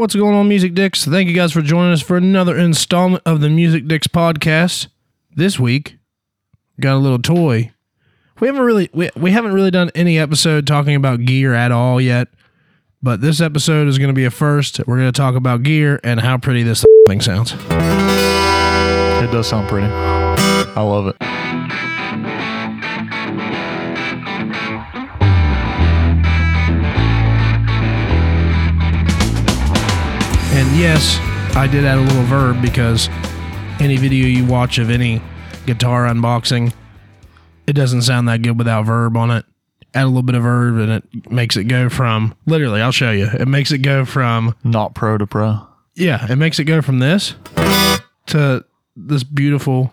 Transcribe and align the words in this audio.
What's 0.00 0.14
going 0.14 0.34
on, 0.34 0.48
Music 0.48 0.72
Dicks? 0.72 1.04
Thank 1.04 1.28
you 1.28 1.34
guys 1.34 1.52
for 1.52 1.60
joining 1.60 1.92
us 1.92 2.00
for 2.00 2.16
another 2.16 2.56
installment 2.56 3.22
of 3.26 3.42
the 3.42 3.50
Music 3.50 3.86
Dicks 3.86 4.06
podcast. 4.06 4.86
This 5.36 5.60
week, 5.60 5.98
got 6.80 6.94
a 6.94 6.96
little 6.96 7.18
toy. 7.18 7.72
We 8.40 8.46
haven't 8.46 8.62
really 8.62 8.88
we, 8.94 9.10
we 9.14 9.32
haven't 9.32 9.52
really 9.52 9.70
done 9.70 9.90
any 9.94 10.18
episode 10.18 10.66
talking 10.66 10.94
about 10.94 11.26
gear 11.26 11.52
at 11.52 11.70
all 11.70 12.00
yet, 12.00 12.28
but 13.02 13.20
this 13.20 13.42
episode 13.42 13.88
is 13.88 13.98
going 13.98 14.08
to 14.08 14.14
be 14.14 14.24
a 14.24 14.30
first. 14.30 14.78
We're 14.86 14.96
going 14.96 15.12
to 15.12 15.20
talk 15.20 15.34
about 15.34 15.64
gear 15.64 16.00
and 16.02 16.18
how 16.18 16.38
pretty 16.38 16.62
this 16.62 16.82
thing 17.06 17.20
sounds. 17.20 17.52
It 17.52 19.30
does 19.30 19.48
sound 19.48 19.68
pretty. 19.68 19.86
I 19.86 20.80
love 20.80 21.08
it. 21.08 21.16
And 30.70 30.78
yes, 30.78 31.18
I 31.56 31.66
did 31.66 31.84
add 31.84 31.98
a 31.98 32.00
little 32.00 32.22
verb 32.24 32.62
because 32.62 33.08
any 33.80 33.96
video 33.96 34.26
you 34.26 34.44
watch 34.46 34.78
of 34.78 34.88
any 34.90 35.20
guitar 35.66 36.04
unboxing, 36.06 36.72
it 37.66 37.72
doesn't 37.72 38.02
sound 38.02 38.28
that 38.28 38.42
good 38.42 38.56
without 38.56 38.84
verb 38.86 39.16
on 39.16 39.30
it. 39.32 39.44
Add 39.94 40.04
a 40.04 40.06
little 40.06 40.22
bit 40.22 40.36
of 40.36 40.44
verb 40.44 40.76
and 40.78 40.92
it 40.92 41.30
makes 41.32 41.56
it 41.56 41.64
go 41.64 41.88
from 41.88 42.34
literally, 42.46 42.80
I'll 42.80 42.92
show 42.92 43.10
you. 43.10 43.26
It 43.32 43.48
makes 43.48 43.72
it 43.72 43.78
go 43.78 44.04
from 44.04 44.54
Not 44.62 44.94
pro 44.94 45.18
to 45.18 45.26
pro. 45.26 45.66
yeah, 45.96 46.30
it 46.30 46.36
makes 46.36 46.60
it 46.60 46.64
go 46.64 46.80
from 46.82 47.00
this 47.00 47.34
to 48.26 48.64
this 48.94 49.24
beautiful 49.24 49.92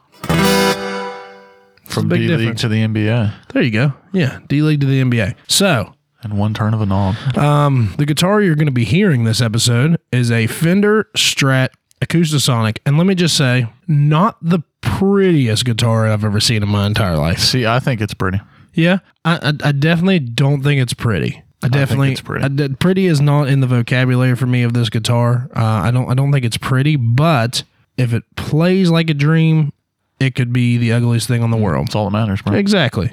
From 1.85 2.07
D 2.09 2.17
League 2.17 2.27
difference. 2.27 2.61
to 2.61 2.67
the 2.67 2.83
NBA. 2.83 3.33
there 3.53 3.63
you 3.63 3.71
go. 3.71 3.93
Yeah, 4.13 4.39
D 4.47 4.61
League 4.61 4.81
to 4.81 4.85
the 4.85 5.01
NBA. 5.01 5.33
So 5.47 5.95
And 6.23 6.37
one 6.37 6.53
turn 6.53 6.73
of 6.73 6.81
a 6.81 6.85
knob. 6.85 7.15
Um, 7.37 7.93
the 7.97 8.05
guitar 8.05 8.41
you're 8.41 8.55
going 8.55 8.65
to 8.67 8.71
be 8.71 8.85
hearing 8.85 9.23
this 9.23 9.39
episode 9.39 9.99
is 10.11 10.31
a 10.31 10.47
Fender 10.47 11.07
Strat 11.15 11.69
Acoustasonic, 12.01 12.79
and 12.85 12.97
let 12.97 13.05
me 13.07 13.15
just 13.15 13.37
say, 13.37 13.67
not 13.87 14.37
the 14.41 14.59
prettiest 14.81 15.65
guitar 15.65 16.07
I've 16.07 16.23
ever 16.23 16.39
seen 16.39 16.63
in 16.63 16.69
my 16.69 16.85
entire 16.87 17.17
life. 17.17 17.39
See, 17.39 17.65
I 17.65 17.79
think 17.79 18.01
it's 18.01 18.13
pretty. 18.13 18.39
Yeah, 18.73 18.99
I, 19.25 19.37
I, 19.37 19.69
I 19.69 19.71
definitely 19.71 20.19
don't 20.19 20.61
think 20.61 20.81
it's 20.81 20.93
pretty. 20.93 21.43
I 21.63 21.69
definitely, 21.69 22.11
it's 22.11 22.21
pretty. 22.21 22.45
I 22.45 22.67
pretty 22.79 23.07
is 23.07 23.19
not 23.19 23.47
in 23.47 23.61
the 23.61 23.67
vocabulary 23.67 24.35
for 24.35 24.45
me 24.45 24.61
of 24.63 24.73
this 24.73 24.89
guitar. 24.89 25.49
Uh, 25.55 25.63
I 25.63 25.91
don't, 25.91 26.09
I 26.09 26.13
don't 26.13 26.31
think 26.31 26.45
it's 26.45 26.57
pretty, 26.57 26.95
but 26.95 27.63
if 27.97 28.13
it 28.13 28.23
plays 28.35 28.91
like 28.91 29.09
a 29.09 29.15
dream, 29.15 29.73
it 30.19 30.35
could 30.35 30.53
be 30.53 30.77
the 30.77 30.93
ugliest 30.93 31.27
thing 31.27 31.41
on 31.41 31.49
the 31.49 31.57
world. 31.57 31.87
That's 31.87 31.95
all 31.95 32.05
that 32.05 32.11
matters, 32.11 32.41
bro. 32.43 32.53
Exactly. 32.53 33.11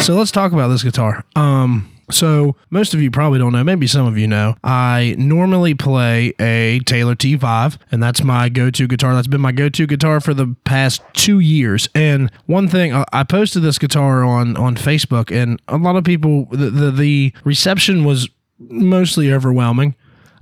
So 0.00 0.14
let's 0.16 0.30
talk 0.30 0.52
about 0.52 0.68
this 0.68 0.82
guitar. 0.82 1.24
Um, 1.36 1.88
so 2.10 2.56
most 2.70 2.94
of 2.94 3.02
you 3.02 3.10
probably 3.10 3.38
don't 3.38 3.52
know, 3.52 3.62
maybe 3.62 3.86
some 3.86 4.06
of 4.06 4.18
you 4.18 4.26
know. 4.26 4.56
I 4.64 5.14
normally 5.18 5.74
play 5.74 6.32
a 6.40 6.80
Taylor 6.80 7.14
T5, 7.14 7.76
and 7.92 8.02
that's 8.02 8.22
my 8.24 8.48
go-to 8.48 8.88
guitar. 8.88 9.14
That's 9.14 9.28
been 9.28 9.40
my 9.42 9.52
go-to 9.52 9.86
guitar 9.86 10.18
for 10.20 10.34
the 10.34 10.56
past 10.64 11.02
two 11.12 11.38
years. 11.38 11.88
And 11.94 12.30
one 12.46 12.66
thing, 12.66 12.92
I- 12.94 13.04
I 13.12 13.22
posted 13.24 13.62
this 13.62 13.78
guitar 13.78 14.24
on 14.24 14.56
on 14.56 14.74
Facebook, 14.74 15.30
and 15.30 15.60
a 15.68 15.76
lot 15.76 15.96
of 15.96 16.02
people, 16.04 16.46
the 16.50 16.70
the, 16.70 16.90
the 16.90 17.32
reception 17.44 18.04
was 18.04 18.28
mostly 18.58 19.32
overwhelming. 19.32 19.94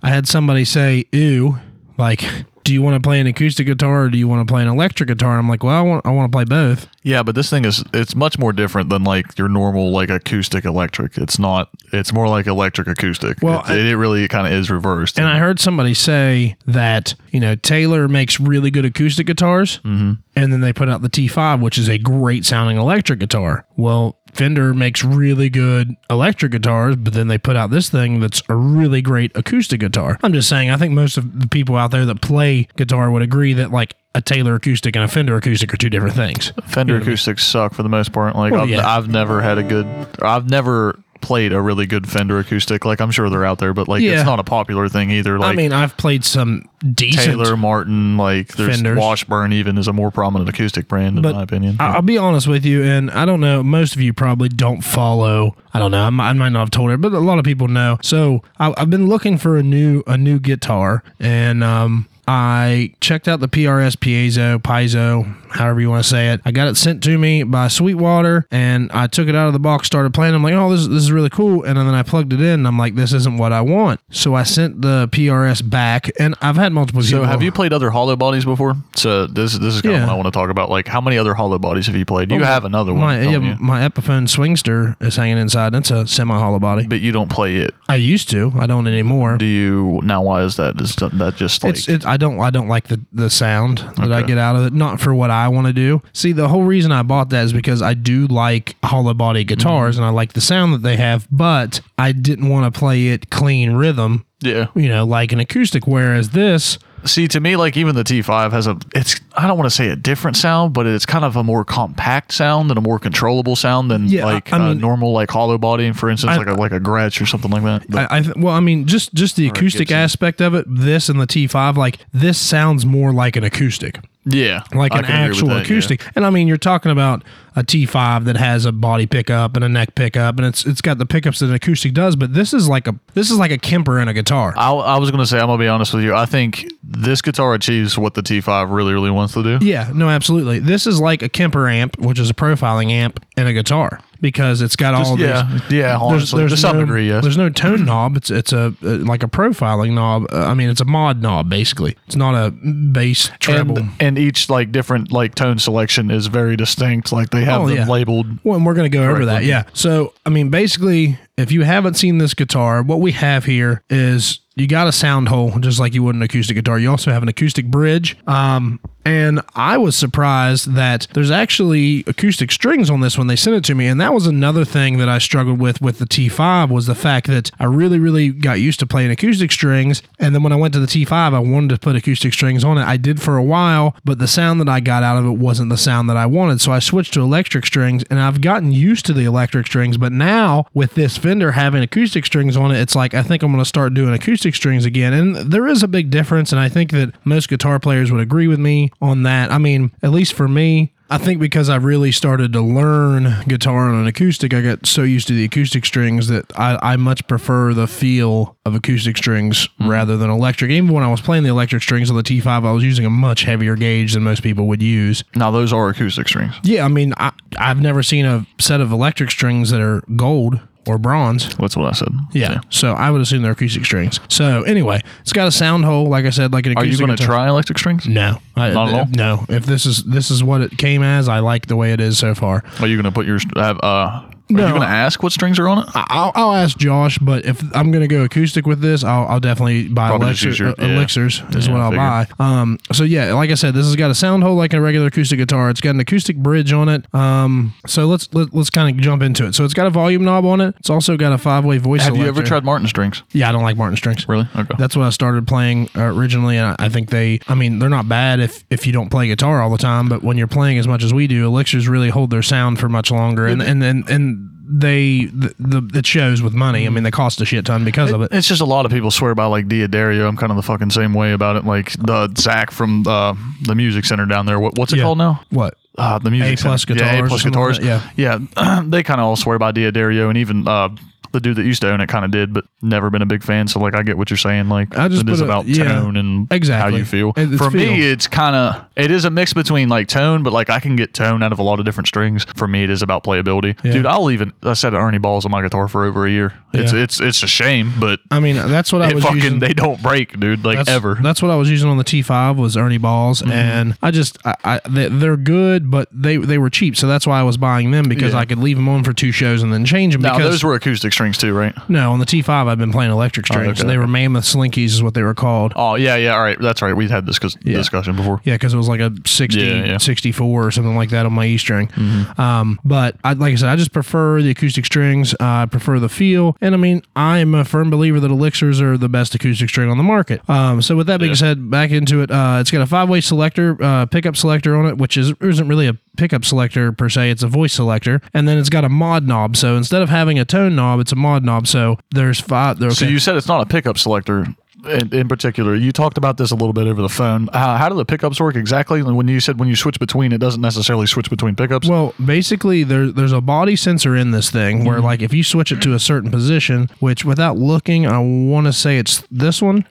I 0.03 0.09
had 0.11 0.27
somebody 0.29 0.65
say, 0.65 1.05
"Ew," 1.13 1.59
like. 1.99 2.25
Do 2.69 2.75
you 2.75 2.83
want 2.83 3.03
to 3.03 3.07
play 3.07 3.19
an 3.19 3.27
acoustic 3.27 3.67
guitar 3.67 4.03
or 4.05 4.09
do 4.11 4.19
you 4.19 4.29
want 4.29 4.47
to 4.47 4.53
play 4.53 4.61
an 4.61 4.69
electric 4.69 5.07
guitar? 5.09 5.39
I'm 5.39 5.49
like, 5.49 5.63
well, 5.63 5.75
I 5.75 5.81
want, 5.81 6.05
I 6.05 6.11
want 6.11 6.31
to 6.31 6.37
play 6.37 6.45
both. 6.45 6.87
Yeah, 7.03 7.23
but 7.23 7.35
this 7.35 7.49
thing 7.49 7.65
is 7.65 7.83
it's 7.95 8.15
much 8.15 8.39
more 8.39 8.53
different 8.53 8.91
than 8.91 9.05
like 9.05 9.39
your 9.39 9.49
normal 9.49 9.91
like 9.91 10.11
acoustic 10.11 10.67
electric. 10.67 11.17
It's 11.17 11.39
not 11.39 11.71
it's 11.95 12.13
more 12.13 12.29
like 12.29 12.47
electric 12.47 12.87
acoustic. 12.87 13.39
Well, 13.41 13.63
it, 13.71 13.87
it 13.87 13.97
really 13.97 14.29
kind 14.29 14.47
of 14.47 14.53
is 14.53 14.71
reversed. 14.71 15.19
And 15.19 15.27
I 15.27 15.39
heard 15.39 15.59
somebody 15.59 15.95
say 15.95 16.57
that, 16.67 17.15
you 17.31 17.41
know, 17.41 17.55
Taylor 17.55 18.07
makes 18.07 18.39
really 18.39 18.71
good 18.71 18.85
acoustic 18.85 19.27
guitars, 19.27 19.79
Mm-hmm. 19.79 20.21
and 20.37 20.53
then 20.53 20.61
they 20.61 20.75
put 20.75 20.91
out 20.91 21.01
the 21.01 21.09
T5, 21.09 21.63
which 21.63 21.79
is 21.79 21.89
a 21.89 21.97
great 21.97 22.45
sounding 22.45 22.77
electric 22.77 23.19
guitar. 23.21 23.67
Well, 23.79 24.18
Fender 24.39 24.73
makes 24.73 25.03
really 25.03 25.51
good 25.51 25.97
electric 26.09 26.53
guitars, 26.53 26.95
but 26.95 27.13
then 27.13 27.27
they 27.27 27.39
put 27.39 27.57
out 27.57 27.71
this 27.71 27.91
thing 27.91 28.21
that's 28.21 28.41
a 28.49 28.55
really 28.55 29.03
great 29.03 29.33
acoustic 29.35 29.81
guitar. 29.81 30.17
I'm 30.23 30.33
just 30.33 30.49
saying, 30.49 30.71
I 30.71 30.77
think 30.77 30.95
most 30.95 31.17
of 31.17 31.41
the 31.41 31.49
people 31.49 31.75
out 31.75 31.91
there 31.91 32.07
that 32.07 32.21
play 32.21 32.69
guitar 32.77 33.11
would 33.11 33.23
agree 33.23 33.53
that, 33.55 33.73
like, 33.73 33.97
a 34.15 34.21
Taylor 34.21 34.55
acoustic 34.55 34.95
and 34.95 35.05
a 35.05 35.09
Fender 35.09 35.37
acoustic 35.37 35.75
are 35.75 35.77
two 35.77 35.91
different 35.91 36.15
things. 36.15 36.53
Fender 36.67 36.99
acoustics 36.99 37.45
suck 37.45 37.75
for 37.75 37.83
the 37.83 37.89
most 37.89 38.13
part. 38.13 38.37
Like 38.37 38.53
Well, 38.53 38.63
I've, 38.63 38.69
yeah. 38.69 38.89
I've 38.89 39.09
never 39.09 39.43
had 39.43 39.59
a 39.59 39.63
good 39.65 39.87
I've 40.23 40.49
never 40.49 40.99
played 41.29 41.53
a 41.53 41.61
really 41.61 41.85
good 41.87 42.09
Fender 42.09 42.39
acoustic. 42.39 42.87
Like 42.87 43.01
I'm 43.03 43.11
sure 43.11 43.29
they're 43.29 43.45
out 43.45 43.59
there, 43.59 43.75
but 43.75 43.87
like 43.87 44.01
Yeah. 44.03 44.13
it's 44.21 44.25
not 44.25 44.41
a 44.41 44.45
popular 44.45 44.89
thing 44.89 45.11
either. 45.11 45.39
Like 45.39 45.53
I 45.53 45.55
mean, 45.55 45.73
I've 45.75 45.95
played 45.99 46.25
some 46.25 46.67
decent 46.95 47.27
Taylor, 47.27 47.55
Martin, 47.57 48.17
like 48.17 48.49
there's 48.57 48.77
Fenders. 48.77 48.97
Washburn 48.99 49.53
even 49.53 49.77
is 49.77 49.87
a 49.89 49.93
more 49.93 50.11
prominent 50.11 50.49
acoustic 50.49 50.89
brand 50.89 51.17
in 51.19 51.23
But 51.23 51.35
my 51.35 51.43
opinion. 51.43 51.77
I- 51.79 51.93
I'll 51.97 52.03
be 52.03 52.17
honest 52.17 52.49
with 52.49 52.65
you, 52.65 52.83
and 52.83 53.11
I 53.11 53.27
don't 53.27 53.41
know. 53.41 53.63
Most 53.63 53.95
of 53.95 54.01
you 54.01 54.13
probably 54.15 54.49
don't 54.49 54.83
follow. 54.83 55.55
I 55.75 55.79
don't 55.79 55.91
know. 55.91 56.03
I 56.05 56.11
might, 56.11 56.31
I 56.31 56.33
might 56.33 56.49
not 56.49 56.61
have 56.61 56.71
told 56.71 56.91
her, 56.91 56.97
but 56.97 57.13
a 57.13 57.19
lot 57.19 57.39
of 57.39 57.45
people 57.45 57.69
know. 57.69 57.99
So 58.03 58.43
I, 58.59 58.73
I've 58.79 58.89
been 58.91 59.07
looking 59.07 59.37
for 59.37 59.57
a 59.59 59.63
new 59.63 60.03
a 60.07 60.17
new 60.17 60.39
guitar, 60.41 61.03
and 61.21 61.63
um, 61.63 62.09
I 62.29 62.93
checked 63.01 63.27
out 63.27 63.41
the 63.41 63.49
PRS 63.49 63.97
Piezo 63.97 64.59
Piezo, 64.59 65.25
however 65.51 65.81
you 65.81 65.89
want 65.89 66.05
to 66.05 66.09
say 66.11 66.29
it. 66.29 66.43
I 66.45 66.51
got 66.51 66.69
it 66.69 66.77
sent 66.77 67.03
to 67.05 67.17
me 67.17 67.43
by 67.43 67.69
Sweetwater, 67.69 68.47
and 68.51 68.93
I 68.93 69.07
took 69.07 69.29
it 69.29 69.35
out 69.35 69.47
of 69.47 69.55
the 69.55 69.59
box, 69.59 69.87
started 69.87 70.13
playing. 70.13 70.35
I'm 70.35 70.43
like, 70.43 70.53
oh, 70.53 70.71
this 70.71 70.87
this 70.87 71.03
is 71.03 71.11
really 71.11 71.31
cool, 71.31 71.65
and 71.65 71.79
then 71.79 71.87
I 71.89 72.03
plugged 72.03 72.35
it 72.35 72.41
in. 72.43 72.47
And 72.61 72.67
I'm 72.67 72.79
like, 72.79 72.97
this 72.97 73.15
isn't 73.15 73.39
what 73.39 73.55
I 73.55 73.63
want. 73.63 74.01
So 74.11 74.35
I 74.35 74.43
sent 74.43 74.83
the 74.83 75.09
PRS 75.11 75.69
back, 75.69 76.11
and 76.21 76.35
I've 76.43 76.57
had 76.57 76.71
multiple. 76.75 77.01
so 77.03 77.09
people- 77.19 77.25
have 77.27 77.43
you 77.43 77.51
played 77.51 77.73
other 77.73 77.89
hollow 77.89 78.15
bodies 78.15 78.45
before? 78.45 78.77
So 78.95 79.27
this 79.27 79.55
this 79.59 79.77
is 79.77 79.81
kind 79.81 79.95
Yeah. 79.95 80.03
of 80.03 80.09
what 80.09 80.13
I 80.13 80.17
want 80.17 80.27
to 80.27 80.33
talk 80.33 80.51
about. 80.51 80.69
Like 80.69 80.87
how 80.87 81.01
many 81.01 81.17
other 81.17 81.33
hollow 81.33 81.59
bodies 81.59 81.87
have 81.87 81.97
you 81.97 82.05
played? 82.05 82.31
You 82.31 82.43
oh, 82.43 82.45
have 82.45 82.67
another 82.67 82.93
one, 82.93 83.01
My, 83.01 83.21
yeah, 83.23 83.39
you? 83.39 83.57
my 83.59 83.89
Epiphone 83.89 84.29
Swingster 84.29 85.01
is 85.01 85.17
hanging 85.17 85.39
inside. 85.39 85.73
That's 85.73 85.91
a 85.91 86.07
semi 86.07 86.39
hollow 86.39 86.59
body. 86.59 86.87
but 86.87 87.01
you 87.01 87.11
don't 87.11 87.31
play 87.31 87.57
it. 87.57 87.75
I 87.89 87.97
used 87.97 88.29
to. 88.33 88.53
I 88.59 88.67
don't 88.67 88.87
anymore. 88.87 89.39
Do 89.39 89.47
you 89.47 90.01
now? 90.03 90.21
Why 90.21 90.43
is 90.43 90.57
that? 90.57 90.79
Is 90.79 90.95
that 90.97 91.35
just 91.37 91.65
like 91.65 91.75
It's, 91.75 91.89
it's 91.89 92.05
I 92.05 92.18
don't 92.19 92.39
I 92.41 92.51
don't 92.51 92.69
like 92.69 92.89
the 92.89 93.01
the 93.13 93.31
sound 93.31 93.79
that 93.97 94.13
I 94.13 94.23
get 94.23 94.37
out 94.37 94.55
of 94.57 94.67
it. 94.67 94.73
Not 94.75 95.01
for 95.01 95.15
what 95.15 95.31
I 95.31 95.49
want 95.49 95.67
to 95.69 95.73
do. 95.73 96.03
See, 96.13 96.33
the 96.33 96.49
whole 96.49 96.65
reason 96.65 96.93
I 96.93 97.03
bought 97.03 97.31
that 97.31 97.45
is 97.45 97.53
because 97.55 97.81
I 97.81 97.95
do 97.95 98.27
like 98.27 98.77
hollow 98.85 99.15
body 99.15 99.45
guitars 99.45 99.95
Mm-hmm. 99.97 100.03
and 100.03 100.07
I 100.07 100.11
like 100.13 100.35
the 100.35 100.41
sound 100.43 100.75
that 100.75 100.83
they 100.83 100.97
have, 100.97 101.27
but 101.31 101.81
I 101.97 102.13
didn't 102.13 102.51
want 102.51 102.73
to 102.73 102.79
play 102.79 103.07
it 103.09 103.31
clean 103.31 103.73
rhythm. 103.73 104.27
yeah? 104.41 104.67
You 104.75 104.89
know, 104.91 105.07
like 105.07 105.33
an 105.33 105.41
acoustic. 105.41 105.87
Whereas 105.87 106.31
this, 106.31 106.79
See, 107.05 107.29
to 107.29 107.41
me, 107.41 107.57
like 107.57 107.77
even 107.77 107.95
the 107.95 108.03
T5 108.05 108.51
has 108.53 108.67
a, 108.67 108.77
it's 108.95 109.21
I 109.37 109.47
don't 109.47 109.57
want 109.57 109.71
to 109.71 109.75
say 109.75 109.89
a 109.89 109.97
different 109.97 110.37
sound, 110.37 110.75
but 110.75 110.87
it's 110.87 111.07
kind 111.07 111.25
of 111.25 111.37
a 111.37 111.45
more 111.45 111.65
compact 111.65 112.33
sound 112.33 112.71
and 112.71 112.79
a 112.79 112.81
more 112.81 112.99
controllable 112.99 113.57
sound 113.57 113.91
than 113.91 114.09
Yeah, 114.09 114.25
like 114.25 114.53
I 114.53 114.57
a 114.57 114.61
mean- 114.61 114.79
normal 114.81 115.13
like 115.13 115.31
hollow 115.31 115.59
body, 115.59 115.91
for 115.93 116.11
instance, 116.11 116.33
I- 116.33 116.37
like 116.37 116.47
a 116.49 116.55
like 116.55 116.73
a 116.73 116.81
Gretsch 116.81 117.21
or 117.23 117.27
something 117.27 117.51
like 117.51 117.63
that. 117.63 117.89
But- 117.91 118.11
I, 118.13 118.19
I 118.19 118.33
well, 118.37 118.55
I 118.55 118.61
mean, 118.61 118.87
just 118.87 119.15
just 119.15 119.37
the 119.37 119.49
acoustic 119.49 119.91
aspect 119.93 120.41
of 120.41 120.55
it. 120.55 120.65
This 120.69 121.09
and 121.09 121.21
the 121.21 121.27
T5, 121.27 121.77
like 121.77 121.99
this 122.13 122.39
sounds 122.39 122.85
more 122.85 123.13
like 123.13 123.37
an 123.37 123.45
acoustic. 123.45 124.01
yeah, 124.27 124.63
like 124.75 124.93
an 124.93 125.05
can 125.05 125.15
agree 125.15 125.29
with 125.29 125.31
actual 125.37 125.49
that, 125.49 125.55
yeah. 125.57 125.63
acoustic. 125.63 126.03
And 126.15 126.27
I 126.27 126.31
mean, 126.31 126.49
you're 126.49 126.57
talking 126.59 126.91
about 126.93 127.23
a 127.57 127.63
T5 127.65 128.25
that 128.27 128.37
has 128.37 128.67
a 128.67 128.73
body 128.73 129.07
pickup 129.07 129.57
and 129.57 129.65
a 129.65 129.69
neck 129.69 129.95
pickup, 129.95 130.37
and 130.37 130.47
it's 130.47 130.67
it's 130.67 130.81
got 130.83 130.99
the 130.99 131.07
pickups 131.07 131.39
that 131.39 131.47
an 131.47 131.55
acoustic 131.55 131.95
does. 131.95 132.15
But 132.17 132.35
this 132.35 132.53
is 132.53 132.69
like 132.69 132.87
a 132.87 132.95
this 133.15 133.31
is 133.31 133.39
like 133.39 133.51
a 133.51 133.59
Kemper 133.59 133.99
and 133.99 134.11
a 134.11 134.13
guitar. 134.15 134.53
I, 134.57 134.71
I 134.73 134.99
was 134.99 135.11
gonna 135.11 135.27
say 135.27 135.39
I'm 135.39 135.47
gonna 135.47 135.59
be 135.59 135.69
honest 135.69 135.95
with 135.95 136.05
you. 136.05 136.15
I 136.15 136.27
think 136.27 136.69
this 136.91 137.21
guitar 137.21 137.53
achieves 137.55 137.99
what 137.99 138.15
the 138.15 138.23
T5 138.23 138.73
really 138.75 138.93
really 138.95 139.11
wants 139.11 139.35
to 139.35 139.43
do. 139.43 139.65
yeah, 139.65 139.91
no, 139.95 140.09
absolutely. 140.09 140.59
This 140.59 140.87
is 140.87 141.01
like 141.01 141.23
a 141.23 141.29
Kemper 141.29 141.69
amp, 141.69 141.99
which 141.99 142.19
is 142.19 142.31
a 142.31 142.35
profiling 142.35 142.91
amp, 142.91 143.23
and 143.37 143.47
a 143.47 143.53
guitar 143.53 144.01
because 144.21 144.63
it's 144.63 144.75
got 144.75 144.95
all 144.95 145.19
yeah, 145.19 145.49
these. 145.69 145.71
yeah, 145.79 145.97
honestly, 145.97 146.49
to 146.49 146.57
some 146.57 146.77
no, 146.77 146.83
degree, 146.83 147.07
yes. 147.07 147.23
There's 147.23 147.37
no 147.37 147.51
tone 147.51 147.85
knob. 147.85 148.17
It's 148.17 148.31
it's 148.31 148.53
a 148.53 148.75
uh, 148.83 148.97
like 148.99 149.23
a 149.23 149.29
profiling 149.29 149.93
knob. 149.93 150.27
Uh, 150.33 150.47
I 150.47 150.55
mean, 150.55 150.71
it's 150.71 150.81
a 150.81 150.85
mod 150.87 151.21
knob 151.23 151.49
basically. 151.51 151.97
It's 152.07 152.17
not 152.17 152.35
a 152.35 152.51
bass 152.51 153.31
treble. 153.39 153.79
And, 153.79 153.91
and 154.01 154.19
each 154.19 154.49
like 154.49 154.73
different 154.73 155.13
like 155.13 155.35
tone 155.35 155.59
selection 155.59 156.11
is 156.11 156.27
very 156.27 156.57
distinct. 156.57 157.13
Like 157.13 157.31
they 157.31 157.45
have 157.45 157.63
Oh, 157.63 157.67
them 157.69 157.77
yeah. 157.77 157.87
labeled. 157.87 158.27
Well, 158.45 158.57
and 158.57 158.65
we're 158.65 158.75
going 158.75 158.91
to 158.91 158.97
go 158.97 159.05
over 159.09 159.25
that. 159.27 159.45
Yeah. 159.45 159.65
So, 159.73 160.15
I 160.25 160.31
mean, 160.31 160.49
basically, 160.49 161.19
if 161.37 161.51
you 161.53 161.63
haven't 161.63 161.95
seen 161.95 162.19
this 162.19 162.35
guitar, 162.35 162.83
what 162.83 163.01
we 163.01 163.13
have 163.13 163.45
here 163.45 163.83
is 163.91 164.41
you 164.61 164.67
got 164.67 164.89
a 164.89 164.93
sound 164.93 165.29
hole 165.29 165.59
just 165.61 165.79
like 165.79 165.95
you 165.95 166.03
would 166.03 166.15
an 166.15 166.23
acoustic 166.23 166.57
guitar. 166.57 166.79
You 166.79 166.91
also 166.91 167.11
have 167.13 167.23
an 167.23 167.29
acoustic 167.29 167.67
bridge. 167.67 168.17
Um, 168.27 168.81
And 169.09 169.41
I 169.55 169.79
was 169.79 169.97
surprised 169.97 170.75
that 170.75 171.09
there's 171.15 171.31
actually 171.31 172.05
acoustic 172.07 172.53
strings 172.53 172.91
on 172.91 173.01
this 173.01 173.17
when 173.17 173.27
they 173.27 173.37
sent 173.37 173.57
it 173.57 173.65
to 173.65 173.75
me. 173.75 173.87
And 173.87 173.99
that 174.03 174.13
was 174.13 174.27
another 174.27 174.67
thing 174.67 174.99
that 174.99 175.09
I 175.09 175.17
struggled 175.17 175.59
with 175.59 175.81
with 175.81 175.99
the 175.99 176.05
T5 176.05 176.69
was 176.69 176.85
the 176.85 176.95
fact 176.95 177.27
that 177.29 177.51
I 177.59 177.65
really, 177.65 177.99
really 177.99 178.29
got 178.29 178.61
used 178.61 178.81
to 178.81 178.87
playing 178.87 179.11
acoustic 179.11 179.51
strings. 179.51 180.03
And 180.19 180.35
then 180.35 180.43
when 180.43 180.53
I 180.53 180.57
went 180.57 180.75
to 180.75 180.81
the 180.81 180.87
T5, 180.87 181.11
I 181.11 181.39
wanted 181.39 181.71
to 181.71 181.79
put 181.79 181.97
acoustic 181.97 182.35
strings 182.35 182.63
on 182.63 182.77
it. 182.77 182.85
I 182.85 182.99
did 182.99 183.23
for 183.23 183.39
a 183.39 183.43
while, 183.43 183.97
but 184.05 184.19
the 184.19 184.29
sound 184.29 184.61
that 184.61 184.69
I 184.69 184.81
got 184.81 185.03
out 185.03 185.17
of 185.17 185.25
it 185.25 185.39
wasn't 185.39 185.71
the 185.71 185.79
sound 185.79 186.11
that 186.11 186.19
I 186.19 186.27
wanted. 186.27 186.61
So 186.61 186.73
I 186.73 186.79
switched 186.79 187.15
to 187.15 187.23
electric 187.23 187.65
strings 187.65 188.05
and 188.11 188.21
I've 188.21 188.43
gotten 188.43 188.73
used 188.73 189.07
to 189.07 189.15
the 189.15 189.25
electric 189.25 189.69
strings. 189.69 189.97
But 189.97 190.13
now 190.13 190.67
with 190.75 190.97
this 190.97 191.17
Fender 191.17 191.53
having 191.53 191.83
acoustic 191.83 192.27
strings 192.27 192.59
on 192.59 192.73
it, 192.73 192.79
it's 192.79 192.95
like 192.95 193.15
I 193.15 193.23
think 193.23 193.43
I'm 193.43 193.53
going 193.53 193.65
to 193.65 193.69
start 193.69 193.95
doing 193.95 194.13
acoustic 194.13 194.55
strings 194.55 194.85
again. 194.85 195.15
And 195.15 195.51
there 195.51 195.67
is 195.67 195.83
a 195.83 195.89
big 195.89 196.11
difference. 196.11 196.53
And 196.53 196.61
I 196.61 196.69
think 196.69 196.91
that 196.91 197.15
most 197.25 197.49
guitar 197.49 197.81
players 197.81 198.13
would 198.13 198.21
agree 198.21 198.49
with 198.49 198.59
me 198.59 198.91
on 199.01 199.23
that. 199.25 199.51
I 199.51 199.59
mean, 199.59 199.93
at 200.03 200.11
least 200.11 200.35
for 200.35 200.49
me, 200.49 200.93
I 201.11 201.17
think 201.17 201.41
because 201.41 201.71
I 201.71 201.77
really 201.77 202.13
started 202.13 202.53
to 202.53 202.61
learn 202.61 203.43
guitar 203.49 203.89
on 203.89 203.95
an 203.95 204.07
acoustic, 204.07 204.53
I 204.53 204.61
got 204.61 204.87
so 204.87 205.03
used 205.03 205.27
to 205.29 205.35
the 205.35 205.45
acoustic 205.45 205.87
strings 205.87 206.29
that 206.29 206.53
I, 206.59 206.79
I 206.83 206.97
much 206.97 207.27
prefer 207.27 207.73
the 207.73 207.87
feel 207.87 208.57
of 208.67 208.75
acoustic 208.75 209.17
strings 209.17 209.69
hmm. 209.79 209.89
rather 209.89 210.19
than 210.19 210.29
electric. 210.29 210.71
Even 210.71 210.93
when 210.93 211.03
I 211.03 211.11
was 211.11 211.23
playing 211.23 211.45
the 211.45 211.51
electric 211.51 211.83
strings 211.83 212.11
on 212.11 212.17
the 212.17 212.23
T5, 212.23 212.47
I 212.47 212.73
was 212.73 212.85
using 212.85 213.07
a 213.07 213.11
much 213.11 213.43
heavier 213.45 213.75
gauge 213.75 214.13
than 214.13 214.23
most 214.23 214.43
people 214.43 214.67
would 214.67 214.83
use. 214.83 215.25
Now 215.35 215.51
those 215.51 215.73
are 215.73 215.89
acoustic 215.89 216.29
strings. 216.29 216.55
Yeah, 216.63 216.85
I 216.85 216.89
mean, 216.89 217.15
I, 217.17 217.33
I've 217.59 217.81
never 217.81 218.03
seen 218.03 218.27
a 218.27 218.47
set 218.61 218.83
of 218.83 218.93
electric 218.93 219.31
strings 219.31 219.71
that 219.71 219.81
are 219.81 220.03
gold 220.15 220.61
or 220.89 220.99
bronze. 220.99 221.55
That's 221.57 221.77
what 221.77 221.87
I 221.87 221.93
said. 221.93 222.13
Yeah, 222.33 222.61
so 222.71 222.93
I 222.93 223.11
would 223.11 223.21
assume 223.21 223.43
they're 223.43 223.53
acoustic 223.53 223.85
strings. 223.85 224.21
So 224.29 224.63
anyway, 224.63 225.01
it's 225.21 225.33
got 225.33 225.47
a 225.47 225.53
sound 225.53 225.85
hole, 225.85 226.09
like 226.09 226.25
I 226.25 226.31
said, 226.31 226.53
like 226.53 226.67
an 226.67 226.75
Are 226.77 226.85
you 226.85 226.99
going 226.99 227.17
to 227.17 227.23
try 227.23 227.49
electric 227.49 227.79
strings? 227.79 228.07
No, 228.07 228.39
I, 228.57 228.71
Not 228.71 228.89
at 228.89 228.95
all? 228.95 229.07
No, 229.11 229.45
if 229.49 229.67
this 229.67 229.87
is 229.87 230.03
this 230.05 230.31
is 230.31 230.43
what 230.43 230.61
it 230.61 230.77
came 230.79 231.03
as, 231.03 231.29
I 231.29 231.41
like 231.41 231.67
the 231.67 231.77
way 231.77 231.93
it 231.93 232.01
is 232.01 232.19
so 232.19 232.35
far. 232.35 232.65
Are 232.81 232.87
you 232.87 232.97
going 232.97 233.05
to 233.05 233.13
put 233.13 233.27
your 233.27 233.39
have 233.57 233.79
uh? 233.83 234.23
Are 234.51 234.55
No. 234.55 234.63
you 234.67 234.69
going 234.71 234.83
to 234.83 234.89
ask 234.89 235.23
what 235.23 235.33
strings 235.33 235.59
are 235.59 235.69
on 235.69 235.79
it? 235.81 235.89
I- 235.95 236.07
I'll, 236.09 236.33
I'll 236.35 236.53
ask 236.55 236.77
Josh, 236.79 237.19
but 237.19 237.45
if 237.45 237.63
I'm 237.77 237.91
going 237.91 238.01
to 238.03 238.09
go 238.09 238.25
acoustic 238.25 238.67
with 238.67 238.81
this, 238.81 239.05
I'll, 239.05 239.27
I'll 239.27 239.41
definitely 239.41 239.89
buy 239.89 240.09
Probably 240.09 240.33
just 240.33 240.45
elixir, 240.45 240.65
your- 240.65 240.73
uh, 240.73 240.75
yeah. 240.79 240.95
elixirs 240.97 241.43
is 241.51 241.67
Yeah, 241.67 241.73
what 241.73 241.81
I 241.83 241.85
I'll 241.85 241.91
buy. 241.93 242.27
Um, 242.39 242.79
so 242.93 243.05
yeah, 243.05 243.33
like 243.35 243.51
I 243.51 243.55
said, 243.55 243.75
this 243.75 243.85
has 243.87 243.97
got 243.97 244.11
a 244.11 244.15
sound 244.15 244.43
hole 244.43 244.55
like 244.57 244.73
a 244.73 244.81
regular 244.81 245.09
acoustic 245.09 245.39
guitar. 245.39 245.69
It's 245.71 245.81
got 245.81 245.91
an 245.91 246.01
acoustic 246.01 246.37
bridge 246.37 246.73
on 246.73 246.89
it. 246.89 247.13
Um, 247.15 247.75
so 247.87 248.07
let's 248.07 248.33
let, 248.35 248.55
let's 248.55 248.71
kind 248.71 248.95
of 248.97 249.03
jump 249.03 249.23
into 249.23 249.47
it. 249.47 249.55
So 249.55 249.65
it's 249.65 249.75
got 249.75 249.87
a 249.87 249.91
volume 249.91 250.25
knob 250.25 250.45
on 250.47 250.61
it. 250.61 250.75
It's 250.79 250.91
also 250.91 251.17
got 251.17 251.33
a 251.33 251.39
five 251.39 251.65
way 251.65 251.79
voice. 251.79 252.03
Have 252.05 252.17
you 252.17 252.27
ever 252.27 252.43
tried 252.43 252.65
Martin 252.65 252.87
strings? 252.89 253.23
Yeah, 253.33 253.49
I 253.49 253.53
don't 253.53 253.63
like 253.63 253.77
Martin 253.77 253.97
strings. 253.97 254.29
Really? 254.29 254.49
Okay. 254.57 254.75
That's 254.79 254.97
what 254.97 255.05
I 255.07 255.11
started 255.11 255.47
playing 255.47 255.91
uh, 255.97 256.05
originally, 256.05 256.57
and 256.57 256.67
I 256.79 256.87
I 256.87 256.89
think 256.89 257.11
they. 257.11 257.41
I 257.49 257.55
mean, 257.55 257.79
they're 257.81 257.89
not 257.91 258.09
bad 258.09 258.41
if 258.41 258.65
if 258.71 258.87
you 258.87 258.93
don't 258.93 259.11
play 259.11 259.27
guitar 259.29 259.61
all 259.61 259.71
the 259.71 259.79
time, 259.79 260.09
but 260.09 260.23
when 260.23 260.39
you're 260.39 260.47
playing 260.47 260.79
as 260.79 260.89
much 260.89 261.03
as 261.03 261.13
we 261.13 261.27
do, 261.27 261.45
elixirs 261.47 261.87
really 261.89 262.09
hold 262.09 262.31
their 262.31 262.43
sound 262.43 262.79
for 262.79 262.89
much 262.89 263.11
longer, 263.11 263.47
and 263.47 263.61
and 263.61 263.83
and, 263.83 264.09
and 264.09 264.38
they 264.71 265.25
the, 265.27 265.55
the 265.59 265.99
it 265.99 266.07
shows 266.07 266.43
with 266.43 266.53
money. 266.53 266.87
I 266.87 266.91
mean, 266.91 267.03
they 267.05 267.11
cost 267.11 267.41
a 267.41 267.45
shit 267.47 267.65
ton 267.65 267.85
because 267.85 268.13
of 268.13 268.21
it. 268.23 268.31
It's 268.33 268.47
just 268.49 268.61
a 268.61 268.65
lot 268.67 268.85
of 268.87 268.93
people 268.93 269.11
swear 269.11 269.35
by 269.35 269.47
like 269.47 269.67
D'Addario. 269.69 270.29
I'm 270.29 270.37
kind 270.37 270.51
of 270.53 270.57
the 270.57 270.63
fucking 270.63 270.91
same 270.91 271.15
way 271.15 271.33
about 271.33 271.57
it. 271.57 271.65
Like 271.65 271.93
the 271.93 272.33
Zach 272.39 272.71
from 272.71 273.07
uh, 273.07 273.35
the 273.63 273.75
music 273.75 274.05
center 274.05 274.27
down 274.27 274.47
there. 274.47 274.61
What, 274.61 274.77
what's 274.79 274.93
it 274.93 274.97
Yeah. 274.99 275.05
called 275.05 275.19
now? 275.19 275.41
What? 275.51 275.75
Uh, 275.97 276.19
the 276.19 276.31
music 276.31 276.59
A 276.59 276.63
plus 276.63 276.85
center. 276.85 277.03
Yeah, 277.03 277.13
A 277.25 277.27
plus 277.27 277.43
something 277.43 277.61
like 277.61 277.81
guitars. 277.81 278.05
that, 278.17 278.47
yeah. 278.57 278.83
they 278.87 279.03
kind 279.03 279.21
of 279.21 279.27
all 279.27 279.37
swear 279.37 279.59
by 279.59 279.73
D'Addario, 279.73 280.29
and 280.29 280.39
even 280.39 280.69
uh, 280.69 280.91
the 281.39 281.49
dude 281.49 281.57
that 281.57 281.65
used 281.65 281.81
to 281.83 281.91
own 281.91 282.01
it 282.01 282.09
kind 282.09 282.25
of 282.25 282.31
did, 282.31 282.53
but 282.53 282.65
never 282.83 283.11
been 283.11 283.23
a 283.23 283.27
big 283.27 283.43
fan. 283.43 283.69
So 283.69 283.81
like, 283.81 283.95
I 283.95 284.03
get 284.03 284.19
what 284.19 284.31
you're 284.31 284.37
saying. 284.37 284.69
Like, 284.69 284.97
I 284.99 285.09
just 285.09 285.23
it 285.23 285.29
is 285.29 285.41
a- 285.41 285.45
about 285.45 285.67
yeah, 285.67 285.85
tone 285.85 286.17
and 286.17 286.51
exactly. 286.53 286.93
how 286.93 286.97
you 286.97 287.05
feel. 287.05 287.33
It- 287.37 287.57
For 287.59 287.71
me, 287.71 288.01
it's 288.11 288.27
kind 288.27 288.55
of 288.57 288.85
it 288.97 289.11
is 289.11 289.25
a 289.25 289.31
mix 289.31 289.53
between 289.53 289.89
like 289.89 290.09
tone, 290.09 290.43
but 290.43 290.53
like 290.53 290.71
I 290.71 290.81
can 290.81 290.97
get 290.97 291.15
tone 291.15 291.43
out 291.43 291.53
of 291.53 291.59
a 291.59 291.63
lot 291.63 291.79
of 291.79 291.85
different 291.85 292.09
strings. 292.09 292.45
For 292.57 292.67
me, 292.67 292.85
it 292.85 292.91
is 292.91 293.03
about 293.03 293.25
playability. 293.25 293.79
Yeah. 293.85 293.93
Dude, 293.93 294.07
I'll 294.07 294.31
even 294.31 294.53
I 294.63 294.73
said 294.75 294.95
Ernie 294.95 295.19
balls 295.19 295.45
on 295.45 295.51
my 295.51 295.63
guitar 295.63 295.89
for 295.89 296.05
over 296.05 296.27
a 296.27 296.31
year. 296.31 296.55
It's 296.73 296.93
Yeah. 296.93 297.03
it's 297.03 297.21
it's 297.21 297.43
a 297.43 297.47
shame, 297.47 297.93
but 298.01 298.21
I 298.31 298.41
mean, 298.41 298.57
that's 298.57 298.93
what 298.93 299.03
I 299.03 299.13
was 299.15 299.25
fucking 299.25 299.37
using. 299.43 299.59
they 299.59 299.73
don't 299.75 300.03
break, 300.03 300.39
dude. 300.39 300.65
Like 300.65 300.79
that's, 300.79 300.89
ever. 300.91 301.19
That's 301.23 301.41
what 301.43 301.51
I 301.51 301.57
was 301.57 301.71
using 301.71 301.89
on 301.89 301.97
the 301.99 302.05
T5 302.05 302.57
was 302.57 302.77
Ernie 302.77 302.99
balls, 302.99 303.43
Mm-hmm. 303.43 303.53
and 303.53 303.99
I 304.03 304.11
just 304.11 304.39
I, 304.45 304.55
I 304.65 304.81
they, 304.89 305.09
they're 305.09 305.37
good, 305.37 305.91
but 305.91 306.09
they 306.13 306.37
they 306.39 306.59
were 306.59 306.71
cheap, 306.71 306.97
so 306.97 307.07
that's 307.07 307.27
why 307.27 307.39
I 307.41 307.43
was 307.43 307.57
buying 307.57 307.91
them 307.91 308.09
because. 308.09 308.29
I 308.39 308.45
could 308.45 308.59
leave 308.59 308.77
them 308.77 308.89
on 308.89 309.03
for 309.05 309.13
two 309.13 309.33
shows 309.33 309.63
and 309.65 309.73
then 309.73 309.85
change 309.85 310.13
them. 310.13 310.23
now 310.23 310.37
because 310.37 310.51
those 310.53 310.63
were 310.63 310.75
acoustic 310.75 311.13
strings 311.13 311.28
too, 311.37 311.53
right? 311.53 311.75
no, 311.91 312.13
on 312.13 312.19
the 312.21 312.25
T5 312.25 312.49
I've 312.49 312.79
been 312.79 312.93
playing 312.93 313.11
electric 313.11 313.47
strings. 313.47 313.81
okay. 313.81 313.87
They 313.89 313.99
were 313.99 314.07
Mammoth 314.07 314.45
Slinkies, 314.45 314.87
is 314.87 315.03
what 315.03 315.13
they 315.15 315.23
were 315.23 315.35
called. 315.35 315.73
Oh 315.77 315.97
yeah, 315.97 316.17
yeah. 316.17 316.35
All 316.35 316.41
right, 316.43 316.59
that's 316.59 316.81
right. 316.81 316.95
We've 316.95 317.11
had 317.11 317.27
this 317.27 317.39
cause 317.39 317.55
discussion 317.57 318.17
before. 318.17 318.41
Yeah, 318.45 318.55
because 318.55 318.73
it 318.73 318.77
was 318.79 318.89
like 318.89 319.01
a 319.01 319.13
60, 319.27 319.61
Yeah, 319.61 319.85
yeah. 319.85 319.99
64 319.99 320.67
or 320.67 320.71
something 320.71 320.97
like 320.97 321.11
that 321.11 321.27
on 321.27 321.33
my 321.33 321.45
E 321.47 321.59
string. 321.59 321.89
Mm-hmm. 321.89 322.41
Um, 322.41 322.81
but 322.85 323.17
I, 323.25 323.33
like 323.35 323.53
I 323.53 323.57
said, 323.57 323.69
I 323.69 323.77
just 323.77 323.93
prefer 323.93 324.41
the 324.41 324.51
acoustic 324.51 324.87
strings. 324.87 325.35
Uh, 325.35 325.37
I 325.41 325.67
prefer 325.67 325.99
the 325.99 326.09
feel. 326.09 326.57
And 326.61 326.75
I 326.75 326.79
mean, 326.79 327.03
I 327.17 327.39
am 327.39 327.55
a 327.55 327.65
firm 327.65 327.91
believer 327.91 328.21
that 328.21 328.31
elixirs 328.31 328.81
are 328.81 328.97
the 328.97 329.09
best 329.09 329.35
acoustic 329.35 329.69
string 329.69 329.91
on 329.91 329.99
the 329.99 330.05
market. 330.05 330.49
Um, 330.49 330.81
so 330.81 330.97
with 330.97 331.09
that 331.09 331.19
being 331.21 331.33
Yeah. 331.33 331.37
said, 331.37 331.71
back 331.71 331.91
into 331.91 332.23
it, 332.23 332.31
uh, 332.31 332.59
it's 332.61 332.71
got 332.71 332.81
a 332.81 332.87
five 332.87 333.09
way 333.09 333.21
selector, 333.21 333.77
uh, 333.83 334.07
pickup 334.07 334.37
selector 334.37 334.77
on 334.77 334.87
it, 334.87 334.99
which 334.99 335.17
is, 335.17 335.33
isn't 335.41 335.69
really 335.69 335.89
a 335.89 335.97
pickup 336.19 336.45
selector 336.45 336.93
per 336.93 337.09
se, 337.09 337.31
it's 337.31 337.43
a 337.43 337.49
voice 337.49 337.73
selector. 337.73 338.21
And 338.35 338.47
then 338.47 338.59
it's 338.59 338.69
got 338.69 338.85
a 338.85 338.91
mod 338.91 339.27
knob. 339.27 339.57
So 339.57 339.77
instead 339.77 340.03
of 340.03 340.11
having 340.11 340.39
a 340.39 340.45
tone 340.45 340.77
knob, 340.77 341.01
it's 341.01 341.13
a 341.13 341.17
mod 341.17 341.45
knob. 341.45 341.67
So 341.67 341.99
there's 342.11 342.41
five. 342.41 342.79
There, 342.79 342.91
So 342.91 343.07
you 343.07 343.19
said 343.19 343.37
it's 343.37 343.49
not 343.49 343.63
a 343.63 343.67
pickup 343.67 343.97
selector. 343.97 344.47
In, 344.85 345.13
in 345.13 345.29
particular, 345.29 345.75
you 345.75 345.91
talked 345.91 346.19
about 346.19 346.37
this 346.37 346.53
a 346.53 346.55
little 346.55 346.73
bit 346.73 346.87
over 346.87 347.03
the 347.03 347.09
phone. 347.09 347.49
How, 347.53 347.77
how 347.77 347.89
do 347.89 347.97
the 347.97 348.05
pickups 348.05 348.41
work 348.41 348.55
exactly? 348.55 349.03
When 349.03 349.27
you 349.27 349.41
said 349.41 349.59
when 349.59 349.69
you 349.69 349.75
switch 349.75 349.99
between, 349.99 350.33
it 350.33 350.39
doesn't 350.39 350.61
necessarily 350.61 351.07
switch 351.07 351.29
between 351.29 351.57
pickups. 351.57 351.89
Well, 351.89 352.15
basically, 352.25 352.85
there, 352.85 353.11
there's 353.11 353.33
a 353.33 353.41
body 353.41 353.75
sensor 353.75 354.15
in 354.15 354.31
this 354.31 354.51
thing 354.51 354.85
where, 354.85 354.99
mm-hmm. 354.99 355.07
like, 355.07 355.21
if 355.21 355.35
you 355.35 355.43
switch 355.43 355.73
it 355.73 355.83
to 355.83 355.95
a 355.95 355.99
certain 355.99 356.31
position, 356.31 356.89
which 357.01 357.25
without 357.25 357.59
looking, 357.59 358.07
I 358.07 358.19
want 358.19 358.69
to 358.69 358.73
say 358.73 358.99
it's 358.99 359.25
this 359.33 359.61
one. 359.61 359.85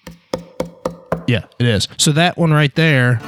Yeah, 1.27 1.43
it 1.59 1.65
is. 1.65 1.89
So 1.97 2.13
that 2.13 2.37
one 2.37 2.53
right 2.53 2.73
there 2.73 3.19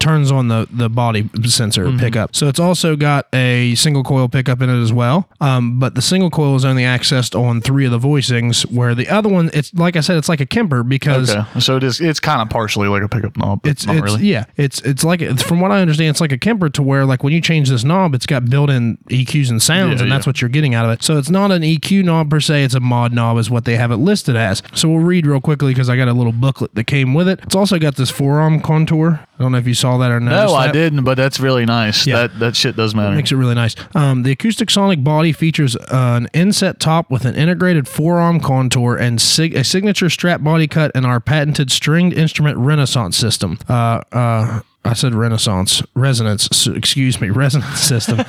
turns 0.00 0.32
on 0.32 0.48
the 0.48 0.66
the 0.70 0.88
body 0.88 1.28
sensor 1.44 1.90
pickup. 1.98 2.34
So 2.34 2.48
it's 2.48 2.58
also 2.60 2.96
got 2.96 3.26
a 3.32 3.74
single 3.76 4.02
coil 4.02 4.28
pickup 4.28 4.60
in 4.62 4.68
it 4.70 4.82
as 4.82 4.92
well. 4.92 5.28
Um, 5.40 5.78
but 5.78 5.94
the 5.94 6.02
single 6.02 6.30
coil 6.30 6.56
is 6.56 6.64
only 6.64 6.82
accessed 6.82 7.38
on 7.38 7.60
three 7.60 7.84
of 7.84 7.92
the 7.92 7.98
voicings, 7.98 8.62
where 8.70 8.94
the 8.94 9.08
other 9.08 9.28
one, 9.28 9.50
it's 9.54 9.72
like 9.74 9.96
I 9.96 10.00
said, 10.00 10.16
it's 10.16 10.28
like 10.28 10.40
a 10.40 10.46
Kemper 10.46 10.82
because 10.82 11.30
okay, 11.34 11.60
so 11.60 11.76
it 11.76 11.84
is. 11.84 12.00
It's 12.00 12.20
kind 12.20 12.40
of 12.42 12.48
partially 12.50 12.88
like 12.88 13.02
a 13.02 13.08
pickup 13.08 13.36
knob. 13.36 13.62
But 13.62 13.72
it's 13.72 13.86
not 13.86 13.96
it's 13.96 14.04
really. 14.04 14.24
yeah 14.26 14.44
it's 14.56 14.80
it's 14.82 15.04
like 15.04 15.20
from 15.40 15.60
what 15.60 15.70
I 15.70 15.80
understand 15.80 16.10
it's 16.10 16.20
like 16.20 16.32
a 16.32 16.38
Kemper 16.38 16.70
to 16.70 16.82
where 16.82 17.04
like 17.04 17.22
when 17.22 17.32
you 17.32 17.40
change 17.40 17.68
this 17.68 17.84
knob 17.84 18.14
it's 18.14 18.26
got 18.26 18.48
built-in 18.48 18.96
EQs 19.08 19.50
and 19.50 19.62
sounds 19.62 19.96
Yeah, 20.00 20.04
and 20.04 20.12
that's 20.12 20.26
yeah. 20.26 20.30
what 20.30 20.40
you're 20.40 20.48
getting 20.48 20.74
out 20.74 20.84
of 20.86 20.92
it 20.92 21.02
so 21.02 21.18
it's 21.18 21.30
not 21.30 21.50
an 21.52 21.62
EQ 21.62 22.04
knob 22.04 22.30
per 22.30 22.40
se 22.40 22.64
it's 22.64 22.74
a 22.74 22.80
mod 22.80 23.12
knob 23.12 23.36
is 23.38 23.50
what 23.50 23.64
they 23.64 23.76
have 23.76 23.90
it 23.90 23.96
listed 23.96 24.36
as 24.36 24.62
so 24.74 24.88
we'll 24.88 25.02
read 25.02 25.26
real 25.26 25.40
quickly 25.40 25.72
because 25.72 25.88
I 25.90 25.96
got 25.96 26.08
a 26.08 26.12
little 26.12 26.32
booklet 26.32 26.74
that 26.74 26.84
came 26.84 27.12
with 27.14 27.28
it 27.28 27.40
it's 27.42 27.54
also 27.54 27.78
got 27.78 27.96
this 27.96 28.10
forearm 28.10 28.60
contour 28.60 29.20
I 29.38 29.42
don't 29.42 29.52
know 29.52 29.58
if 29.58 29.66
you 29.66 29.74
saw 29.74 29.89
that 29.98 30.10
or 30.10 30.20
No, 30.20 30.54
I 30.54 30.66
that. 30.66 30.72
didn't, 30.72 31.04
but 31.04 31.16
that's 31.16 31.40
really 31.40 31.64
nice. 31.66 32.06
Yeah. 32.06 32.26
That 32.28 32.38
that 32.38 32.56
shit 32.56 32.76
does 32.76 32.94
matter. 32.94 33.14
Makes 33.14 33.32
it 33.32 33.36
really 33.36 33.54
nice. 33.54 33.74
Um, 33.94 34.22
the 34.22 34.34
Acoustasonic 34.34 35.02
body 35.04 35.32
features 35.32 35.76
an 35.90 36.28
inset 36.32 36.80
top 36.80 37.10
with 37.10 37.24
an 37.24 37.34
integrated 37.34 37.86
forearm 37.88 38.40
contour 38.40 38.96
and 38.96 39.20
sig- 39.20 39.54
a 39.54 39.64
signature 39.64 40.08
strap 40.10 40.42
body 40.42 40.66
cut 40.66 40.90
and 40.94 41.04
our 41.06 41.20
patented 41.20 41.70
stringed 41.70 42.12
instrument 42.14 42.56
Renaissance 42.58 43.16
system. 43.16 43.58
Uh, 43.68 44.00
uh, 44.12 44.60
I 44.84 44.94
said 44.94 45.14
Renaissance 45.14 45.82
resonance. 45.94 46.66
Excuse 46.66 47.20
me, 47.20 47.30
resonance 47.44 47.80
system. 47.80 48.24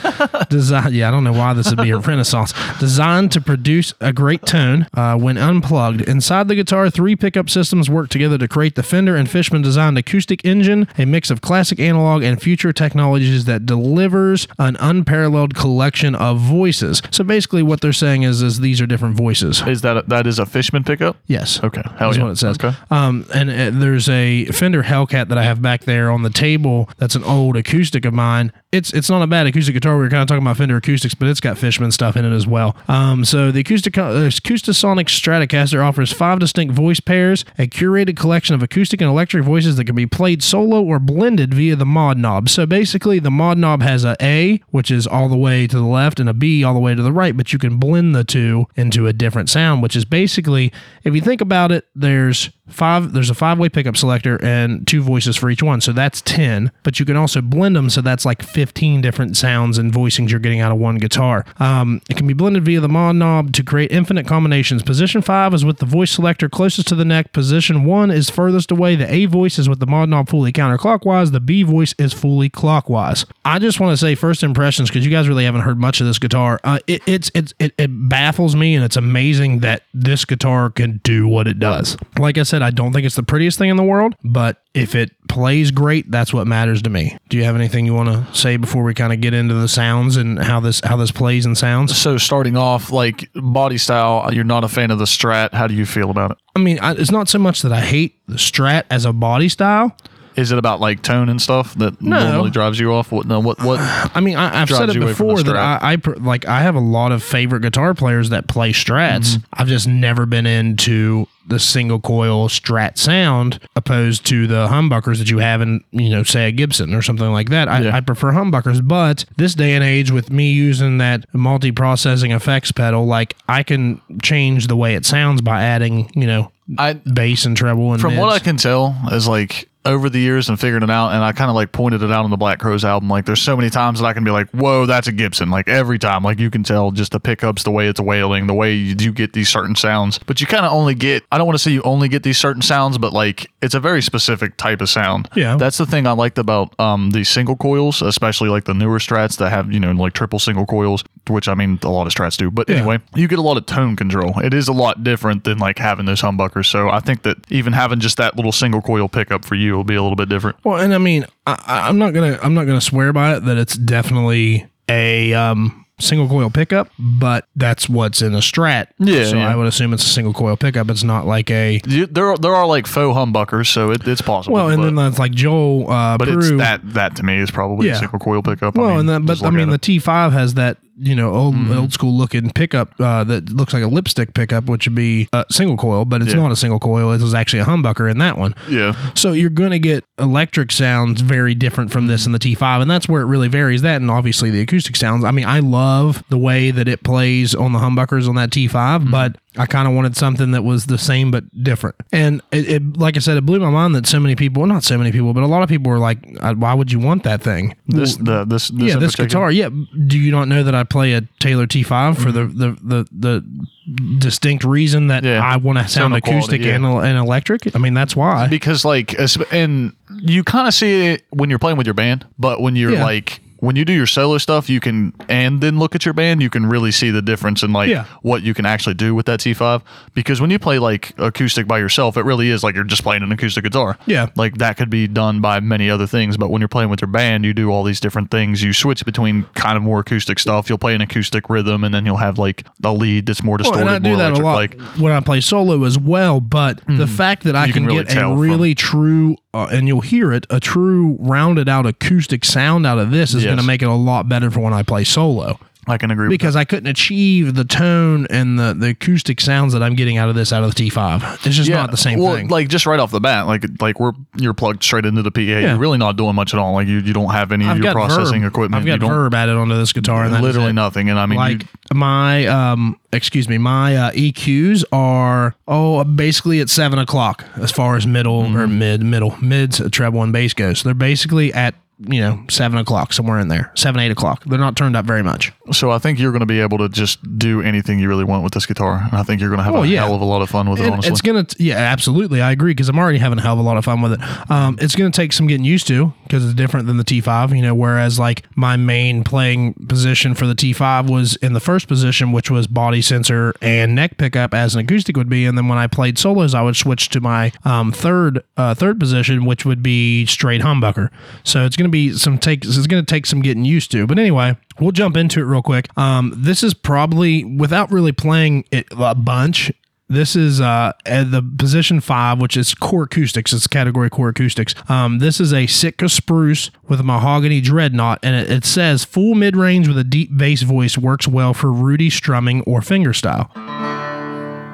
Design. 0.49 0.93
Yeah, 0.93 1.07
I 1.07 1.11
don't 1.11 1.23
know 1.23 1.31
why 1.31 1.53
this 1.53 1.69
would 1.69 1.81
be 1.81 1.91
a 1.91 1.97
Renaissance. 1.97 2.53
Designed 2.79 3.31
to 3.31 3.41
produce 3.41 3.93
a 4.01 4.11
great 4.11 4.45
tone 4.45 4.87
uh, 4.93 5.15
when 5.17 5.37
unplugged. 5.37 6.01
Inside 6.01 6.47
the 6.47 6.55
guitar, 6.55 6.89
three 6.89 7.15
pickup 7.15 7.49
systems 7.49 7.89
work 7.89 8.09
together 8.09 8.37
to 8.37 8.47
create 8.47 8.75
the 8.75 8.83
Fender 8.83 9.15
and 9.15 9.29
Fishman 9.29 9.61
designed 9.61 9.97
acoustic 9.97 10.43
engine, 10.43 10.87
a 10.97 11.05
mix 11.05 11.29
of 11.29 11.41
classic 11.41 11.79
analog 11.79 12.23
and 12.23 12.41
future 12.41 12.73
technologies 12.73 13.45
that 13.45 13.65
delivers 13.65 14.47
an 14.59 14.75
unparalleled 14.79 15.55
collection 15.55 16.15
of 16.15 16.39
voices. 16.39 17.01
So 17.11 17.23
basically, 17.23 17.63
what 17.63 17.81
they're 17.81 17.93
saying 17.93 18.23
is, 18.23 18.41
is 18.41 18.59
these 18.59 18.81
are 18.81 18.87
different 18.87 19.15
voices. 19.15 19.61
Is 19.65 19.81
that 19.81 19.97
a, 19.97 20.01
that 20.03 20.27
is 20.27 20.37
a 20.37 20.45
Fishman 20.45 20.83
pickup? 20.83 21.15
Yes. 21.27 21.63
Okay, 21.63 21.81
hell 21.97 22.09
That's 22.09 22.17
yeah. 22.17 22.23
what 22.23 22.31
it 22.31 22.37
says. 22.37 22.57
Okay. 22.61 22.75
Um, 22.89 23.25
and 23.33 23.49
uh, 23.49 23.79
there's 23.79 24.09
a 24.09 24.45
Fender 24.47 24.83
Hellcat 24.83 25.29
that 25.29 25.37
I 25.37 25.43
have 25.43 25.61
back 25.61 25.85
there 25.85 26.11
on 26.11 26.23
the 26.23 26.29
table. 26.41 26.89
That's 26.97 27.15
an 27.15 27.23
old 27.23 27.55
acoustic 27.55 28.03
of 28.03 28.13
mine. 28.13 28.51
It's 28.71 28.93
it's 28.93 29.09
not 29.09 29.21
a 29.21 29.27
bad 29.27 29.45
acoustic 29.45 29.75
guitar. 29.75 29.95
We 29.95 30.03
were 30.03 30.09
kind 30.09 30.23
of 30.23 30.27
talking 30.27 30.41
about 30.41 30.57
Fender 30.57 30.77
acoustics, 30.77 31.13
but 31.13 31.27
it's 31.27 31.39
got 31.39 31.57
Fishman 31.57 31.91
stuff 31.91 32.17
in 32.17 32.25
it 32.25 32.33
as 32.33 32.47
well. 32.47 32.75
Um, 32.87 33.23
so 33.25 33.51
the 33.51 33.59
acoustic 33.59 33.97
uh, 33.97 34.11
Acoustasonic 34.11 35.07
Stratocaster 35.07 35.85
offers 35.85 36.11
five 36.11 36.39
distinct 36.39 36.73
voice 36.73 36.99
pairs, 36.99 37.45
a 37.59 37.67
curated 37.67 38.17
collection 38.17 38.55
of 38.55 38.63
acoustic 38.63 39.01
and 39.01 39.09
electric 39.09 39.43
voices 39.43 39.75
that 39.75 39.85
can 39.85 39.95
be 39.95 40.07
played 40.07 40.41
solo 40.41 40.81
or 40.81 40.99
blended 40.99 41.53
via 41.53 41.75
the 41.75 41.85
mod 41.85 42.17
knob. 42.17 42.49
So 42.49 42.65
basically, 42.65 43.19
the 43.19 43.31
mod 43.31 43.57
knob 43.57 43.81
has 43.83 44.03
a 44.03 44.15
A, 44.21 44.61
which 44.69 44.89
is 44.89 45.05
all 45.05 45.29
the 45.29 45.37
way 45.37 45.67
to 45.67 45.75
the 45.75 45.83
left, 45.83 46.19
and 46.19 46.27
a 46.27 46.33
B 46.33 46.63
all 46.63 46.73
the 46.73 46.79
way 46.79 46.95
to 46.95 47.03
the 47.03 47.11
right. 47.11 47.35
But 47.37 47.53
you 47.53 47.59
can 47.59 47.77
blend 47.77 48.15
the 48.15 48.23
two 48.23 48.65
into 48.75 49.05
a 49.05 49.13
different 49.13 49.49
sound, 49.49 49.83
which 49.83 49.95
is 49.95 50.05
basically, 50.05 50.71
if 51.03 51.13
you 51.13 51.21
think 51.21 51.41
about 51.41 51.71
it, 51.71 51.85
there's 51.93 52.49
five. 52.71 53.13
There's 53.13 53.29
a 53.29 53.35
five 53.35 53.59
way 53.59 53.69
pickup 53.69 53.97
selector 53.97 54.43
and 54.43 54.87
two 54.87 55.01
voices 55.01 55.37
for 55.37 55.49
each 55.49 55.63
one, 55.63 55.81
so 55.81 55.91
that's 55.91 56.21
ten. 56.21 56.71
But 56.83 56.99
you 56.99 57.05
can 57.05 57.15
also 57.15 57.41
blend 57.41 57.75
them, 57.75 57.89
so 57.89 58.01
that's 58.01 58.25
like 58.25 58.41
fifteen 58.41 59.01
different 59.01 59.37
sounds 59.37 59.77
and 59.77 59.91
voicings 59.91 60.29
you're 60.31 60.39
getting 60.39 60.59
out 60.59 60.71
of 60.71 60.77
one 60.77 60.97
guitar. 60.97 61.45
Um, 61.59 62.01
it 62.09 62.17
can 62.17 62.27
be 62.27 62.33
blended 62.33 62.65
via 62.65 62.79
the 62.79 62.89
mod 62.89 63.15
knob 63.15 63.53
to 63.53 63.63
create 63.63 63.91
infinite 63.91 64.27
combinations. 64.27 64.83
Position 64.83 65.21
five 65.21 65.53
is 65.53 65.65
with 65.65 65.77
the 65.77 65.85
voice 65.85 66.11
selector 66.11 66.49
closest 66.49 66.87
to 66.89 66.95
the 66.95 67.05
neck. 67.05 67.33
Position 67.33 67.85
one 67.85 68.11
is 68.11 68.29
furthest 68.29 68.71
away. 68.71 68.95
The 68.95 69.11
A 69.13 69.25
voice 69.25 69.59
is 69.59 69.67
with 69.69 69.79
the 69.79 69.87
mod 69.87 70.09
knob 70.09 70.29
fully 70.29 70.51
counterclockwise. 70.51 71.31
The 71.31 71.39
B 71.39 71.63
voice 71.63 71.93
is 71.97 72.13
fully 72.13 72.49
clockwise. 72.49 73.25
I 73.45 73.59
just 73.59 73.79
want 73.79 73.93
to 73.93 73.97
say 73.97 74.15
first 74.15 74.43
impressions 74.43 74.89
because 74.89 75.05
you 75.05 75.11
guys 75.11 75.27
really 75.27 75.45
haven't 75.45 75.61
heard 75.61 75.79
much 75.79 76.01
of 76.01 76.07
this 76.07 76.19
guitar. 76.19 76.59
Uh, 76.63 76.79
it, 76.87 77.01
it's 77.07 77.31
it's 77.33 77.53
it, 77.59 77.73
it 77.77 77.89
baffles 78.09 78.55
me 78.55 78.75
and 78.75 78.83
it's 78.83 78.95
amazing 78.95 79.59
that 79.59 79.83
this 79.93 80.25
guitar 80.25 80.69
can 80.69 80.99
do 81.03 81.27
what 81.27 81.47
it 81.47 81.59
does. 81.59 81.97
Like 82.17 82.37
I 82.37 82.43
said, 82.43 82.60
I 82.63 82.71
don't 82.71 82.93
think 82.93 83.05
it's 83.05 83.15
the 83.15 83.23
prettiest 83.23 83.57
thing 83.57 83.69
in 83.69 83.77
the 83.77 83.83
world, 83.83 84.15
but 84.23 84.61
if 84.73 84.95
it 84.95 85.11
plays 85.27 85.71
great, 85.71 86.09
that's 86.11 86.33
what 86.33 86.47
matters 86.47 86.81
to 86.83 86.89
me. 86.89 87.17
Do 87.29 87.37
you 87.37 87.43
have 87.43 87.55
anything 87.55 87.85
you 87.85 87.93
want 87.93 88.09
to 88.09 88.35
say 88.37 88.57
before 88.57 88.83
we 88.83 88.93
kind 88.93 89.13
of 89.13 89.21
get 89.21 89.33
into 89.33 89.53
the 89.53 89.67
sounds 89.67 90.17
and 90.17 90.37
how 90.39 90.59
this 90.59 90.81
how 90.83 90.97
this 90.97 91.11
plays 91.11 91.45
and 91.45 91.57
sounds? 91.57 91.97
So 91.97 92.17
starting 92.17 92.57
off, 92.57 92.91
like 92.91 93.29
body 93.33 93.77
style, 93.77 94.33
you're 94.33 94.43
not 94.43 94.63
a 94.63 94.69
fan 94.69 94.91
of 94.91 94.99
the 94.99 95.05
Strat. 95.05 95.53
How 95.53 95.67
do 95.67 95.73
you 95.73 95.85
feel 95.85 96.09
about 96.09 96.31
it? 96.31 96.37
I 96.55 96.59
mean, 96.59 96.79
I, 96.79 96.91
it's 96.93 97.11
not 97.11 97.29
so 97.29 97.39
much 97.39 97.61
that 97.61 97.71
I 97.71 97.81
hate 97.81 98.19
the 98.27 98.35
Strat 98.35 98.83
as 98.89 99.05
a 99.05 99.13
body 99.13 99.49
style. 99.49 99.95
Is 100.35 100.51
it 100.51 100.57
about 100.57 100.79
like 100.79 101.01
tone 101.01 101.27
and 101.29 101.41
stuff 101.41 101.75
that 101.75 102.01
normally 102.01 102.49
drives 102.51 102.79
you 102.79 102.93
off? 102.93 103.11
What? 103.11 103.25
No, 103.25 103.39
what? 103.39 103.61
What? 103.61 103.79
I 104.15 104.21
mean, 104.21 104.37
I, 104.37 104.61
I've 104.61 104.69
said 104.69 104.89
it 104.89 104.95
you 104.95 105.03
away 105.03 105.13
from 105.13 105.27
the 105.27 105.33
before 105.35 105.53
that 105.53 105.55
I, 105.57 105.93
I 105.93 105.97
like 106.19 106.47
I 106.47 106.61
have 106.61 106.75
a 106.75 106.79
lot 106.81 107.11
of 107.11 107.21
favorite 107.21 107.61
guitar 107.61 107.93
players 107.93 108.29
that 108.29 108.47
play 108.47 108.71
Strats. 108.71 109.35
Mm-hmm. 109.35 109.45
I've 109.53 109.67
just 109.67 109.87
never 109.87 110.25
been 110.25 110.45
into 110.45 111.27
the 111.47 111.59
single 111.59 111.99
coil 111.99 112.47
Strat 112.47 112.97
sound 112.97 113.59
opposed 113.75 114.25
to 114.27 114.47
the 114.47 114.67
humbuckers 114.67 115.17
that 115.17 115.29
you 115.29 115.39
have 115.39 115.61
in 115.61 115.83
you 115.91 116.09
know 116.09 116.23
say 116.23 116.47
a 116.47 116.51
Gibson 116.51 116.93
or 116.93 117.01
something 117.01 117.31
like 117.31 117.49
that. 117.49 117.67
I, 117.67 117.81
Yeah. 117.81 117.95
I 117.95 118.01
prefer 118.01 118.31
humbuckers, 118.31 118.85
but 118.85 119.25
this 119.37 119.55
day 119.55 119.73
and 119.73 119.83
age 119.83 120.11
with 120.11 120.31
me 120.31 120.51
using 120.51 120.97
that 120.99 121.25
multi-processing 121.33 122.31
effects 122.31 122.71
pedal, 122.71 123.05
like 123.05 123.35
I 123.49 123.63
can 123.63 124.01
change 124.21 124.67
the 124.67 124.75
way 124.75 124.95
it 124.95 125.05
sounds 125.05 125.41
by 125.41 125.63
adding 125.63 126.11
you 126.15 126.27
know 126.27 126.51
I 126.77 126.93
bass 126.93 127.45
and 127.45 127.57
treble 127.57 127.91
and 127.93 128.01
from 128.01 128.17
what 128.17 128.29
I 128.29 128.39
can 128.39 128.57
tell 128.57 128.95
is 129.11 129.27
like 129.27 129.67
over 129.83 130.09
the 130.09 130.19
years 130.19 130.47
and 130.49 130.59
figuring 130.59 130.83
it 130.83 130.89
out, 130.91 131.11
and 131.13 131.23
I 131.23 131.31
kind 131.31 131.49
of 131.49 131.55
like 131.55 131.71
pointed 131.71 132.03
it 132.03 132.11
out 132.11 132.23
on 132.23 132.29
the 132.29 132.37
Black 132.37 132.59
Crowes 132.59 132.85
album. 132.85 133.09
Like, 133.09 133.25
there's 133.25 133.41
so 133.41 133.57
many 133.57 133.69
times 133.69 133.99
that 133.99 134.05
I 134.05 134.13
can 134.13 134.23
be 134.23 134.31
like, 134.31 134.49
"Whoa, 134.51 134.85
that's 134.85 135.07
a 135.07 135.11
Gibson!" 135.11 135.49
Like 135.49 135.67
every 135.67 135.97
time, 135.97 136.23
like 136.23 136.39
you 136.39 136.49
can 136.51 136.63
tell 136.63 136.91
just 136.91 137.11
the 137.13 137.19
pickups, 137.19 137.63
the 137.63 137.71
way 137.71 137.87
it's 137.87 137.99
wailing, 137.99 138.47
the 138.47 138.53
way 138.53 138.73
you 138.73 138.93
do 138.95 139.11
get 139.11 139.33
these 139.33 139.49
certain 139.49 139.75
sounds. 139.75 140.19
But 140.19 140.39
you 140.39 140.47
kind 140.47 140.65
of 140.65 140.71
only 140.71 140.93
get. 140.95 141.23
I 141.31 141.37
don't 141.37 141.47
want 141.47 141.55
to 141.57 141.63
say 141.63 141.71
you 141.71 141.81
only 141.81 142.09
get 142.09 142.23
these 142.23 142.37
certain 142.37 142.61
sounds, 142.61 142.97
but 142.97 143.11
like 143.13 143.49
it's 143.61 143.73
a 143.73 143.79
very 143.79 144.01
specific 144.01 144.57
type 144.57 144.81
of 144.81 144.89
sound. 144.89 145.29
Yeah. 145.35 145.55
that's 145.57 145.77
the 145.77 145.85
thing 145.85 146.05
I 146.07 146.11
liked 146.11 146.37
about 146.37 146.79
um 146.79 147.11
these 147.11 147.29
single 147.29 147.55
coils, 147.55 148.01
especially 148.01 148.49
like 148.49 148.65
the 148.65 148.73
newer 148.73 148.99
Strats 148.99 149.37
that 149.37 149.49
have 149.49 149.71
you 149.71 149.79
know 149.79 149.91
like 149.93 150.13
triple 150.13 150.39
single 150.39 150.65
coils, 150.67 151.03
which 151.27 151.47
I 151.47 151.55
mean 151.55 151.79
a 151.83 151.89
lot 151.89 152.05
of 152.07 152.13
Strats 152.13 152.37
do. 152.37 152.51
But 152.51 152.69
Yeah. 152.69 152.77
anyway, 152.77 152.99
you 153.15 153.27
get 153.27 153.39
a 153.39 153.43
lot 153.43 153.57
of 153.57 153.65
tone 153.65 153.95
control. 153.95 154.39
It 154.39 154.53
is 154.53 154.67
a 154.67 154.73
lot 154.73 155.03
different 155.03 155.43
than 155.43 155.57
like 155.57 155.79
having 155.79 156.05
those 156.05 156.21
humbuckers. 156.21 156.65
So 156.67 156.89
I 156.89 156.99
think 156.99 157.23
that 157.23 157.37
even 157.49 157.73
having 157.73 157.99
just 157.99 158.17
that 158.17 158.35
little 158.35 158.51
single 158.51 158.81
coil 158.81 159.07
pickup 159.09 159.43
for 159.45 159.55
you 159.55 159.70
will 159.71 159.83
be 159.83 159.95
a 159.95 160.01
little 160.01 160.15
bit 160.15 160.29
different. 160.29 160.57
Well, 160.63 160.79
and 160.79 160.93
I 160.93 160.97
mean, 160.97 161.25
I, 161.47 161.87
I'm 161.87 161.97
not 161.97 162.13
gonna 162.13 162.39
I'm 162.41 162.53
not 162.53 162.65
gonna 162.65 162.81
swear 162.81 163.13
by 163.13 163.35
it 163.35 163.41
that 163.45 163.57
it's 163.57 163.75
definitely 163.77 164.65
a 164.89 165.33
um, 165.33 165.85
single 165.99 166.27
coil 166.27 166.49
pickup, 166.49 166.89
but 166.99 167.45
that's 167.55 167.87
what's 167.87 168.21
in 168.21 168.33
a 168.33 168.39
Strat. 168.39 168.87
Yeah, 168.99 169.25
so 169.25 169.37
yeah. 169.37 169.51
I 169.51 169.55
would 169.55 169.67
assume 169.67 169.93
it's 169.93 170.05
a 170.05 170.09
single 170.09 170.33
coil 170.33 170.57
pickup. 170.57 170.89
It's 170.89 171.03
not 171.03 171.25
like 171.25 171.49
a 171.49 171.81
You, 171.85 172.05
there 172.07 172.27
are 172.27 172.37
there 172.37 172.55
are 172.55 172.67
like 172.67 172.87
faux 172.87 173.15
humbuckers, 173.17 173.67
so 173.67 173.91
it, 173.91 174.07
it's 174.07 174.21
possible. 174.21 174.55
well, 174.55 174.69
and 174.69 174.77
but, 174.77 174.85
then 174.85 174.95
that's 174.95 175.19
like 175.19 175.31
Joel 175.31 175.89
uh, 175.89 176.17
but 176.17 176.27
it's 176.27 176.49
that 176.51 176.81
that 176.93 177.15
to 177.17 177.23
me 177.23 177.37
is 177.37 177.51
probably 177.51 177.87
Yeah. 177.87 177.93
a 177.95 177.99
single 177.99 178.19
coil 178.19 178.41
pickup. 178.41 178.75
Well, 178.75 178.87
I 178.87 178.89
mean, 178.91 178.99
and 179.01 179.09
then, 179.09 179.25
but 179.25 179.43
I 179.43 179.49
mean, 179.49 179.69
the. 179.69 179.79
T5 179.79 180.31
has 180.31 180.53
that 180.55 180.77
you 180.97 181.15
know 181.15 181.33
old 181.33 181.55
Mm-hmm. 181.55 181.77
old 181.77 181.93
school 181.93 182.13
looking 182.13 182.49
pickup 182.51 182.93
uh, 182.99 183.23
that 183.25 183.49
looks 183.49 183.73
like 183.73 183.83
a 183.83 183.87
lipstick 183.87 184.33
pickup, 184.33 184.65
which 184.65 184.87
would 184.87 184.95
be 184.95 185.27
a 185.33 185.45
single 185.49 185.77
coil, 185.77 186.05
but 186.05 186.21
it's 186.21 186.33
Yeah. 186.33 186.39
not 186.41 186.51
a 186.51 186.55
single 186.55 186.79
coil. 186.79 187.11
It 187.11 187.21
was 187.21 187.33
actually 187.33 187.59
a 187.59 187.65
humbucker 187.65 188.09
in 188.09 188.17
that 188.19 188.37
one. 188.37 188.55
yeah. 188.69 188.93
So 189.15 189.31
you're 189.33 189.49
going 189.49 189.71
to 189.71 189.79
get 189.79 190.03
electric 190.19 190.71
sounds 190.71 191.21
very 191.21 191.55
different 191.55 191.91
from 191.91 192.07
this 192.07 192.25
in 192.25 192.31
the 192.31 192.39
T5, 192.39 192.81
and 192.81 192.89
that's 192.91 193.07
where 193.09 193.21
it 193.21 193.25
really 193.25 193.47
varies. 193.47 193.81
That 193.81 194.01
and 194.01 194.09
obviously 194.11 194.49
the 194.49 194.61
acoustic 194.61 194.95
sounds. 194.95 195.23
I 195.23 195.31
mean, 195.31 195.45
I 195.45 195.59
love 195.59 196.23
the 196.29 196.37
way 196.37 196.71
that 196.71 196.87
it 196.87 197.03
plays 197.03 197.53
on 197.55 197.73
the 197.73 197.79
humbuckers 197.79 198.27
on 198.29 198.35
that 198.35 198.49
T5, 198.51 198.71
Mm-hmm. 198.71 199.11
but 199.11 199.35
I 199.57 199.65
kind 199.65 199.85
of 199.87 199.93
wanted 199.93 200.15
something 200.15 200.51
that 200.51 200.63
was 200.63 200.85
the 200.85 200.97
same 200.97 201.29
but 201.29 201.43
different. 201.63 201.97
And 202.13 202.41
it, 202.51 202.69
it, 202.69 202.97
like 202.97 203.17
I 203.17 203.19
said, 203.19 203.35
it 203.35 203.45
blew 203.45 203.59
my 203.59 203.69
mind 203.69 203.93
that 203.95 204.07
so 204.07 204.17
many 204.17 204.35
people, 204.35 204.61
well, 204.61 204.67
not 204.69 204.83
so 204.85 204.97
many 204.97 205.11
people, 205.11 205.33
but 205.33 205.43
a 205.43 205.47
lot 205.47 205.61
of 205.61 205.67
people 205.67 205.91
were 205.91 205.99
like, 205.99 206.19
"Uh, 206.39 206.53
"Why 206.53 206.73
would 206.73 206.89
you 206.91 206.99
want 206.99 207.23
that 207.23 207.41
thing?" 207.41 207.75
This 207.87 208.15
the 208.15 208.45
this, 208.45 208.69
this 208.69 208.93
yeah, 208.93 208.95
this 208.97 209.15
particular? 209.17 209.51
guitar. 209.51 209.51
Yeah, 209.51 209.69
do 210.07 210.17
you 210.17 210.31
not 210.31 210.47
know 210.47 210.63
that 210.63 210.73
I 210.73 210.83
play 210.85 211.13
a 211.13 211.21
Taylor 211.39 211.67
T5 211.67 212.17
for 212.17 212.31
the, 212.31 212.41
Mm-hmm. 212.41 212.87
the 212.89 213.05
the 213.11 213.41
the 213.43 214.17
distinct 214.19 214.63
reason 214.63 215.07
that 215.07 215.23
Yeah. 215.23 215.41
I 215.43 215.57
want 215.57 215.77
to 215.79 215.83
sound 215.87 216.13
Sound 216.13 216.23
quality, 216.23 216.37
acoustic 216.37 216.61
yeah. 216.61 216.75
and, 216.75 216.85
and 216.85 217.17
electric? 217.17 217.75
I 217.75 217.79
mean, 217.79 217.93
that's 217.93 218.15
why. 218.15 218.47
because 218.47 218.85
like 218.85 219.15
and 219.51 219.93
you 220.23 220.43
kind 220.43 220.67
of 220.67 220.73
see 220.73 221.07
it 221.07 221.23
when 221.31 221.49
you're 221.49 221.59
playing 221.59 221.77
with 221.77 221.87
your 221.87 221.93
band 221.93 222.25
but 222.39 222.61
when 222.61 222.75
you're 222.75 222.93
Yeah. 222.93 223.03
like 223.03 223.41
when 223.61 223.75
you 223.77 223.85
do 223.85 223.93
your 223.93 224.05
solo 224.05 224.37
stuff 224.37 224.69
you 224.69 224.79
can 224.79 225.13
and 225.29 225.61
then 225.61 225.79
look 225.79 225.95
at 225.95 226.03
your 226.05 226.13
band 226.13 226.41
you 226.41 226.49
can 226.49 226.65
really 226.65 226.91
see 226.91 227.09
the 227.11 227.21
difference 227.21 227.63
in 227.63 227.71
like 227.71 227.89
Yeah. 227.89 228.05
what 228.21 228.43
you 228.43 228.53
can 228.53 228.65
actually 228.65 228.95
do 228.95 229.15
with 229.15 229.25
that 229.27 229.39
t5 229.39 229.81
because 230.13 230.41
when 230.41 230.49
you 230.51 230.59
play 230.59 230.77
like 230.79 231.13
acoustic 231.17 231.67
by 231.67 231.79
yourself 231.79 232.17
it 232.17 232.25
really 232.25 232.49
is 232.49 232.63
like 232.63 232.75
you're 232.75 232.83
just 232.83 233.03
playing 233.03 233.23
an 233.23 233.31
acoustic 233.31 233.63
guitar 233.63 233.97
Yeah. 234.05 234.27
like 234.35 234.57
that 234.57 234.75
could 234.77 234.89
be 234.89 235.07
done 235.07 235.39
by 235.39 235.59
many 235.61 235.89
other 235.89 236.07
things 236.07 236.35
but 236.37 236.49
when 236.49 236.59
you're 236.61 236.67
playing 236.67 236.89
with 236.89 237.01
your 237.01 237.07
band 237.09 237.45
you 237.45 237.53
do 237.53 237.69
all 237.71 237.83
these 237.83 237.99
different 238.01 238.31
things 238.31 238.61
you 238.61 238.73
switch 238.73 239.05
between 239.05 239.43
kind 239.55 239.77
of 239.77 239.83
more 239.83 239.99
acoustic 240.01 240.39
stuff 240.39 240.67
you'll 240.67 240.77
play 240.77 240.93
an 240.95 241.01
acoustic 241.01 241.49
rhythm 241.49 241.83
and 241.83 241.93
then 241.93 242.05
you'll 242.05 242.17
have 242.17 242.37
like 242.37 242.65
a 242.83 242.91
lead 242.91 243.25
that's 243.27 243.43
more 243.43 243.53
Well, 243.53 243.71
distorted 243.71 243.81
and 243.81 243.89
I 243.89 243.99
do 243.99 244.09
more 244.09 244.17
that 244.17 244.31
a 244.33 244.43
lot 244.43 244.55
like 244.55 244.81
when 244.97 245.13
I 245.13 245.19
play 245.19 245.39
solo 245.41 245.83
as 245.83 245.97
well. 245.99 246.39
But 246.39 246.77
the 246.87 247.05
mm. 247.05 247.09
fact 247.09 247.43
that 247.43 247.55
I 247.55 247.65
can, 247.65 247.73
can 247.73 247.85
really 247.85 248.03
get 248.03 248.11
a 248.11 248.15
tell 248.15 248.31
from- 248.31 248.39
really 248.39 248.73
true, 248.75 249.35
uh, 249.53 249.67
and 249.71 249.87
you'll 249.87 250.01
hear 250.01 250.31
it, 250.31 250.45
a 250.49 250.59
true 250.59 251.17
rounded 251.19 251.67
out 251.67 251.85
acoustic 251.85 252.45
sound 252.45 252.85
out 252.85 252.97
of 252.99 253.11
this 253.11 253.33
is 253.33 253.43
Yes. 253.43 253.49
going 253.49 253.57
to 253.57 253.63
make 253.65 253.81
it 253.81 253.87
a 253.89 253.93
lot 253.93 254.29
better 254.29 254.49
for 254.51 254.59
when 254.61 254.73
I 254.73 254.83
play 254.83 255.03
solo. 255.03 255.59
I 255.87 255.97
can 255.97 256.11
agree 256.11 256.27
with 256.27 256.31
Because 256.31 256.55
I 256.55 256.63
couldn't 256.63 256.87
achieve 256.87 257.55
the 257.55 257.63
tone 257.65 258.27
and 258.29 258.57
the, 258.59 258.73
the 258.77 258.89
acoustic 258.89 259.41
sounds 259.41 259.73
that 259.73 259.81
I'm 259.81 259.95
getting 259.95 260.17
out 260.17 260.29
of 260.29 260.35
this 260.35 260.53
out 260.53 260.63
of 260.63 260.75
the 260.75 260.89
T5. 260.89 261.45
It's 261.45 261.55
just 261.55 261.69
not 261.69 261.91
the 261.91 261.97
same 261.97 262.19
well, 262.19 262.35
thing. 262.35 262.47
Like 262.49 262.67
just 262.67 262.85
right 262.85 262.99
off 262.99 263.11
the 263.11 263.19
bat, 263.19 263.47
like 263.47 263.65
like 263.79 263.99
we're 263.99 264.11
you're 264.37 264.53
plugged 264.53 264.83
straight 264.83 265.05
into 265.05 265.21
the 265.23 265.31
PA. 265.31 265.41
You're 265.41 265.77
really 265.77 265.97
not 265.97 266.15
doing 266.17 266.35
much 266.35 266.53
at 266.53 266.59
all. 266.59 266.73
Like 266.73 266.87
you, 266.87 266.99
you 266.99 267.13
don't 267.13 267.31
have 267.31 267.51
any 267.51 267.65
of 267.65 267.71
I've 267.71 267.77
your 267.77 267.83
got 267.85 267.93
processing 267.93 268.41
verb. 268.41 268.51
equipment. 268.51 268.81
I've 268.81 268.87
you 268.87 268.93
got 268.93 268.99
don't 268.99 269.09
verb 269.09 269.33
added 269.33 269.55
onto 269.55 269.75
this 269.75 269.91
guitar, 269.93 270.25
and 270.25 270.41
literally 270.41 270.73
nothing. 270.73 271.09
And 271.09 271.17
I 271.19 271.25
mean, 271.25 271.37
like 271.37 271.65
my 271.93 272.45
um 272.47 272.99
excuse 273.11 273.49
me 273.49 273.57
my 273.57 273.95
uh, 273.95 274.11
eqs 274.11 274.83
are 274.91 275.55
oh 275.67 276.03
basically 276.03 276.59
at 276.61 276.69
seven 276.69 276.99
o'clock 276.99 277.43
as 277.57 277.71
far 277.71 277.95
as 277.97 278.07
middle 278.07 278.35
or 278.41 278.45
Mm-hmm. 278.61 278.79
mid 278.79 279.01
middle 279.03 279.35
mids 279.41 279.81
uh, 279.81 279.89
treble 279.91 280.21
and 280.23 280.31
bass 280.31 280.53
goes 280.53 280.83
they're 280.83 280.93
basically 280.93 281.51
at 281.53 281.75
you 282.07 282.19
know 282.19 282.43
seven 282.49 282.79
o'clock 282.79 283.13
somewhere 283.13 283.39
in 283.39 283.47
there 283.47 283.71
seven 283.75 283.99
eight 284.01 284.11
o'clock 284.11 284.43
they're 284.45 284.57
not 284.59 284.75
turned 284.75 284.95
up 284.95 285.05
very 285.05 285.21
much 285.23 285.51
so 285.71 285.91
I 285.91 285.99
think 285.99 286.19
you're 286.19 286.31
going 286.31 286.41
to 286.41 286.45
be 286.45 286.59
able 286.59 286.79
to 286.79 286.89
just 286.89 287.19
do 287.37 287.61
anything 287.61 287.97
you 287.99 288.09
really 288.09 288.25
want 288.25 288.43
with 288.43 288.51
this 288.53 288.65
guitar. 288.65 289.03
And 289.09 289.13
I 289.13 289.23
think 289.23 289.39
you're 289.39 289.49
going 289.49 289.59
to 289.59 289.63
have 289.63 289.73
Oh, 289.75 289.83
a 289.83 289.85
yeah. 289.85 290.01
hell 290.03 290.15
of 290.15 290.19
a 290.21 290.25
lot 290.25 290.41
of 290.41 290.49
fun 290.49 290.69
with 290.69 290.79
it. 290.81 290.83
And 290.85 290.93
Honestly, 290.95 291.11
it's 291.11 291.21
gonna 291.21 291.45
yeah 291.59 291.75
absolutely 291.77 292.41
i 292.41 292.51
agree 292.51 292.71
because 292.71 292.89
i'm 292.89 292.97
already 292.99 293.19
having 293.19 293.37
a 293.37 293.41
hell 293.41 293.53
of 293.53 293.59
a 293.59 293.61
lot 293.61 293.77
of 293.77 293.85
fun 293.85 294.01
with 294.01 294.13
it 294.13 294.51
um 294.51 294.77
it's 294.81 294.95
gonna 294.95 295.11
take 295.11 295.31
some 295.31 295.47
getting 295.47 295.63
used 295.65 295.87
to 295.87 296.11
because 296.23 296.43
it's 296.43 296.53
different 296.53 296.87
than 296.87 296.97
the 296.97 297.03
t5 297.03 297.55
you 297.55 297.61
know 297.61 297.73
whereas 297.75 298.17
like 298.19 298.43
my 298.55 298.75
main 298.75 299.23
playing 299.23 299.73
position 299.87 300.33
for 300.35 300.45
the 300.47 300.55
t5 300.55 301.09
was 301.09 301.35
in 301.37 301.53
the 301.53 301.59
first 301.59 301.87
position 301.87 302.31
which 302.31 302.49
was 302.51 302.67
body 302.67 303.01
sensor 303.01 303.53
and 303.61 303.95
neck 303.95 304.17
pickup 304.17 304.53
as 304.53 304.73
an 304.75 304.81
acoustic 304.81 305.15
would 305.15 305.29
be 305.29 305.45
and 305.45 305.57
then 305.57 305.67
when 305.67 305.77
i 305.77 305.87
played 305.87 306.17
solos 306.17 306.53
i 306.53 306.61
would 306.61 306.75
switch 306.75 307.09
to 307.09 307.21
my 307.21 307.51
um 307.63 307.91
third 307.91 308.43
uh 308.57 308.73
third 308.73 308.99
position 308.99 309.45
which 309.45 309.65
would 309.65 309.81
be 309.83 310.25
straight 310.25 310.61
humbucker 310.61 311.09
so 311.43 311.65
it's 311.65 311.75
gonna 311.77 311.89
be 311.91 312.13
some 312.13 312.37
take 312.37 312.65
it's 312.65 312.87
gonna 312.87 313.03
take 313.03 313.25
some 313.25 313.41
getting 313.41 313.65
used 313.65 313.91
to 313.91 314.07
but 314.07 314.17
anyway 314.17 314.55
we'll 314.79 314.91
jump 314.91 315.15
into 315.15 315.39
it 315.39 315.43
real 315.43 315.61
quick 315.61 315.87
um 315.97 316.33
this 316.35 316.63
is 316.63 316.73
probably 316.73 317.43
without 317.43 317.91
really 317.91 318.11
playing 318.11 318.65
it 318.71 318.87
a 318.91 319.15
bunch 319.15 319.71
this 320.11 320.35
is 320.35 320.59
uh, 320.59 320.91
at 321.05 321.31
the 321.31 321.41
position 321.41 322.01
five, 322.01 322.41
which 322.41 322.57
is 322.57 322.75
core 322.75 323.03
acoustics. 323.03 323.53
It's 323.53 323.65
category 323.65 324.09
core 324.09 324.27
acoustics. 324.27 324.75
Um, 324.89 325.19
this 325.19 325.39
is 325.39 325.53
a 325.53 325.67
Sitka 325.67 326.09
spruce 326.09 326.69
with 326.89 326.99
a 326.99 327.03
mahogany 327.03 327.61
dreadnought, 327.61 328.19
and 328.21 328.35
it, 328.35 328.51
it 328.51 328.65
says 328.65 329.05
full 329.05 329.35
mid 329.35 329.55
range 329.55 329.87
with 329.87 329.97
a 329.97 330.03
deep 330.03 330.35
bass 330.35 330.63
voice 330.63 330.97
works 330.97 331.29
well 331.29 331.53
for 331.53 331.71
Rudy 331.71 332.09
strumming 332.09 332.61
or 332.63 332.81
fingerstyle. 332.81 333.53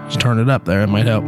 Just 0.08 0.20
turn 0.20 0.40
it 0.40 0.50
up 0.50 0.66
there; 0.66 0.82
it 0.82 0.88
might 0.88 1.06
help. 1.06 1.24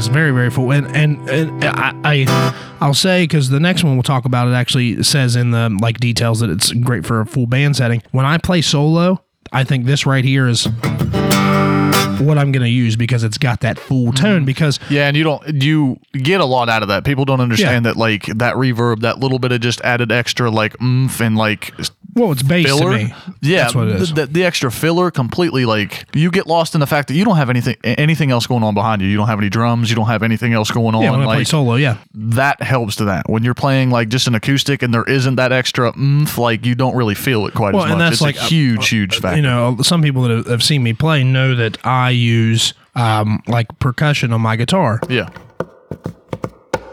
Yes, 0.00 0.08
very 0.08 0.30
very 0.30 0.48
full. 0.48 0.72
And 0.72 0.86
and, 0.96 1.28
and 1.28 1.62
I, 1.62 1.92
I 2.02 2.76
I'll 2.80 2.94
say 2.94 3.24
because 3.24 3.50
the 3.50 3.60
next 3.60 3.84
one 3.84 3.96
we'll 3.96 4.02
talk 4.02 4.24
about 4.24 4.48
it 4.48 4.52
actually 4.52 5.02
says 5.02 5.36
in 5.36 5.50
the 5.50 5.68
like 5.82 6.00
details 6.00 6.40
that 6.40 6.48
it's 6.48 6.72
great 6.72 7.04
for 7.04 7.20
a 7.20 7.26
full 7.26 7.46
band 7.46 7.76
setting. 7.76 8.02
When 8.10 8.24
I 8.24 8.38
play 8.38 8.62
solo, 8.62 9.22
I 9.52 9.62
think 9.62 9.84
this 9.84 10.06
right 10.06 10.24
here 10.24 10.48
is 10.48 10.66
what 12.20 12.38
I'm 12.38 12.52
going 12.52 12.64
to 12.64 12.70
use 12.70 12.96
because 12.96 13.24
it's 13.24 13.38
got 13.38 13.60
that 13.60 13.78
full 13.78 14.06
mm-hmm. 14.06 14.24
tone. 14.24 14.44
Because 14.44 14.78
Yeah, 14.88 15.08
and 15.08 15.16
you 15.16 15.24
don't 15.24 15.62
you 15.62 15.98
get 16.12 16.40
a 16.40 16.44
lot 16.44 16.68
out 16.68 16.82
of 16.82 16.88
that. 16.88 17.04
People 17.04 17.24
don't 17.24 17.40
understand 17.40 17.84
Yeah. 17.84 17.92
that 17.92 17.98
like 17.98 18.26
that 18.26 18.54
reverb, 18.54 19.00
that 19.00 19.18
little 19.18 19.38
bit 19.38 19.52
of 19.52 19.60
just 19.60 19.80
added 19.82 20.12
extra 20.12 20.50
like 20.50 20.80
oomph 20.80 21.20
and 21.20 21.36
like 21.36 21.72
well, 22.14 22.32
it's 22.32 22.42
bass 22.42 22.66
filler. 22.66 22.98
to 22.98 23.04
me. 23.04 23.14
Yeah, 23.40 23.62
that's 23.62 23.74
what 23.74 23.88
it 23.88 23.96
is. 23.96 24.12
The, 24.12 24.26
the, 24.26 24.32
the 24.32 24.44
extra 24.44 24.70
filler 24.70 25.10
completely 25.10 25.64
like 25.64 26.06
you 26.14 26.30
get 26.30 26.46
lost 26.46 26.74
in 26.74 26.80
the 26.80 26.86
fact 26.86 27.08
that 27.08 27.14
you 27.14 27.24
don't 27.24 27.36
have 27.36 27.50
anything 27.50 27.76
anything 27.84 28.30
else 28.30 28.46
going 28.46 28.62
on 28.62 28.74
behind 28.74 29.02
you. 29.02 29.08
You 29.08 29.16
don't 29.16 29.28
have 29.28 29.38
any 29.38 29.48
drums. 29.48 29.90
You 29.90 29.96
don't 29.96 30.06
have 30.06 30.22
anything 30.22 30.52
else 30.52 30.70
going 30.70 30.94
on. 30.94 31.02
yeah, 31.02 31.10
when 31.12 31.20
I 31.20 31.24
play 31.24 31.36
like 31.38 31.46
solo, 31.46 31.76
yeah. 31.76 31.98
that 32.14 32.62
helps 32.62 32.96
to 32.96 33.04
that. 33.06 33.28
When 33.28 33.44
you're 33.44 33.54
playing 33.54 33.90
like 33.90 34.08
just 34.08 34.26
an 34.26 34.34
acoustic 34.34 34.82
and 34.82 34.92
there 34.92 35.04
isn't 35.04 35.36
that 35.36 35.52
extra 35.52 35.96
oomph, 35.98 36.36
like 36.36 36.66
you 36.66 36.74
don't 36.74 36.96
really 36.96 37.14
feel 37.14 37.46
it 37.46 37.54
quite 37.54 37.74
Well, 37.74 37.84
as 37.84 37.92
and 37.92 38.00
that's 38.00 38.14
it's 38.14 38.22
like, 38.22 38.36
a 38.36 38.40
huge, 38.40 38.78
uh, 38.78 38.82
huge 38.82 39.18
factor. 39.20 39.36
You 39.36 39.42
know, 39.42 39.78
some 39.82 40.02
people 40.02 40.22
that 40.22 40.30
have, 40.30 40.46
have 40.46 40.62
seen 40.62 40.82
me 40.82 40.92
play 40.92 41.22
know 41.22 41.54
that 41.54 41.78
I 41.86 42.09
use 42.10 42.74
um, 42.94 43.42
like 43.46 43.66
percussion 43.78 44.32
on 44.32 44.40
my 44.40 44.56
guitar 44.56 45.00
yeah. 45.08 45.28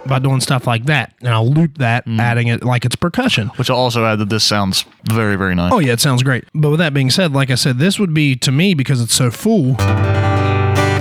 by 0.06 0.20
doing 0.20 0.40
stuff 0.40 0.66
like 0.68 0.86
that, 0.86 1.14
and 1.20 1.30
I'll 1.30 1.50
loop 1.50 1.78
that, 1.80 2.06
Mm. 2.06 2.20
adding 2.20 2.48
it 2.48 2.64
like 2.64 2.86
it's 2.86 2.96
percussion. 2.96 3.48
Which 3.58 3.70
I'll 3.70 3.78
also 3.78 4.06
add 4.06 4.20
that 4.20 4.30
this 4.30 4.44
sounds 4.44 4.86
very, 5.12 5.36
very 5.36 5.54
nice. 5.56 5.74
Oh 5.74 5.80
yeah, 5.80 5.94
it 5.94 6.00
sounds 6.00 6.24
great. 6.24 6.46
But 6.54 6.70
with 6.70 6.80
that 6.80 6.94
being 6.94 7.10
said, 7.10 7.34
like 7.34 7.50
I 7.52 7.56
said, 7.56 7.78
this 7.80 8.00
would 8.00 8.14
be 8.14 8.36
to 8.38 8.52
me 8.52 8.74
because 8.74 9.02
it's 9.02 9.14
so 9.14 9.30
full. 9.32 9.74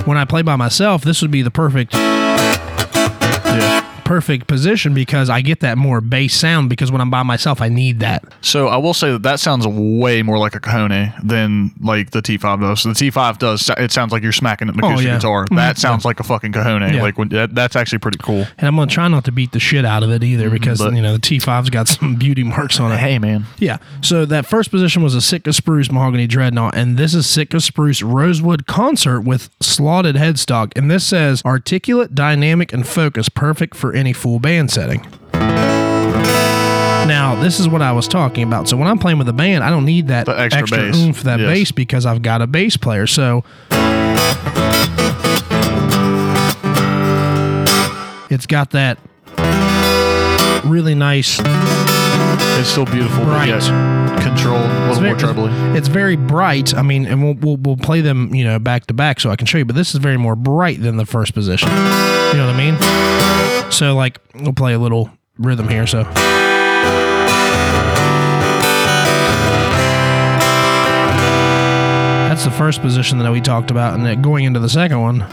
When 0.05 0.17
I 0.17 0.25
play 0.25 0.41
by 0.41 0.55
myself, 0.55 1.03
this 1.03 1.21
would 1.21 1.31
be 1.31 1.41
the 1.41 1.51
perfect. 1.51 1.93
Perfect 4.07 4.47
position 4.47 4.93
because 4.93 5.29
I 5.29 5.41
get 5.41 5.59
that 5.59 5.77
more 5.77 6.01
bass 6.01 6.33
sound 6.35 6.69
because 6.69 6.91
when 6.91 7.01
I'm 7.01 7.09
by 7.09 7.23
myself, 7.23 7.61
I 7.61 7.69
need 7.69 7.99
that. 7.99 8.23
So 8.41 8.67
I 8.67 8.77
will 8.77 8.93
say 8.93 9.11
that 9.11 9.23
that 9.23 9.39
sounds 9.39 9.67
way 9.67 10.21
more 10.23 10.37
like 10.37 10.55
a 10.55 10.59
Cajon 10.59 11.13
than 11.23 11.71
like 11.81 12.11
the 12.11 12.21
T5 12.21 12.61
does. 12.61 12.81
So 12.81 12.89
the 12.89 12.95
T5 12.95 13.37
does. 13.37 13.69
It 13.77 13.91
sounds 13.91 14.11
like 14.11 14.23
you're 14.23 14.31
smacking 14.31 14.69
an 14.69 14.79
acoustic 14.79 15.07
Oh, 15.07 15.09
yeah. 15.11 15.15
guitar. 15.17 15.45
Mhm. 15.45 15.55
That 15.57 15.77
sounds 15.77 16.05
like 16.05 16.19
a 16.19 16.23
fucking 16.23 16.53
Cajon. 16.53 16.93
Yeah. 16.93 17.01
Like 17.01 17.17
when 17.17 17.27
that, 17.29 17.53
that's 17.53 17.75
actually 17.75 17.99
pretty 17.99 18.19
cool. 18.19 18.47
And 18.57 18.67
I'm 18.67 18.75
gonna 18.75 18.89
try 18.89 19.07
not 19.09 19.25
to 19.25 19.31
beat 19.31 19.51
the 19.51 19.59
shit 19.59 19.83
out 19.85 20.03
of 20.03 20.09
it 20.11 20.23
either 20.23 20.49
because 20.49 20.79
but- 20.79 20.93
you 20.93 21.01
know 21.01 21.13
the 21.13 21.19
T5's 21.19 21.69
got 21.69 21.87
some 21.89 22.15
beauty 22.15 22.43
marks 22.43 22.79
on 22.79 22.91
it. 22.91 22.97
Hey 22.97 23.19
man, 23.19 23.45
Yeah. 23.59 23.77
So 24.01 24.25
that 24.25 24.45
first 24.45 24.71
position 24.71 25.03
was 25.03 25.15
a 25.15 25.21
Sitka 25.21 25.51
Spruce 25.53 25.91
Mahogany 25.91 26.27
Dreadnought, 26.27 26.75
and 26.75 26.97
this 26.97 27.13
is 27.13 27.27
Sitka 27.27 27.59
Spruce 27.59 28.01
Rosewood 28.01 28.65
Concert 28.67 29.21
with 29.21 29.49
slotted 29.59 30.15
headstock. 30.15 30.71
And 30.77 30.89
this 30.89 31.03
says 31.03 31.41
articulate, 31.45 32.15
dynamic, 32.15 32.71
and 32.73 32.87
focus, 32.87 33.27
perfect 33.29 33.75
for 33.75 33.93
any 33.97 34.13
full 34.13 34.39
band 34.39 34.71
setting. 34.71 35.05
Now, 37.07 37.35
this 37.41 37.59
is 37.59 37.67
what 37.69 37.81
I 37.81 37.91
was 37.93 38.07
talking 38.07 38.43
about. 38.43 38.67
So 38.67 38.75
when 38.75 38.87
I'm 38.87 38.99
playing 38.99 39.17
with 39.17 39.29
a 39.29 39.33
band, 39.33 39.63
I 39.63 39.69
don't 39.69 39.85
need 39.85 40.07
that 40.09 40.25
The 40.25 40.37
extra 40.39 40.61
extra, 40.61 40.77
bass. 40.79 40.95
oomph, 40.97 41.23
that 41.23 41.39
Yes. 41.39 41.49
bass, 41.49 41.71
because 41.71 42.05
I've 42.05 42.21
got 42.21 42.41
a 42.41 42.47
bass 42.47 42.75
player. 42.75 43.07
So 43.07 43.43
it's 48.29 48.45
got 48.45 48.71
that 48.71 48.97
really 50.65 50.93
nice 50.95 51.39
it's 52.59 52.67
still 52.69 52.85
beautiful. 52.85 53.23
but 53.23 53.31
Right. 53.31 53.47
yet 53.49 53.61
controlled, 54.21 54.65
a 54.69 54.87
little 54.89 55.03
more 55.03 55.15
trebly. 55.15 55.51
It's 55.77 55.87
very 55.87 56.15
bright. 56.17 56.73
I 56.75 56.81
mean, 56.81 57.05
and 57.05 57.23
we'll, 57.23 57.35
we'll 57.35 57.57
we'll 57.57 57.77
play 57.77 58.01
them, 58.01 58.33
you 58.33 58.43
know, 58.43 58.57
back 58.59 58.87
to 58.87 58.93
back, 58.93 59.19
so 59.19 59.29
I 59.29 59.35
can 59.35 59.45
show 59.47 59.59
you. 59.59 59.65
But 59.65 59.75
this 59.75 59.93
is 59.93 59.99
very 60.01 60.17
more 60.17 60.35
bright 60.35 60.81
than 60.81 60.97
the 60.97 61.05
first 61.05 61.33
position. 61.33 61.69
You 61.69 61.75
know 61.75 62.47
what 62.47 62.55
I 62.55 62.57
mean? 62.57 63.36
So, 63.69 63.95
like, 63.95 64.19
we'll 64.35 64.53
play 64.53 64.73
a 64.73 64.79
little 64.79 65.09
rhythm 65.37 65.67
here. 65.67 65.85
So, 65.85 66.03
that's 72.37 72.43
the 72.45 72.51
first 72.51 72.81
position 72.81 73.19
that 73.19 73.31
we 73.31 73.41
talked 73.41 73.71
about, 73.71 73.93
and 73.93 74.05
then 74.05 74.21
going 74.21 74.45
into 74.45 74.59
the 74.59 74.69
second 74.69 75.01
one. 75.01 75.25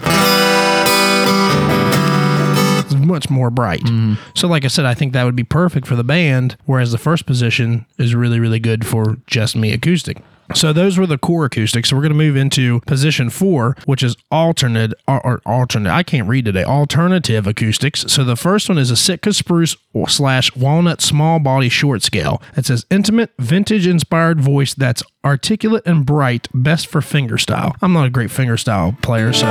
it's 2.80 2.94
Much 2.94 3.30
more 3.30 3.50
bright. 3.50 3.80
Mm-hmm. 3.80 4.14
So, 4.34 4.48
like 4.48 4.64
I 4.64 4.68
said, 4.68 4.84
I 4.84 4.94
think 4.94 5.12
that 5.12 5.24
would 5.24 5.36
be 5.36 5.44
perfect 5.44 5.86
for 5.86 5.96
the 5.96 6.04
band, 6.04 6.56
whereas 6.64 6.92
the 6.92 6.98
first 6.98 7.26
position 7.26 7.86
is 7.98 8.14
really, 8.14 8.40
really 8.40 8.60
good 8.60 8.86
for 8.86 9.18
just 9.26 9.56
me 9.56 9.72
acoustic. 9.72 10.18
So 10.54 10.72
those 10.72 10.98
were 10.98 11.06
the 11.06 11.18
core 11.18 11.46
acoustics. 11.46 11.88
So 11.90 11.96
we're 11.96 12.02
going 12.02 12.12
to 12.12 12.18
move 12.18 12.36
into 12.36 12.80
position 12.80 13.30
four, 13.30 13.76
which 13.86 14.02
is 14.02 14.16
alternate 14.30 14.92
or, 15.08 15.24
or 15.26 15.40
alternate. 15.46 15.90
I 15.92 16.02
can't 16.02 16.28
read 16.28 16.44
today. 16.44 16.64
Alternative 16.64 17.46
acoustics. 17.46 18.04
So 18.12 18.24
the 18.24 18.36
first 18.36 18.68
one 18.68 18.76
is 18.78 18.90
a 18.90 18.96
Sitka 18.96 19.32
spruce 19.32 19.76
slash 20.08 20.54
walnut 20.54 21.00
small 21.00 21.38
body 21.38 21.68
short 21.68 22.02
scale. 22.02 22.42
It 22.56 22.66
says 22.66 22.84
intimate, 22.90 23.30
vintage 23.38 23.86
inspired 23.86 24.40
voice 24.40 24.74
that's 24.74 25.02
articulate 25.24 25.82
and 25.86 26.04
bright, 26.04 26.48
best 26.52 26.86
for 26.88 27.00
fingerstyle. 27.00 27.74
I'm 27.80 27.92
not 27.92 28.06
a 28.06 28.10
great 28.10 28.30
fingerstyle 28.30 29.00
player, 29.02 29.32
so 29.32 29.46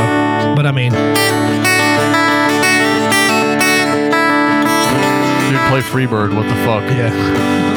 but 0.55 0.65
I 0.67 0.71
mean, 0.71 0.91
Dude, 5.49 5.59
play 5.69 5.81
Freebird. 5.81 6.35
What 6.35 6.47
the 6.47 6.55
fuck? 6.65 6.83
yeah. 6.91 7.72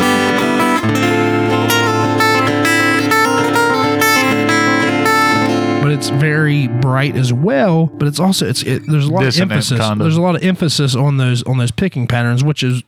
But 5.87 5.93
it's 5.95 6.09
very 6.09 6.67
bright 6.67 7.15
as 7.15 7.33
well. 7.33 7.87
But 7.87 8.09
it's 8.09 8.19
also 8.19 8.45
it's 8.49 8.65
it, 8.65 8.83
there's 8.89 9.07
a 9.07 9.13
lot 9.13 9.21
Dissonant, 9.23 9.53
of 9.53 9.57
emphasis. 9.59 9.79
kinda. 9.79 10.03
There's 10.03 10.17
a 10.17 10.21
lot 10.21 10.35
of 10.35 10.43
emphasis 10.43 10.97
on 10.97 11.17
those 11.17 11.45
on 11.45 11.59
those 11.59 11.71
picking 11.71 12.09
patterns, 12.09 12.43
which 12.43 12.65
is 12.65 12.83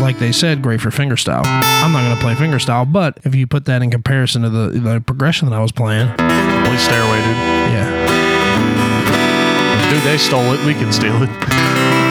like 0.00 0.20
they 0.20 0.30
said, 0.30 0.62
great 0.62 0.80
for 0.80 0.90
fingerstyle. 0.90 1.42
I'm 1.44 1.90
not 1.90 2.04
going 2.04 2.14
to 2.16 2.22
play 2.22 2.34
fingerstyle, 2.34 2.92
but 2.92 3.18
if 3.24 3.34
you 3.34 3.48
put 3.48 3.64
that 3.64 3.82
in 3.82 3.90
comparison 3.90 4.42
to 4.42 4.50
the, 4.50 4.68
the 4.68 5.00
progression 5.00 5.50
that 5.50 5.56
I 5.56 5.60
was 5.60 5.72
playing, 5.72 6.06
Play 6.16 6.76
Stairway, 6.76 7.18
dude. 7.18 7.36
yeah, 7.74 7.90
Dude, 9.90 10.02
they 10.04 10.16
stole 10.16 10.54
it. 10.54 10.64
We 10.64 10.74
can 10.74 10.92
steal 10.92 11.20
it. 11.24 11.98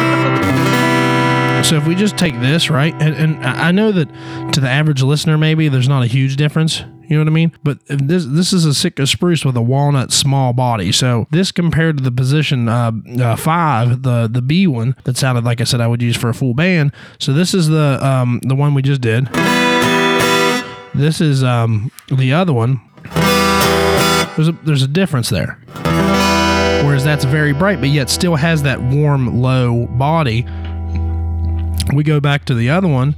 So 1.63 1.77
if 1.77 1.87
we 1.87 1.95
just 1.95 2.17
take 2.17 2.33
this, 2.39 2.69
right, 2.69 2.93
and, 2.99 3.15
and 3.15 3.45
I 3.45 3.71
know 3.71 3.91
that 3.91 4.07
to 4.53 4.59
the 4.59 4.69
average 4.69 5.01
listener, 5.01 5.37
maybe 5.37 5.69
there's 5.69 5.87
not 5.87 6.03
a 6.03 6.07
huge 6.07 6.35
difference. 6.35 6.79
You 6.79 7.17
know 7.17 7.19
what 7.19 7.27
I 7.27 7.33
mean? 7.33 7.51
But 7.63 7.79
this 7.87 8.25
this 8.25 8.51
is 8.53 8.65
a 8.65 8.73
Sitka 8.73 9.05
spruce 9.05 9.45
with 9.45 9.55
a 9.57 9.61
walnut 9.61 10.11
small 10.11 10.53
body. 10.53 10.91
So 10.91 11.27
this 11.31 11.51
compared 11.51 11.97
to 11.97 12.03
the 12.03 12.11
position 12.11 12.67
uh, 12.67 12.91
uh, 13.19 13.35
five, 13.35 14.01
the 14.03 14.29
the 14.31 14.41
B 14.41 14.65
one 14.65 14.95
that 15.03 15.17
sounded 15.17 15.43
like 15.43 15.61
I 15.61 15.65
said 15.65 15.81
I 15.81 15.87
would 15.87 16.01
use 16.01 16.15
for 16.17 16.29
a 16.29 16.33
full 16.33 16.53
band. 16.53 16.93
So 17.19 17.33
this 17.33 17.53
is 17.53 17.67
the 17.67 17.99
um, 18.01 18.39
the 18.43 18.55
one 18.55 18.73
we 18.73 18.81
just 18.81 19.01
did. 19.01 19.27
This 20.93 21.21
is 21.21 21.43
um, 21.43 21.91
the 22.09 22.33
other 22.33 22.53
one. 22.53 22.81
There's 24.35 24.47
a, 24.47 24.57
there's 24.63 24.83
a 24.83 24.87
difference 24.87 25.29
there. 25.29 25.59
Whereas 26.83 27.03
that's 27.03 27.25
very 27.25 27.53
bright, 27.53 27.79
but 27.79 27.89
yet 27.89 28.09
still 28.09 28.35
has 28.35 28.63
that 28.63 28.81
warm 28.81 29.41
low 29.41 29.85
body 29.87 30.45
we 31.93 32.03
go 32.03 32.19
back 32.19 32.45
to 32.45 32.53
the 32.55 32.69
other 32.69 32.87
one 32.87 33.15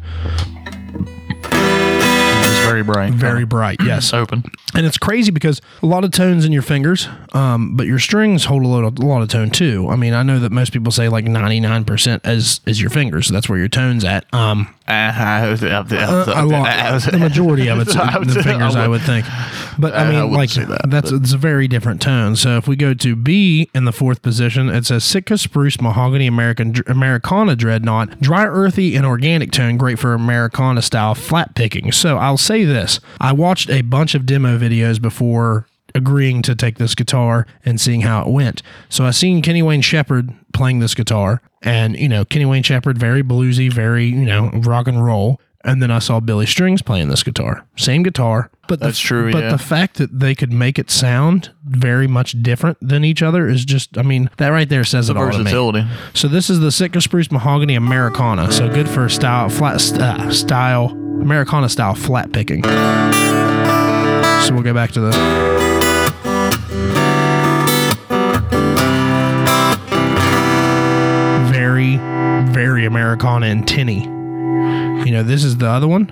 very 2.74 2.84
bright. 2.84 3.14
very 3.14 3.46
bright 3.46 3.78
yes. 3.86 4.14
Open. 4.14 4.44
and 4.76 4.86
it's 4.86 4.98
crazy 4.98 5.32
because 5.32 5.62
a 5.82 5.86
lot 5.86 6.04
of 6.04 6.12
tones 6.12 6.46
in 6.46 6.52
your 6.52 6.62
fingers 6.62 7.08
um, 7.34 7.76
but 7.76 7.86
your 7.88 8.00
strings 8.00 8.46
hold 8.46 8.64
a 8.64 8.68
lot, 8.68 8.84
of, 8.84 8.98
a 9.00 9.06
lot 9.06 9.22
of 9.22 9.30
tone 9.30 9.50
too. 9.50 9.88
I 9.90 9.96
mean 9.96 10.14
i 10.14 10.24
know 10.24 10.40
that 10.40 10.52
most 10.52 10.72
people 10.74 10.92
say 10.92 11.10
like 11.10 11.26
99% 11.26 12.22
as 12.24 12.62
is 12.66 12.82
your 12.82 12.90
fingers. 12.90 13.28
So 13.28 13.34
that's 13.34 13.48
where 13.50 13.58
your 13.60 13.68
tone's 13.70 14.04
at. 14.06 14.32
Um, 14.34 14.74
Uh, 14.88 16.26
a 16.36 16.46
lot, 16.46 17.02
the 17.12 17.18
majority 17.18 17.68
of 17.70 17.80
it's 17.80 17.94
the 17.94 18.42
fingers 18.44 18.76
I 18.76 18.88
would- 18.88 19.02
think. 19.02 19.26
But 19.78 19.96
i 19.96 20.10
mean 20.12 20.32
like 20.32 20.52
that, 20.52 20.86
that's 20.88 21.12
it's 21.12 21.34
a 21.34 21.38
very 21.38 21.68
different 21.68 22.02
tone. 22.02 22.36
So 22.36 22.58
if 22.58 22.68
we 22.68 22.76
go 22.76 22.94
to 22.94 23.16
b 23.16 23.70
in 23.74 23.86
the 23.86 23.92
fourth 23.92 24.22
position 24.22 24.70
it 24.70 24.86
says 24.86 25.04
sitka 25.04 25.38
spruce 25.38 25.80
mahogany 25.82 26.28
american 26.28 26.76
americana 26.88 27.56
dreadnought 27.56 28.20
dry 28.22 28.46
earthy 28.46 28.96
and 28.96 29.06
organic 29.06 29.52
tone 29.52 29.78
great 29.78 29.98
for 30.00 30.14
americana 30.14 30.82
style 30.82 31.16
flat 31.16 31.56
picking. 31.56 31.92
So 31.92 32.18
i'll 32.18 32.38
say 32.38 32.63
this 32.66 33.00
i 33.20 33.32
watched 33.32 33.70
a 33.70 33.82
bunch 33.82 34.16
of 34.16 34.26
demo 34.26 34.58
videos 34.58 35.02
before 35.02 35.68
agreeing 35.96 36.42
to 36.44 36.56
take 36.56 36.78
this 36.78 36.96
guitar 36.96 37.46
and 37.66 37.80
seeing 37.80 38.02
how 38.02 38.22
it 38.22 38.28
went. 38.28 38.62
So 38.90 39.06
I 39.06 39.12
seen 39.12 39.42
Kenny 39.42 39.62
Wayne 39.62 39.82
Shepherd 39.82 40.34
playing 40.54 40.80
this 40.80 40.94
guitar, 40.94 41.42
and 41.62 41.98
you 41.98 42.10
know 42.10 42.26
Kenny 42.26 42.46
Wayne 42.46 42.64
Shepherd 42.64 42.98
very 42.98 43.24
bluesy, 43.24 43.72
very 43.72 44.06
you 44.06 44.26
know 44.26 44.50
rock 44.54 44.88
and 44.88 45.04
roll. 45.04 45.40
And 45.66 45.82
then 45.82 45.92
I 45.92 46.00
saw 46.00 46.20
Billy 46.20 46.46
Strings 46.46 46.82
playing 46.82 47.08
this 47.08 47.24
guitar, 47.24 47.66
same 47.78 48.04
guitar, 48.04 48.52
but 48.68 48.80
that's 48.80 49.02
the, 49.02 49.08
true. 49.08 49.32
But 49.32 49.44
yeah. 49.44 49.52
the 49.52 49.58
fact 49.58 49.98
that 49.98 50.20
they 50.20 50.34
could 50.34 50.54
make 50.54 50.80
it 50.80 50.90
sound 50.90 51.52
very 51.66 52.08
much 52.08 52.42
different 52.42 52.78
than 52.82 53.04
each 53.04 53.22
other 53.22 53.48
is 53.48 53.66
just, 53.66 53.98
I 53.98 54.04
mean, 54.04 54.30
that 54.38 54.50
right 54.50 54.70
there 54.70 54.86
says 54.86 55.08
the 55.08 55.14
it 55.14 55.18
all. 55.18 55.26
Versatility. 55.26 55.86
So 56.14 56.30
this 56.30 56.50
is 56.50 56.62
the 56.62 56.72
Sitka 56.72 57.02
Spruce 57.02 57.30
Mahogany 57.30 57.76
Americana. 57.76 58.52
So 58.52 58.70
good 58.70 58.88
for 58.88 59.10
style 59.10 59.50
flat 59.50 59.76
uh, 60.00 60.32
style 60.32 60.92
Americana 61.22 61.68
style 61.68 61.94
flat 61.94 62.32
picking. 62.32 62.64
So 62.64 64.54
we'll 64.54 64.64
go 64.64 64.74
back 64.74 64.92
to 64.92 65.02
the. 65.02 65.12
Very, 71.52 71.98
very 72.52 72.86
Americana 72.86 73.48
and 73.48 73.68
tinny. 73.68 74.04
You 74.04 75.12
know, 75.12 75.24
this 75.24 75.44
is 75.44 75.58
the 75.58 75.68
other 75.68 75.88
one. 75.88 76.12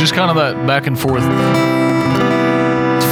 Just 0.00 0.14
kind 0.14 0.30
of 0.30 0.36
that 0.36 0.66
back 0.66 0.86
and 0.86 0.98
forth 0.98 1.22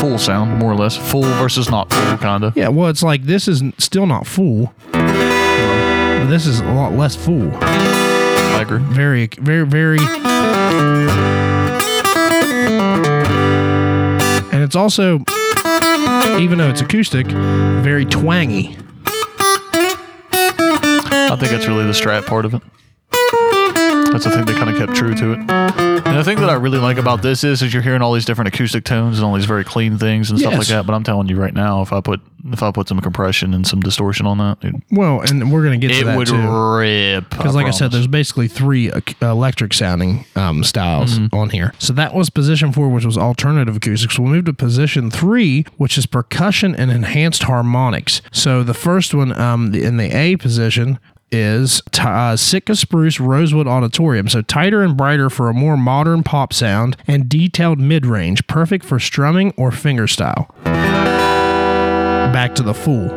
full 0.01 0.17
sound, 0.17 0.59
more 0.59 0.73
or 0.73 0.75
less. 0.75 0.97
Full 0.97 1.23
versus 1.23 1.71
not 1.71 1.91
full, 1.93 2.17
kind 2.17 2.45
of. 2.45 2.57
Yeah, 2.57 2.69
well, 2.69 2.89
it's 2.89 3.03
like 3.03 3.25
this 3.25 3.47
is 3.47 3.63
still 3.77 4.07
not 4.07 4.27
full. 4.27 4.73
This 4.93 6.47
is 6.47 6.61
a 6.61 6.73
lot 6.73 6.95
less 6.95 7.15
full. 7.15 7.51
I 7.63 8.61
agree. 8.63 8.79
Very, 8.79 9.27
very, 9.27 9.67
very. 9.67 9.99
And 14.51 14.63
it's 14.63 14.75
also, 14.75 15.25
even 16.39 16.57
though 16.59 16.71
it's 16.71 16.81
acoustic, 16.81 17.27
very 17.27 18.07
twangy. 18.07 18.77
I 20.33 21.37
think 21.39 21.53
that's 21.53 21.67
really 21.67 21.85
the 21.85 21.93
strat 21.93 22.25
part 22.27 22.47
of 22.47 22.55
it. 22.55 22.63
That's 24.11 24.25
the 24.25 24.31
thing 24.31 24.47
they 24.47 24.55
kind 24.55 24.71
of 24.71 24.79
kept 24.79 24.95
true 24.97 25.15
to 25.15 25.33
it. 25.33 25.78
And 26.09 26.17
the 26.19 26.25
thing 26.25 26.39
that 26.41 26.49
I 26.51 26.55
really 26.55 26.79
like 26.79 26.97
about 26.97 27.23
this 27.23 27.45
is, 27.45 27.63
is 27.63 27.73
you're 27.73 27.83
hearing 27.83 28.03
all 28.03 28.13
these 28.15 28.25
different 28.25 28.49
acoustic 28.49 28.85
tones 28.85 29.19
and 29.19 29.27
all 29.27 29.35
these 29.35 29.45
very 29.45 29.65
clean 29.65 29.99
things 29.99 30.31
and 30.31 30.39
stuff 30.39 30.53
Yes. 30.53 30.59
like 30.59 30.69
that. 30.69 30.87
But 30.87 30.95
I'm 30.95 31.05
telling 31.05 31.29
you 31.29 31.37
right 31.37 31.53
now, 31.55 31.83
if 31.83 31.93
I 31.93 32.01
put 32.01 32.21
if 32.51 32.63
I 32.63 32.71
put 32.71 32.89
some 32.89 33.01
compression 33.01 33.53
and 33.53 33.67
some 33.67 33.81
distortion 33.81 34.25
on 34.25 34.39
that, 34.39 34.61
dude, 34.61 34.81
Well, 34.91 35.21
and 35.21 35.51
we're 35.53 35.63
gonna 35.65 35.77
get 35.77 35.89
to 35.89 36.01
it 36.01 36.05
that 36.05 36.17
would 36.17 36.29
too. 36.29 36.37
rip. 36.77 37.29
Because, 37.31 37.55
like 37.55 37.67
I 37.67 37.71
said, 37.73 37.91
there's 37.91 38.07
basically 38.07 38.49
three 38.49 38.91
ac- 38.93 39.17
electric 39.21 39.75
sounding 39.75 40.25
um, 40.37 40.65
styles 40.65 41.19
Mm-hmm. 41.19 41.35
on 41.37 41.51
here. 41.51 41.75
So 41.79 41.93
that 41.95 42.15
was 42.15 42.31
position 42.31 42.73
four, 42.73 42.89
which 42.89 43.05
was 43.05 43.19
alternative 43.19 43.77
acoustics. 43.77 44.19
We'll 44.19 44.29
move 44.31 44.45
to 44.47 44.53
position 44.55 45.11
three, 45.11 45.65
which 45.77 45.99
is 45.99 46.07
percussion 46.07 46.75
and 46.75 46.91
enhanced 46.91 47.43
harmonics. 47.43 48.23
So 48.33 48.63
the 48.63 48.75
first 48.75 49.15
one 49.15 49.39
um, 49.39 49.73
the, 49.73 49.83
in 49.85 49.97
the 49.99 50.17
A 50.17 50.37
position 50.37 50.99
is 51.31 51.83
uh, 51.99 52.37
Sitka 52.37 52.77
Spruce 52.77 53.21
Rosewood 53.21 53.67
Auditorium. 53.67 54.29
So 54.29 54.43
tighter 54.43 54.83
and 54.83 54.97
brighter 54.97 55.31
for 55.31 55.49
a 55.49 55.55
more 55.55 55.77
modern 55.77 56.23
pop 56.23 56.53
sound 56.53 56.97
and 57.07 57.29
detailed 57.29 57.79
mid 57.79 58.07
range, 58.07 58.47
perfect 58.47 58.85
for 58.85 58.99
strumming 58.99 59.53
or 59.57 59.71
fingerstyle. 59.71 60.49
Back 62.33 62.55
to 62.57 62.63
the 62.63 62.75
Fool. 62.75 63.09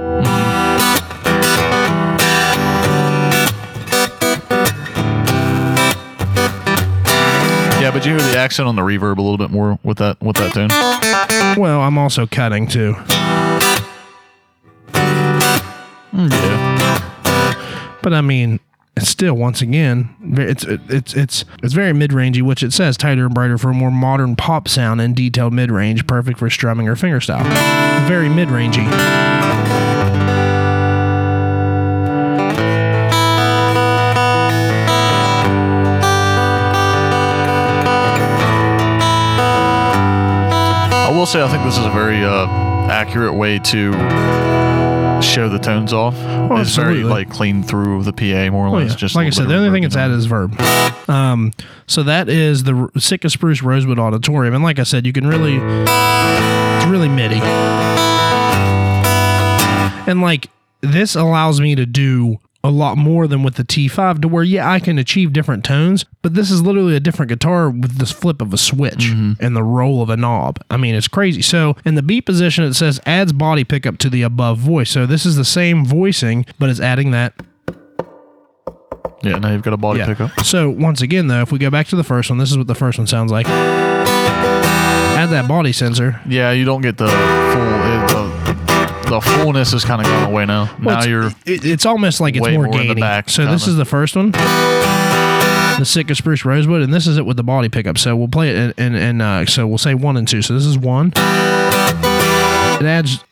yeah, 7.82 7.90
but 7.92 8.06
you 8.06 8.12
hear 8.12 8.22
the 8.22 8.38
accent 8.38 8.68
on 8.68 8.76
the 8.76 8.82
reverb 8.82 9.18
a 9.18 9.22
little 9.22 9.38
bit 9.38 9.50
more 9.50 9.80
with 9.84 9.98
that 9.98 10.22
with 10.22 10.36
that 10.38 10.54
tune. 10.54 10.70
Well, 11.62 11.82
I'm 11.82 11.98
also 11.98 12.26
cutting 12.28 12.68
too. 12.68 12.96
Yeah, 16.14 16.71
But 18.02 18.14
I 18.14 18.22
mean, 18.22 18.60
still 19.00 19.36
once 19.36 19.62
again, 19.62 20.16
it's 20.38 20.64
it's 20.64 21.14
it's 21.14 21.46
it's 21.62 21.74
very 21.74 21.94
mid 21.94 22.12
rangey, 22.12 22.42
which 22.42 22.64
it 22.64 22.74
says 22.74 22.98
tighter 22.98 23.26
and 23.26 23.34
brighter 23.34 23.58
for 23.58 23.70
a 23.70 23.74
more 23.74 23.92
modern 23.92 24.36
pop 24.36 24.68
sound 24.68 25.02
and 25.02 25.16
detailed 25.16 25.54
mid 25.54 25.72
range, 25.72 26.08
perfect 26.08 26.40
for 26.40 26.50
strumming 26.50 26.88
or 26.88 26.96
fingerstyle. 26.96 27.44
Very 28.08 28.30
mid 28.30 28.50
rangey. 28.50 28.88
I 41.04 41.14
will 41.14 41.26
say 41.26 41.42
I 41.44 41.48
think 41.50 41.64
this 41.64 41.78
is 41.78 41.86
a 41.86 41.92
very 41.92 42.24
uh, 42.24 42.48
accurate 42.90 43.36
way 43.36 43.60
to 43.60 43.92
show 45.22 45.48
the 45.50 45.60
tones 45.60 45.94
off. 45.94 46.16
it's 46.60 46.76
very 46.76 47.04
like 47.04 47.30
clean 47.30 47.64
through 47.64 48.04
the 48.04 48.14
PA 48.14 48.50
more 48.52 48.66
or 48.68 48.70
Oh, 48.70 48.80
less. 48.80 48.92
yeah. 48.92 48.96
Just 48.98 49.16
like 49.16 49.28
I 49.28 49.30
said, 49.30 49.48
the 49.48 49.56
only 49.56 49.70
thing 49.72 49.84
it's 49.84 49.96
added 49.96 50.18
is 50.18 50.26
verb. 50.26 50.60
Um, 51.10 51.52
so 51.88 52.04
that 52.04 52.30
is 52.30 52.64
the 52.64 52.90
Sitka 52.98 53.30
Spruce 53.30 53.62
Rosewood 53.62 54.00
Auditorium, 54.00 54.54
and 54.54 54.64
like 54.64 54.80
I 54.80 54.84
said, 54.84 55.06
you 55.06 55.14
can 55.14 55.28
really, 55.28 55.56
it's 55.58 56.86
really 56.86 57.10
MIDI, 57.10 57.40
and 60.08 60.22
like 60.22 60.50
this 60.82 61.16
allows 61.16 61.62
me 61.62 61.76
to 61.76 61.86
do 61.86 62.40
a 62.64 62.70
lot 62.70 62.98
more 62.98 63.28
than 63.28 63.44
with 63.44 63.56
the 63.56 63.64
T5 63.64 64.22
to 64.22 64.28
where 64.28 64.44
yeah 64.44 64.70
I 64.70 64.80
can 64.80 65.00
achieve 65.00 65.34
different 65.34 65.66
tones, 65.66 66.06
but 66.22 66.36
this 66.36 66.52
is 66.52 66.62
literally 66.62 66.96
a 66.96 67.00
different 67.00 67.30
guitar 67.30 67.70
with 67.70 67.98
this 67.98 68.12
flip 68.12 68.42
of 68.42 68.54
a 68.54 68.58
switch 68.58 69.06
mm-hmm. 69.08 69.44
and 69.44 69.56
the 69.56 69.64
roll 69.64 70.02
of 70.02 70.10
a 70.10 70.18
knob. 70.18 70.60
I 70.70 70.78
mean 70.78 70.96
it's 70.96 71.08
crazy. 71.08 71.42
So 71.42 71.76
in 71.86 71.96
the 71.96 72.04
B 72.04 72.22
position 72.22 72.64
it 72.64 72.74
says 72.74 73.00
adds 73.06 73.34
body 73.34 73.64
pickup 73.64 73.98
to 74.00 74.10
the 74.10 74.22
above 74.22 74.60
voice. 74.60 74.92
So 74.92 75.06
this 75.06 75.26
is 75.26 75.36
the 75.36 75.46
same 75.46 75.86
voicing, 75.86 76.46
but 76.60 76.70
it's 76.70 76.80
adding 76.80 77.12
that 77.12 77.34
Yeah, 79.24 79.38
now 79.38 79.52
you've 79.52 79.64
got 79.64 79.74
a 79.74 79.78
body 79.78 80.04
pickup. 80.04 80.32
so 80.44 80.70
once 80.70 81.02
again, 81.02 81.28
though, 81.28 81.42
if 81.42 81.52
we 81.52 81.60
go 81.60 81.70
back 81.70 81.88
to 81.88 81.96
the 81.96 82.04
first 82.04 82.30
one, 82.30 82.40
this 82.40 82.52
is 82.52 82.58
what 82.58 82.68
the 82.68 82.76
first 82.76 82.98
one 82.98 83.08
sounds 83.08 83.32
like. 83.32 83.48
Add 83.48 85.30
that 85.30 85.48
body 85.48 85.72
sensor. 85.72 86.20
Yeah, 86.28 86.52
you 86.52 86.66
don't 86.66 86.82
get 86.82 86.98
the 86.98 87.08
full. 87.08 87.16
It, 87.16 88.08
the, 88.10 88.21
the 89.12 89.20
fullness 89.22 89.74
is 89.74 89.84
kind 89.84 90.02
of 90.02 90.08
gone 90.08 90.32
away 90.32 90.46
now. 90.46 90.74
Well, 90.82 91.00
now 91.00 91.06
you're 91.06 91.28
it- 91.46 91.66
it's 91.66 91.86
almost 91.86 92.20
like 92.22 92.36
it's 92.36 92.44
way 92.44 92.56
more 92.56 92.66
more 92.68 92.76
in 92.82 92.88
the 92.88 92.94
gainy. 92.96 93.02
back, 93.02 93.30
so 93.30 93.44
this 93.46 93.64
kinda. 93.66 93.72
is 93.72 93.76
the 93.78 93.86
first 93.86 94.16
one, 94.16 94.32
the 94.32 95.84
Sitka 95.86 96.16
Spruce 96.16 96.46
Rosewood, 96.46 96.82
and 96.82 96.94
this 96.94 97.08
is 97.08 97.18
it 97.18 97.26
with 97.26 97.36
the 97.38 97.44
body 97.44 97.68
pickup. 97.70 97.98
So 97.98 98.16
we'll 98.16 98.28
play 98.30 98.50
it, 98.52 98.74
and 98.78 98.96
and 98.96 99.22
uh, 99.22 99.46
so 99.46 99.68
we'll 99.68 99.78
say 99.78 99.94
one 99.96 100.16
and 100.18 100.28
two. 100.28 100.42
So 100.42 100.54
this 100.54 100.66
is 100.66 100.78
one. 100.78 101.12
It 101.16 102.86
adds. 102.86 103.24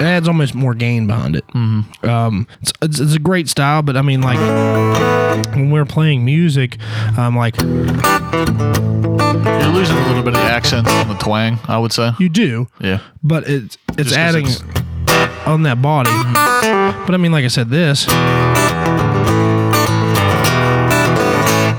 Adds 0.00 0.26
almost 0.28 0.54
more 0.54 0.74
gain 0.74 1.06
behind 1.06 1.36
it. 1.36 1.46
Mm-hmm. 1.48 2.08
Um, 2.08 2.46
it's, 2.62 2.72
it's, 2.82 3.00
it's 3.00 3.14
a 3.14 3.18
great 3.18 3.48
style, 3.48 3.82
but 3.82 3.96
I 3.96 4.02
mean, 4.02 4.20
like 4.22 4.38
when 5.54 5.70
we're 5.70 5.84
playing 5.84 6.24
music, 6.24 6.76
I'm 7.16 7.36
like 7.36 7.56
you're 7.60 7.68
losing 9.72 9.96
a 9.96 10.06
little 10.08 10.22
bit 10.22 10.34
of 10.34 10.40
the 10.40 10.48
accent 10.50 10.86
and 10.88 11.10
the 11.10 11.14
twang. 11.16 11.58
I 11.68 11.78
would 11.78 11.92
say. 11.92 12.10
you 12.18 12.28
do, 12.28 12.68
Yeah. 12.80 13.00
but 13.22 13.48
it's 13.48 13.76
it's 13.98 14.08
Just 14.10 14.16
adding 14.18 14.46
it's- 14.46 14.62
on 15.46 15.62
that 15.64 15.80
body. 15.82 16.10
But 17.06 17.14
I 17.14 17.16
mean, 17.18 17.32
like 17.32 17.44
I 17.44 17.48
said, 17.48 17.68
this 17.70 18.06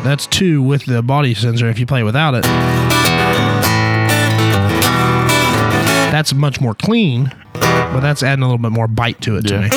that's 0.03 0.25
two 0.27 0.61
with 0.61 0.85
the 0.85 1.01
body 1.01 1.33
sensor. 1.33 1.69
If 1.69 1.79
you 1.79 1.85
play 1.85 2.03
without 2.03 2.33
it, 2.33 2.43
that's 6.21 6.35
much 6.35 6.61
more 6.61 6.75
clean, 6.75 7.33
but 7.53 8.01
that's 8.01 8.21
adding 8.21 8.43
a 8.43 8.45
little 8.45 8.59
bit 8.59 8.71
more 8.71 8.87
bite 8.87 9.19
to 9.21 9.37
it 9.37 9.41
to 9.47 9.59
me. 9.59 9.69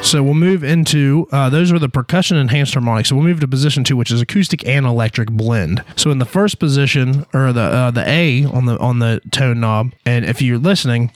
So 0.00 0.22
we'll 0.22 0.34
move 0.34 0.62
into 0.62 1.26
uh, 1.32 1.50
those 1.50 1.72
are 1.72 1.80
the 1.80 1.88
percussion 1.88 2.36
enhanced 2.36 2.74
harmonics. 2.74 3.08
So 3.08 3.16
we'll 3.16 3.24
move 3.24 3.40
to 3.40 3.48
position 3.48 3.82
two, 3.82 3.96
which 3.96 4.12
is 4.12 4.20
acoustic 4.20 4.64
and 4.64 4.86
electric 4.86 5.28
blend. 5.28 5.82
So 5.96 6.12
in 6.12 6.18
the 6.18 6.24
first 6.24 6.60
position, 6.60 7.26
or 7.34 7.52
the 7.52 7.62
uh, 7.62 7.90
the 7.90 8.08
A 8.08 8.44
on 8.44 8.66
the 8.66 8.78
on 8.78 9.00
the 9.00 9.20
tone 9.32 9.58
knob, 9.58 9.92
and 10.06 10.24
if 10.24 10.40
you're 10.40 10.58
listening, 10.58 11.10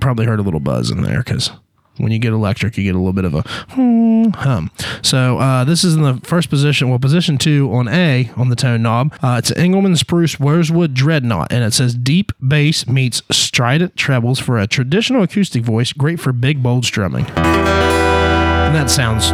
probably 0.00 0.26
heard 0.26 0.40
a 0.40 0.42
little 0.42 0.58
buzz 0.58 0.90
in 0.90 1.02
there 1.02 1.18
because 1.18 1.52
when 1.98 2.12
you 2.12 2.18
get 2.18 2.32
electric, 2.32 2.76
you 2.76 2.84
get 2.84 2.94
a 2.94 2.98
little 2.98 3.12
bit 3.12 3.24
of 3.24 3.34
a 3.34 3.42
hmm, 3.70 4.30
hum. 4.34 4.70
So 5.02 5.38
uh, 5.38 5.64
this 5.64 5.84
is 5.84 5.94
in 5.94 6.02
the 6.02 6.20
first 6.24 6.50
position. 6.50 6.88
Well, 6.88 6.98
position 6.98 7.38
two 7.38 7.72
on 7.72 7.88
A 7.88 8.30
on 8.36 8.48
the 8.48 8.56
tone 8.56 8.82
knob. 8.82 9.14
Uh, 9.22 9.36
it's 9.38 9.50
an 9.50 9.58
Engelmann 9.58 9.96
Spruce 9.96 10.40
Rosewood 10.40 10.94
Dreadnought, 10.94 11.52
and 11.52 11.64
it 11.64 11.72
says 11.74 11.94
deep 11.94 12.32
bass 12.46 12.86
meets 12.86 13.22
strident 13.30 13.96
trebles 13.96 14.38
for 14.38 14.58
a 14.58 14.66
traditional 14.66 15.22
acoustic 15.22 15.62
voice, 15.62 15.92
great 15.92 16.20
for 16.20 16.32
big 16.32 16.62
bold 16.62 16.84
strumming. 16.84 17.26
And 17.36 18.74
that 18.74 18.90
sounds, 18.90 19.30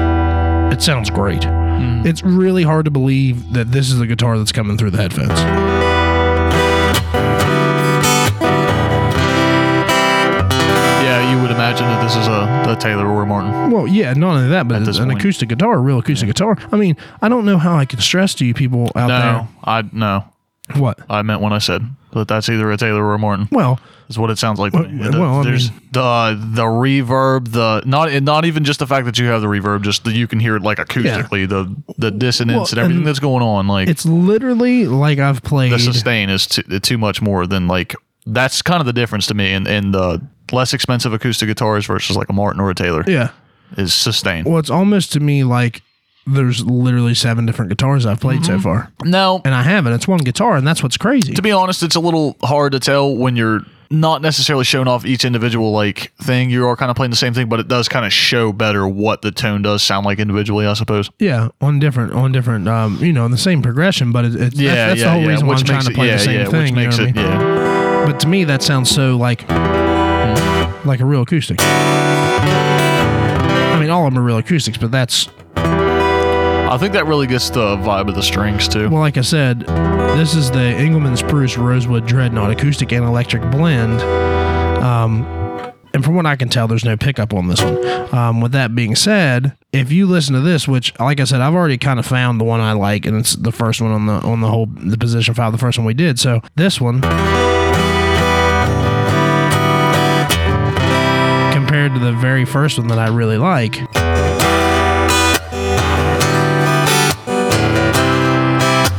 it 0.72 0.82
sounds 0.82 1.10
great. 1.10 1.44
It's 2.06 2.22
really 2.22 2.62
hard 2.62 2.84
to 2.84 2.90
believe 2.90 3.52
that 3.52 3.72
this 3.72 3.90
is 3.90 3.98
the 3.98 4.06
guitar 4.06 4.38
that's 4.38 4.52
coming 4.52 4.76
through 4.76 4.90
the 4.90 4.98
headphones. 4.98 5.40
Yeah, 11.02 11.32
you 11.32 11.40
would 11.42 11.50
imagine 11.50 11.86
this 12.04 12.16
is 12.16 12.26
a, 12.26 12.64
a 12.68 12.76
Taylor 12.78 13.06
or 13.06 13.24
Martin. 13.26 13.70
Well, 13.70 13.86
yeah, 13.86 14.12
not 14.12 14.36
only 14.36 14.48
that, 14.50 14.68
but 14.68 14.74
At 14.76 14.82
it's 14.82 14.88
this 14.88 14.98
an 14.98 15.08
point. 15.08 15.20
acoustic 15.20 15.48
guitar, 15.48 15.74
a 15.74 15.78
real 15.78 15.98
acoustic 15.98 16.26
guitar. 16.28 16.58
I 16.70 16.76
mean, 16.76 16.96
I 17.22 17.28
don't 17.28 17.44
know 17.46 17.56
how 17.58 17.76
I 17.76 17.84
can 17.86 17.98
stress 18.00 18.34
to 18.36 18.44
you 18.44 18.52
people 18.54 18.90
out 18.94 19.08
No, 19.08 19.48
I 19.64 19.82
no. 19.92 20.24
there. 20.68 20.80
What? 20.82 20.98
I 21.10 21.22
meant 21.22 21.40
when 21.40 21.52
I 21.52 21.58
said 21.58 21.82
that 22.12 22.28
that's 22.28 22.48
either 22.48 22.70
a 22.70 22.76
Taylor 22.76 23.04
or 23.04 23.14
a 23.14 23.18
Martin. 23.18 23.48
Well, 23.50 23.78
Is 24.08 24.18
what 24.18 24.30
it 24.30 24.38
sounds 24.38 24.58
like. 24.58 24.72
to 24.72 24.82
me. 24.88 25.00
Well, 25.00 25.10
The- 25.12 25.20
well, 25.20 25.34
I 25.40 25.44
there's 25.44 25.70
mean- 25.70 25.80
the 25.92 26.02
uh, 26.02 26.30
the 26.34 26.62
reverb, 26.64 27.52
the 27.52 27.82
not 27.86 28.12
not 28.22 28.44
even 28.44 28.64
just 28.64 28.78
the 28.80 28.86
fact 28.86 29.06
that 29.06 29.18
you 29.18 29.26
have 29.26 29.40
the 29.40 29.46
reverb, 29.46 29.82
just 29.82 30.04
that 30.04 30.14
you 30.14 30.26
can 30.26 30.40
hear 30.40 30.56
it 30.56 30.62
like 30.62 30.78
acoustically, 30.78 31.48
the 31.48 31.74
the 31.98 32.10
dissonance 32.10 32.56
Well, 32.56 32.66
and 32.70 32.78
everything 32.78 32.98
and 32.98 33.06
that's 33.06 33.18
going 33.18 33.42
on. 33.42 33.66
Like 33.66 33.88
it's 33.88 34.04
literally 34.06 34.86
like 34.86 35.18
I've 35.18 35.42
played. 35.42 35.72
the 35.72 35.78
sustain 35.78 36.28
is 36.30 36.46
too, 36.46 36.62
too 36.80 36.98
much 36.98 37.20
more 37.22 37.46
than 37.46 37.66
like 37.66 37.94
that's 38.26 38.62
kind 38.62 38.80
of 38.80 38.86
the 38.86 38.92
difference 38.94 39.26
to 39.26 39.34
me 39.34 39.52
in, 39.52 39.66
in 39.66 39.90
the 39.92 40.26
less 40.52 40.72
expensive 40.74 41.12
acoustic 41.12 41.48
guitars 41.48 41.86
versus 41.86 42.16
like 42.16 42.28
a 42.28 42.32
Martin 42.32 42.60
or 42.60 42.70
a 42.70 42.74
Taylor 42.74 43.04
yeah. 43.06 43.30
is 43.76 43.92
sustained. 43.94 44.46
Well, 44.46 44.58
it's 44.58 44.70
almost 44.70 45.12
to 45.14 45.20
me 45.20 45.44
like 45.44 45.82
there's 46.26 46.64
literally 46.64 47.14
seven 47.14 47.44
different 47.44 47.68
guitars 47.68 48.06
I've 48.06 48.20
played 48.20 48.46
so 48.46 48.58
far, 48.58 48.90
No, 49.04 49.42
and 49.44 49.54
I 49.54 49.62
haven't. 49.62 49.92
It's 49.92 50.08
one 50.08 50.20
guitar, 50.20 50.56
and 50.56 50.66
that's 50.66 50.82
what's 50.82 50.96
crazy. 50.96 51.34
to 51.34 51.42
be 51.42 51.52
honest, 51.52 51.82
it's 51.82 51.96
a 51.96 52.00
little 52.00 52.36
hard 52.42 52.72
to 52.72 52.80
tell 52.80 53.14
when 53.14 53.36
you're 53.36 53.60
not 53.90 54.22
necessarily 54.22 54.64
showing 54.64 54.88
off 54.88 55.04
each 55.04 55.26
individual 55.26 55.70
like 55.70 56.12
thing. 56.22 56.48
You 56.48 56.66
are 56.66 56.76
kind 56.76 56.90
of 56.90 56.96
playing 56.96 57.10
the 57.10 57.16
same 57.16 57.34
thing, 57.34 57.50
but 57.50 57.60
it 57.60 57.68
does 57.68 57.88
kind 57.90 58.06
of 58.06 58.12
show 58.12 58.52
better 58.52 58.88
what 58.88 59.20
the 59.20 59.30
tone 59.32 59.60
does 59.60 59.82
sound 59.82 60.06
like 60.06 60.18
individually, 60.18 60.66
I 60.66 60.72
suppose. 60.72 61.10
Yeah, 61.18 61.48
on 61.60 61.78
different, 61.78 62.14
on 62.14 62.32
different, 62.32 62.68
um, 62.68 62.96
you 63.04 63.12
know, 63.12 63.26
in 63.26 63.30
the 63.30 63.36
same 63.38 63.60
progression, 63.60 64.10
but 64.10 64.24
it, 64.24 64.34
it's 64.34 64.56
Yeah, 64.58 64.74
that's, 64.74 64.88
that's 64.88 65.00
yeah, 65.00 65.04
the 65.04 65.10
whole 65.12 65.22
yeah. 65.22 65.28
reason 65.28 65.46
why 65.46 65.54
I'm 65.56 65.64
trying 65.64 65.76
makes 65.76 65.84
to 65.86 65.90
it, 65.92 65.94
play 65.94 66.06
yeah, 66.06 66.12
the 66.14 66.18
same 66.20 66.40
yeah, 66.40 66.44
thing. 66.46 66.60
which 66.60 66.70
you 66.70 66.76
know 66.76 66.82
makes 66.82 66.98
what 66.98 67.06
I 67.06 67.10
it, 67.10 67.16
mean? 67.16 67.24
yeah. 67.26 68.06
But 68.06 68.20
to 68.20 68.28
me, 68.28 68.44
that 68.44 68.62
sounds 68.62 68.90
so 68.90 69.16
like 69.18 69.44
like 70.84 71.00
a 71.00 71.04
real 71.04 71.22
acoustic. 71.22 71.58
I 73.66 73.78
mean, 73.80 73.90
all 73.90 74.06
of 74.06 74.14
them 74.14 74.22
are 74.22 74.26
real 74.26 74.38
acoustics, 74.38 74.78
but 74.78 74.90
that's 74.90 75.28
I 75.56 76.76
think 76.78 76.92
that 76.94 77.06
really 77.06 77.28
gets 77.28 77.50
the 77.50 77.76
vibe 77.76 78.08
of 78.08 78.16
the 78.16 78.22
strings 78.22 78.66
too. 78.66 78.88
well, 78.90 78.98
like 78.98 79.16
I 79.16 79.20
said, 79.20 79.60
this 80.16 80.34
is 80.34 80.50
the 80.50 80.58
Engelmann 80.58 81.16
Spruce 81.16 81.56
Rosewood 81.56 82.04
Dreadnought 82.04 82.50
acoustic 82.50 82.90
and 82.90 83.04
electric 83.04 83.48
blend. 83.52 84.00
Um, 84.82 85.24
and 85.92 86.04
from 86.04 86.16
what 86.16 86.26
I 86.26 86.34
can 86.34 86.48
tell, 86.48 86.66
there's 86.66 86.84
no 86.84 86.96
pickup 86.96 87.32
on 87.32 87.46
this 87.46 87.62
one. 87.62 88.14
Um, 88.14 88.40
with 88.40 88.50
that 88.52 88.74
being 88.74 88.96
said, 88.96 89.56
if 89.72 89.92
you 89.92 90.06
listen 90.06 90.34
to 90.34 90.40
this, 90.40 90.66
which, 90.66 90.98
like 90.98 91.20
I 91.20 91.24
said, 91.24 91.40
I've 91.40 91.54
already 91.54 91.78
kind 91.78 92.00
of 92.00 92.06
found 92.06 92.40
the 92.40 92.44
one 92.44 92.60
I 92.60 92.72
like, 92.72 93.06
and 93.06 93.16
it's 93.16 93.36
the 93.36 93.52
first 93.52 93.80
one 93.80 93.92
on 93.92 94.06
the 94.06 94.14
on 94.14 94.40
the 94.40 94.48
whole 94.48 94.66
the 94.66 94.98
position 94.98 95.34
file, 95.34 95.52
the 95.52 95.58
first 95.58 95.78
one 95.78 95.86
we 95.86 95.94
did. 95.94 96.18
So 96.18 96.40
this 96.56 96.80
one, 96.80 97.00
compared 101.84 102.00
to 102.00 102.06
the 102.12 102.18
very 102.18 102.46
first 102.46 102.78
one 102.78 102.88
that 102.88 102.98
I 102.98 103.08
really 103.08 103.36
like, 103.36 103.76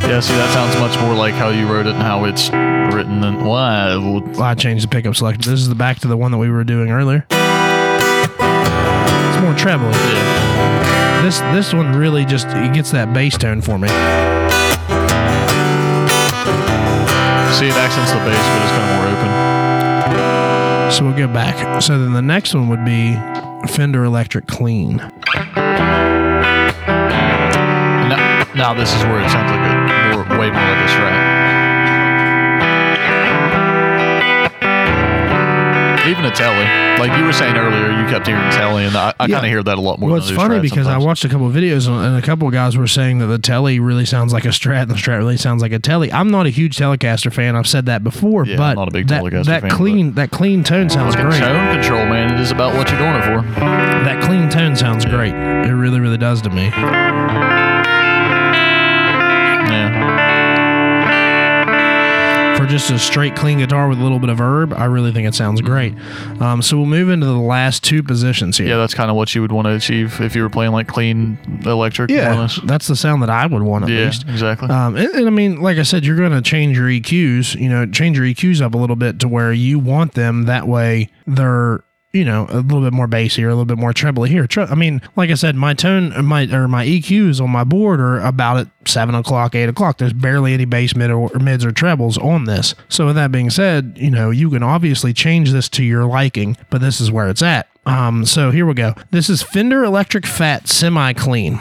Yeah, 0.05 0.19
see, 0.19 0.35
that 0.35 0.53
sounds 0.53 0.75
much 0.79 0.95
more 1.01 1.15
like 1.15 1.33
how 1.33 1.49
you 1.49 1.65
wrote 1.67 1.87
it 1.87 1.95
and 1.95 2.03
how 2.03 2.25
it's 2.25 2.51
written 2.95 3.21
than 3.21 3.43
why. 3.43 3.97
Well, 3.97 4.43
I 4.43 4.53
changed 4.53 4.83
the 4.83 4.87
pickup 4.87 5.15
selector. 5.15 5.49
This 5.49 5.59
is 5.59 5.67
the 5.67 5.73
back 5.73 5.97
to 6.01 6.07
the 6.07 6.15
one 6.15 6.29
that 6.31 6.37
we 6.37 6.51
were 6.51 6.63
doing 6.63 6.91
earlier. 6.91 7.25
It's 7.31 9.41
more 9.41 9.55
treble. 9.55 9.89
Yeah. 9.89 11.23
This 11.23 11.39
this 11.39 11.73
one 11.73 11.95
really 11.95 12.23
just 12.23 12.45
it 12.49 12.71
gets 12.73 12.91
that 12.91 13.15
bass 13.15 13.35
tone 13.35 13.61
for 13.61 13.79
me. 13.79 13.87
See, 17.57 17.67
it 17.67 17.73
accents 17.73 18.11
the 18.11 18.19
bass, 18.19 18.37
but 18.37 18.61
it's 18.61 18.71
kind 18.71 18.83
of 18.83 18.89
more 18.95 19.07
open. 19.17 19.34
So 20.91 21.03
we'll 21.03 21.17
go 21.17 21.27
back. 21.27 21.81
So 21.81 21.97
then 21.97 22.13
the 22.13 22.21
next 22.21 22.53
one 22.53 22.69
would 22.69 22.85
be 22.85 23.15
Fender 23.67 24.03
Electric 24.03 24.47
Clean. 24.47 24.97
Now, 28.07 28.47
now 28.55 28.73
this 28.73 28.93
is 28.93 29.03
where 29.03 29.19
it 29.21 29.29
sounds 29.29 29.51
like 29.51 29.59
a 29.59 30.15
more, 30.15 30.39
way 30.39 30.49
more 30.51 30.61
like 30.61 30.77
a 30.77 30.87
strat. 30.87 31.54
Even 36.07 36.23
a 36.25 36.31
telly, 36.31 36.63
like 36.99 37.17
you 37.17 37.25
were 37.25 37.33
saying 37.33 37.55
earlier, 37.57 37.89
you 37.99 38.07
kept 38.07 38.27
hearing 38.27 38.47
telly, 38.51 38.85
and 38.85 38.95
I, 38.95 39.11
I 39.19 39.25
Yeah. 39.25 39.35
kind 39.37 39.45
of 39.47 39.51
hear 39.51 39.63
that 39.63 39.77
a 39.77 39.81
lot 39.81 39.99
more. 39.99 40.11
Well, 40.11 40.19
it's 40.19 40.29
funny 40.29 40.59
because 40.59 40.85
I 40.85 40.97
watched 40.97 41.25
a 41.25 41.29
couple 41.29 41.47
of 41.47 41.53
videos 41.53 41.87
and- 41.87 42.15
a 42.15 42.21
couple 42.21 42.47
of 42.47 42.53
guys 42.53 42.77
were 42.77 42.85
saying 42.85 43.17
that 43.19 43.25
the 43.27 43.39
Telly 43.39 43.79
really 43.79 44.05
sounds 44.05 44.31
like 44.31 44.45
a 44.45 44.49
Strat 44.49 44.83
and 44.83 44.91
the 44.91 44.95
Strat 44.95 45.17
really 45.17 45.37
sounds 45.37 45.63
like 45.63 45.71
a 45.71 45.79
Telly. 45.79 46.13
I'm 46.13 46.29
not 46.29 46.45
a 46.45 46.49
huge 46.49 46.77
Telecaster 46.77 47.33
fan. 47.33 47.55
I've 47.55 47.65
said 47.67 47.87
that 47.87 48.03
before, 48.03 48.45
Yeah, 48.45 48.55
but 48.57 48.75
not 48.75 48.87
a 48.87 48.91
big 48.91 49.07
that, 49.07 49.23
Telecaster 49.23 49.45
that 49.45 49.61
fan, 49.61 49.71
clean 49.71 50.13
that 50.13 50.29
clean 50.29 50.63
tone 50.63 50.89
sounds 50.89 51.15
great. 51.15 51.39
tone 51.39 51.73
control, 51.73 52.05
man. 52.05 52.33
It 52.35 52.39
is 52.39 52.51
about 52.51 52.75
what 52.75 52.89
you're 52.91 52.99
doing 52.99 53.15
it 53.15 53.23
for. 53.23 53.41
That 53.59 54.21
clean 54.23 54.47
tone 54.49 54.75
sounds 54.75 55.05
great. 55.05 55.33
It 55.33 55.73
really, 55.73 55.99
really 55.99 56.17
does 56.17 56.39
to 56.43 56.49
me. 56.51 56.71
Yeah. 59.67 60.24
For 62.57 62.65
just 62.65 62.89
a 62.89 62.97
straight 62.97 63.35
clean 63.35 63.57
guitar 63.57 63.89
with 63.89 63.99
a 63.99 64.03
little 64.03 64.17
bit 64.19 64.29
of 64.29 64.39
herb, 64.39 64.73
I 64.73 64.85
really 64.85 65.11
think 65.11 65.27
it 65.27 65.35
sounds 65.35 65.59
great. 65.61 65.93
Um, 66.39 66.61
so 66.61 66.77
we'll 66.77 66.85
move 66.85 67.09
into 67.09 67.25
the 67.25 67.33
last 67.33 67.83
two 67.83 68.01
positions 68.01 68.57
here. 68.57 68.67
Yeah, 68.67 68.77
that's 68.77 68.93
kind 68.93 69.09
of 69.09 69.17
what 69.17 69.35
you 69.35 69.41
would 69.41 69.51
want 69.51 69.65
to 69.65 69.71
achieve 69.73 70.21
if 70.21 70.35
you 70.35 70.41
were 70.41 70.49
playing 70.49 70.71
like 70.71 70.87
clean 70.87 71.37
electric. 71.65 72.09
Yeah, 72.09 72.47
that's 72.63 72.87
the 72.87 72.95
sound 72.95 73.21
that 73.23 73.29
I 73.29 73.45
would 73.45 73.61
want 73.61 73.83
at 73.83 73.89
Yeah, 73.89 74.05
least. 74.05 74.23
exactly. 74.29 74.69
Um, 74.69 74.95
and, 74.95 75.07
and 75.09 75.27
I 75.27 75.31
mean, 75.31 75.59
like 75.61 75.77
I 75.77 75.83
said, 75.83 76.05
you're 76.05 76.15
going 76.15 76.31
to 76.31 76.41
change 76.41 76.77
your 76.77 76.87
EQs. 76.87 77.55
You 77.59 77.67
know, 77.69 77.85
change 77.87 78.17
your 78.17 78.25
EQs 78.25 78.61
up 78.61 78.73
a 78.73 78.77
little 78.77 78.95
bit 78.95 79.19
to 79.19 79.27
where 79.27 79.51
you 79.51 79.77
want 79.77 80.13
them. 80.13 80.43
That 80.43 80.65
way, 80.67 81.09
they're 81.27 81.83
you 82.15 82.23
know 82.23 82.47
a 82.49 82.61
little 82.61 82.81
bit 82.81 82.93
more 82.93 83.07
bassy 83.07 83.43
or 83.43 83.49
a 83.49 83.51
little 83.51 83.65
bit 83.65 83.77
more 83.77 83.93
trebly 83.93 84.29
here. 84.29 84.47
I 84.57 84.75
mean, 84.75 85.01
like 85.15 85.29
I 85.29 85.33
said, 85.33 85.55
my 85.55 85.73
tone, 85.73 86.25
my 86.25 86.45
or 86.45 86.67
my 86.67 86.85
EQs 86.85 87.41
on 87.41 87.49
my 87.49 87.65
board 87.65 87.99
are 87.99 88.19
about 88.21 88.57
at 88.57 88.67
seven 88.85 89.13
o'clock, 89.13 89.53
eight 89.53 89.67
o'clock. 89.67 89.97
There's 89.97 90.13
barely 90.13 90.53
any 90.53 90.65
bass 90.65 90.95
mid 90.95 91.11
or, 91.11 91.29
or 91.29 91.39
mids 91.39 91.65
or 91.65 91.71
trebles 91.71 92.17
on 92.17 92.45
this. 92.45 92.73
So 92.87 93.07
with 93.07 93.15
that 93.15 93.31
being 93.31 93.49
said, 93.49 93.97
you 93.97 94.09
know 94.09 94.29
you 94.31 94.49
can 94.49 94.63
obviously 94.63 95.13
change 95.13 95.51
this 95.51 95.67
to 95.69 95.83
your 95.83 96.05
liking, 96.05 96.57
but 96.69 96.79
this 96.79 97.01
is 97.01 97.11
where 97.11 97.29
it's 97.29 97.41
at. 97.41 97.67
Um, 97.85 98.25
so 98.25 98.49
here 98.49 98.65
we 98.65 98.73
go. 98.73 98.95
This 99.11 99.29
is 99.29 99.43
Fender 99.43 99.83
Electric 99.83 100.25
Fat 100.25 100.67
Semi 100.67 101.13
Clean. 101.13 101.59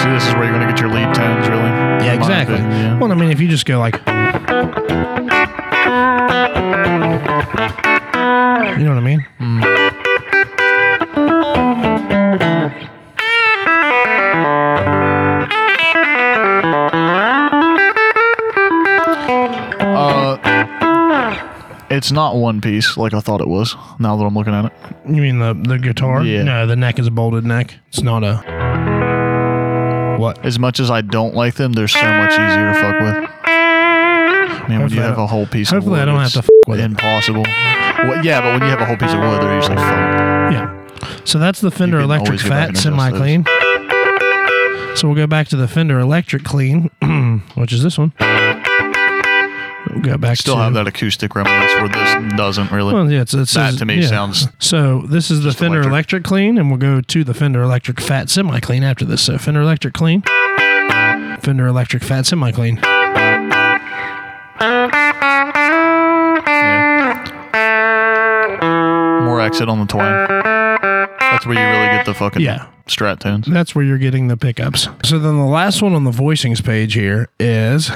See, 0.00 0.08
this 0.08 0.26
is 0.26 0.34
where 0.34 0.44
you're 0.44 0.54
going 0.54 0.66
to 0.66 0.72
get 0.72 0.80
your 0.80 0.88
lead 0.88 1.14
tones, 1.14 1.46
really. 1.46 1.59
Exactly. 2.40 2.56
yeah. 2.58 2.98
Well, 2.98 3.12
I 3.12 3.14
mean, 3.14 3.30
if 3.30 3.40
you 3.40 3.48
just 3.48 3.66
go 3.66 3.78
like, 3.78 3.94
you 8.78 8.84
know 8.86 8.94
what 8.94 8.98
I 8.98 9.00
mean? 9.00 9.26
Uh, 19.80 20.36
It's 21.90 22.12
not 22.12 22.36
one 22.36 22.60
piece 22.60 22.96
like 22.96 23.14
I 23.14 23.20
thought 23.20 23.40
it 23.40 23.48
was. 23.48 23.74
Now 23.98 24.16
that 24.16 24.24
I'm 24.24 24.34
looking 24.34 24.54
at 24.54 24.66
it, 24.66 24.72
You 25.08 25.22
mean 25.22 25.38
the 25.38 25.54
the 25.54 25.78
guitar? 25.78 26.22
Yeah. 26.22 26.42
No, 26.44 26.66
the 26.66 26.76
neck 26.76 26.98
is 26.98 27.06
a 27.06 27.10
bolted 27.10 27.44
neck. 27.44 27.74
It's 27.88 28.02
not 28.02 28.22
a. 28.24 28.89
What? 30.36 30.44
as 30.46 30.58
much 30.58 30.80
as 30.80 30.90
I 30.90 31.00
don't 31.00 31.34
like 31.34 31.54
them, 31.54 31.72
they're 31.72 31.88
so 31.88 32.02
much 32.02 32.32
easier 32.32 32.72
to 32.72 32.80
fuck 32.80 33.00
with. 33.00 33.30
Man, 34.68 34.68
when 34.68 34.80
Hopefully 34.82 34.96
you 34.96 35.02
I 35.02 35.06
have 35.06 35.16
don't- 35.16 35.24
a 35.24 35.26
whole 35.26 35.46
piece 35.46 35.70
hopefully 35.70 35.98
I 35.98 36.02
of 36.02 36.08
wood, 36.08 36.12
don't 36.12 36.18
have 36.20 36.26
it's 36.26 36.32
to 36.34 36.38
f- 36.40 36.48
with 36.68 36.80
it. 36.80 36.84
impossible. 36.84 37.42
Well, 37.44 38.24
yeah, 38.24 38.40
but 38.40 38.52
when 38.54 38.62
you 38.62 38.68
have 38.68 38.80
a 38.80 38.84
whole 38.86 38.96
piece 38.96 39.12
of 39.12 39.18
wood, 39.18 39.42
they're 39.42 39.54
usually 39.56 39.76
fucked. 39.76 40.52
Yeah. 40.52 40.76
So 41.24 41.38
that's 41.38 41.60
the 41.60 41.70
Fender 41.70 41.98
can 41.98 42.04
Electric 42.04 42.28
always 42.28 42.42
go 42.42 42.48
back 42.50 42.58
Fat 42.58 42.68
and 42.68 42.76
adjust 42.76 42.82
Semi 42.84 43.10
Clean. 43.10 43.44
So 44.96 45.06
we'll 45.08 45.16
go 45.16 45.26
back 45.26 45.48
to 45.48 45.56
the 45.56 45.66
Fender 45.68 45.98
Electric 45.98 46.44
Clean, 46.44 46.90
which 47.54 47.72
is 47.72 47.82
this 47.82 47.96
one. 47.98 48.12
Go 50.02 50.16
back. 50.18 50.36
Still 50.38 50.56
to 50.56 50.62
have 50.62 50.74
that 50.74 50.86
acoustic 50.86 51.34
remnants 51.34 51.74
where 51.74 51.88
this 51.88 52.36
doesn't 52.36 52.70
really. 52.70 52.94
Well, 52.94 53.10
yeah, 53.10 53.22
it's, 53.22 53.34
it 53.34 53.38
that 53.38 53.46
says- 53.48 53.76
to 53.78 53.84
me 53.86 54.00
yeah. 54.00 54.06
sounds 54.06 54.48
So 54.58 55.02
this 55.02 55.30
is 55.30 55.42
the 55.42 55.52
Fender 55.52 55.78
electric. 55.80 55.90
electric. 55.92 56.24
Clean, 56.24 56.58
and 56.58 56.68
we'll 56.70 56.78
go 56.78 57.00
to 57.00 57.24
the 57.24 57.34
Fender 57.34 57.62
Electric 57.62 58.00
Fat 58.00 58.30
Semi 58.30 58.60
Clean 58.60 58.82
after 58.84 59.04
this. 59.04 59.22
So 59.22 59.38
Fender 59.38 59.60
Electric 59.62 59.94
Clean, 59.94 60.22
Fender 61.40 61.66
Electric 61.66 62.02
Fat 62.02 62.26
Semi 62.26 62.52
Clean. 62.52 62.78
more 69.22 69.40
exit 69.40 69.68
on 69.68 69.78
the 69.80 69.86
twang. 69.86 70.26
That's 71.20 71.46
where 71.46 71.54
you 71.58 71.64
really 71.64 71.96
get 71.96 72.06
the 72.06 72.14
fucking 72.14 72.42
Yeah. 72.42 72.66
strat 72.86 73.20
tones. 73.20 73.46
That's 73.46 73.74
where 73.74 73.84
you're 73.84 73.98
getting 73.98 74.28
the 74.28 74.36
pickups. 74.36 74.88
So 75.04 75.18
then 75.18 75.36
the 75.36 75.44
last 75.44 75.82
one 75.82 75.94
on 75.94 76.04
the 76.04 76.10
voicings 76.10 76.62
page 76.64 76.94
here 76.94 77.28
is 77.38 77.90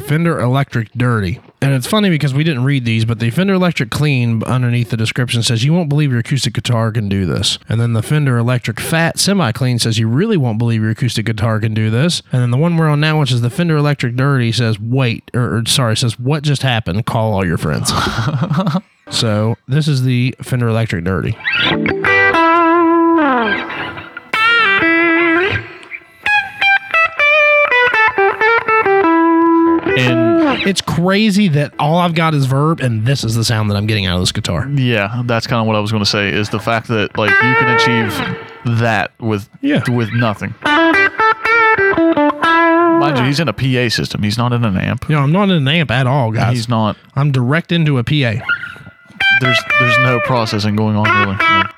Fender 0.00 0.38
Electric 0.40 0.92
Dirty. 0.92 1.40
And 1.60 1.72
it's 1.72 1.86
funny 1.86 2.10
because 2.10 2.34
we 2.34 2.44
didn't 2.44 2.64
read 2.64 2.84
these, 2.84 3.04
but 3.04 3.20
the 3.20 3.30
Fender 3.30 3.54
Electric 3.54 3.90
Clean 3.90 4.42
underneath 4.44 4.90
the 4.90 4.96
description 4.96 5.42
says 5.42 5.64
you 5.64 5.72
won't 5.72 5.88
believe 5.88 6.10
your 6.10 6.20
acoustic 6.20 6.52
guitar 6.52 6.92
can 6.92 7.08
do 7.08 7.24
this. 7.24 7.58
And 7.68 7.80
then 7.80 7.94
the 7.94 8.02
Fender 8.02 8.36
Electric 8.36 8.80
Fat 8.80 9.18
Semi 9.18 9.52
Clean 9.52 9.78
says 9.78 9.98
you 9.98 10.08
really 10.08 10.36
won't 10.36 10.58
believe 10.58 10.82
your 10.82 10.90
acoustic 10.90 11.26
guitar 11.26 11.60
can 11.60 11.72
do 11.72 11.90
this. 11.90 12.22
And 12.32 12.42
then 12.42 12.50
the 12.50 12.58
one 12.58 12.76
we're 12.76 12.88
on 12.88 13.00
now, 13.00 13.18
which 13.20 13.32
is 13.32 13.40
the 13.40 13.50
Fender 13.50 13.76
Electric 13.76 14.16
Dirty, 14.16 14.52
says 14.52 14.78
wait, 14.78 15.30
or, 15.34 15.58
or 15.58 15.66
sorry, 15.66 15.96
says 15.96 16.18
what 16.18 16.42
just 16.42 16.62
happened? 16.62 17.06
Call 17.06 17.32
all 17.32 17.46
your 17.46 17.58
friends. 17.58 17.92
so 19.10 19.56
this 19.66 19.88
is 19.88 20.02
the 20.02 20.34
Fender 20.42 20.68
Electric 20.68 21.04
Dirty. 21.04 21.36
And 29.98 30.42
ah. 30.42 30.56
It's 30.66 30.80
crazy 30.80 31.48
that 31.48 31.72
all 31.78 31.98
I've 31.98 32.14
got 32.14 32.34
is 32.34 32.46
verb, 32.46 32.80
and 32.80 33.04
this 33.06 33.22
is 33.24 33.34
the 33.34 33.44
sound 33.44 33.70
that 33.70 33.76
I'm 33.76 33.86
getting 33.86 34.06
out 34.06 34.14
of 34.16 34.22
this 34.22 34.32
guitar. 34.32 34.68
yeah, 34.68 35.22
that's 35.26 35.46
kind 35.46 35.60
of 35.60 35.66
what 35.66 35.76
I 35.76 35.80
was 35.80 35.90
going 35.92 36.02
to 36.02 36.08
say 36.08 36.28
is 36.30 36.48
the 36.50 36.58
fact 36.60 36.88
that 36.88 37.16
like 37.18 37.30
you 37.30 37.36
can 37.36 37.68
achieve 37.76 38.78
that 38.80 39.12
with 39.20 39.48
Yeah. 39.60 39.82
with 39.90 40.12
nothing. 40.12 40.54
Mind 43.00 43.18
you, 43.18 43.24
he's 43.24 43.40
in 43.40 43.48
a 43.48 43.52
PA 43.52 43.88
system. 43.88 44.22
He's 44.22 44.38
not 44.38 44.52
in 44.52 44.64
an 44.64 44.76
amp. 44.76 45.06
Yeah, 45.08 45.18
I'm 45.22 45.32
not 45.32 45.44
in 45.44 45.50
an 45.56 45.68
amp 45.68 45.90
at 45.90 46.06
all, 46.06 46.30
guys. 46.30 46.54
He's 46.56 46.68
not. 46.68 46.96
I'm 47.16 47.32
direct 47.32 47.70
into 47.72 47.98
a 47.98 48.04
PA. 48.04 48.40
there's 49.40 49.58
there's 49.80 49.98
no 50.00 50.20
processing 50.24 50.76
going 50.76 50.96
on 50.96 51.04
really. 51.04 51.36
Like, 51.36 51.70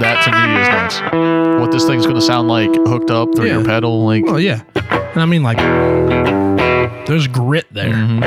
that 0.00 0.22
to 0.24 0.30
me 0.30 0.60
is 0.60 0.68
nice. 0.68 1.60
What 1.60 1.70
this 1.72 1.84
thing's 1.86 2.06
gonna 2.06 2.20
sound 2.20 2.48
like 2.48 2.70
hooked 2.86 3.10
up 3.10 3.34
through 3.34 3.46
Yeah. 3.46 3.52
your 3.58 3.64
pedal, 3.64 4.04
like 4.04 4.24
Well, 4.26 4.40
yeah. 4.40 4.62
And 5.14 5.20
I 5.22 5.26
mean, 5.26 5.42
like, 5.42 5.58
there's 7.06 7.26
grit 7.28 7.66
there. 7.72 7.92
Mm-hmm. 7.92 8.22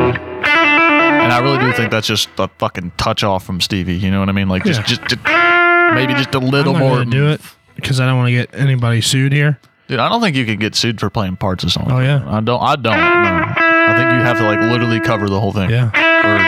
and 0.00 1.32
I 1.32 1.38
really 1.40 1.58
do 1.58 1.72
think 1.72 1.90
that's 1.90 2.06
just 2.06 2.28
a 2.38 2.48
fucking 2.58 2.92
touch 2.96 3.22
off 3.24 3.44
from 3.44 3.60
Stevie. 3.60 3.96
You 3.96 4.10
know 4.10 4.20
what 4.20 4.28
I 4.28 4.32
mean? 4.32 4.48
Like 4.48 4.64
just 4.64 4.80
Yeah. 4.80 4.86
just, 4.86 5.02
just 5.02 5.22
maybe 5.94 6.14
just 6.14 6.34
a 6.34 6.38
I'm 6.38 6.46
little 6.48 6.72
not 6.72 6.78
more. 6.80 6.96
gonna 6.98 7.10
do 7.10 7.28
it 7.28 7.40
because 7.76 8.00
I 8.00 8.06
don't 8.06 8.16
want 8.16 8.28
to 8.28 8.32
get 8.32 8.50
anybody 8.54 9.00
sued 9.00 9.32
here. 9.32 9.58
Dude, 9.88 9.98
I 9.98 10.08
don't 10.08 10.20
think 10.20 10.36
you 10.36 10.46
can 10.46 10.58
get 10.58 10.74
sued 10.76 11.00
for 11.00 11.10
playing 11.10 11.36
parts 11.36 11.64
of 11.64 11.72
songs. 11.72 11.88
Oh, 11.90 11.98
yeah? 11.98 12.22
I 12.28 12.40
don't. 12.40 12.62
I 12.62 12.76
don't. 12.76 12.96
No. 12.96 13.00
I 13.02 13.94
think 13.96 14.12
you 14.12 14.20
have 14.20 14.38
to 14.38 14.44
like 14.44 14.60
literally 14.60 15.00
cover 15.00 15.28
the 15.28 15.40
whole 15.40 15.52
thing. 15.52 15.68
Yeah. 15.70 15.88
Or, 15.88 16.38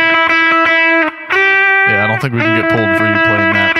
yeah, 1.90 2.04
I 2.04 2.06
don't 2.06 2.20
think 2.20 2.34
we 2.34 2.40
can 2.40 2.60
get 2.62 2.70
pulled 2.70 2.96
for 2.96 3.04
you 3.04 3.12
playing 3.14 3.52
that. 3.54 3.74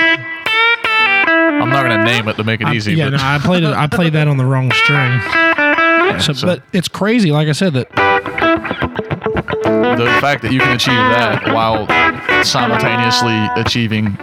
I'm 1.63 1.71
not 1.71 1.83
gonna 1.83 2.05
name 2.05 2.29
it 2.29 2.37
to 2.37 2.45
make 2.45 2.61
it 2.61 2.67
I- 2.67 2.75
easy. 2.75 2.95
yeah, 2.95 3.07
but 3.11 3.17
no, 3.17 3.23
I 3.23 3.39
played 3.39 3.63
it. 3.65 3.73
I 3.75 3.87
played 3.87 4.13
that 4.15 4.29
on 4.29 4.37
the 4.37 4.45
wrong 4.45 4.71
string. 4.73 5.21
So, 6.21 6.33
so- 6.33 6.47
but 6.47 6.63
it's 6.73 6.89
crazy. 6.89 7.31
Like 7.33 7.49
I 7.49 7.53
said, 7.53 7.73
that 7.75 7.89
the 9.97 10.19
fact 10.21 10.43
that 10.43 10.53
you 10.53 10.61
can 10.61 10.73
achieve 10.73 10.95
that 10.95 11.53
while 11.53 11.87
simultaneously 12.45 13.37
achieving 13.57 14.17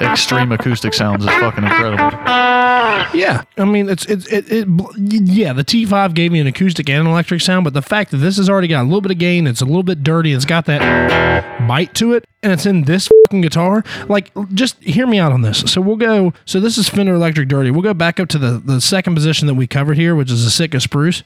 extreme 0.00 0.52
acoustic 0.52 0.94
sounds 0.94 1.24
is 1.24 1.30
fucking 1.30 1.64
incredible. 1.64 2.10
yeah, 3.14 3.42
I 3.56 3.64
mean, 3.64 3.88
it's 3.88 4.04
it's 4.06 4.26
it, 4.28 4.50
it 4.50 4.68
yeah. 4.98 5.52
The 5.52 5.64
T5 5.64 6.14
gave 6.14 6.32
me 6.32 6.40
an 6.40 6.46
acoustic 6.46 6.88
and 6.88 7.00
an 7.00 7.06
electric 7.06 7.40
sound, 7.40 7.64
but 7.64 7.74
the 7.74 7.82
fact 7.82 8.10
that 8.10 8.18
this 8.18 8.36
has 8.36 8.48
already 8.48 8.68
got 8.68 8.82
a 8.82 8.84
little 8.84 9.00
bit 9.00 9.10
of 9.10 9.18
gain, 9.18 9.46
it's 9.46 9.60
a 9.60 9.64
little 9.64 9.82
bit 9.82 10.02
dirty, 10.02 10.32
it's 10.32 10.44
got 10.44 10.66
that 10.66 11.66
bite 11.66 11.94
to 11.94 12.14
it, 12.14 12.24
and 12.42 12.52
it's 12.52 12.66
in 12.66 12.82
this 12.82 13.08
fucking 13.24 13.40
guitar. 13.40 13.84
Like, 14.08 14.30
just 14.54 14.82
hear 14.82 15.06
me 15.06 15.18
out 15.18 15.32
on 15.32 15.42
this. 15.42 15.60
So 15.66 15.80
we'll 15.80 15.96
go. 15.96 16.32
So 16.44 16.60
this 16.60 16.78
is 16.78 16.88
Fender 16.88 17.14
Electric 17.14 17.48
Dirty. 17.48 17.70
We'll 17.70 17.82
go 17.82 17.94
back 17.94 18.20
up 18.20 18.28
to 18.30 18.38
the 18.38 18.58
the 18.58 18.80
second 18.80 19.14
position 19.14 19.46
that 19.46 19.54
we 19.54 19.66
covered 19.66 19.96
here, 19.96 20.14
which 20.14 20.30
is 20.30 20.44
the 20.44 20.50
Sitka 20.50 20.80
Spruce. 20.80 21.22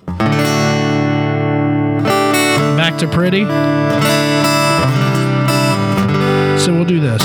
Back 2.77 2.97
to 2.99 3.09
pretty. 3.09 3.45
So 6.61 6.75
we'll 6.75 6.85
do 6.85 7.01
this. 7.01 7.23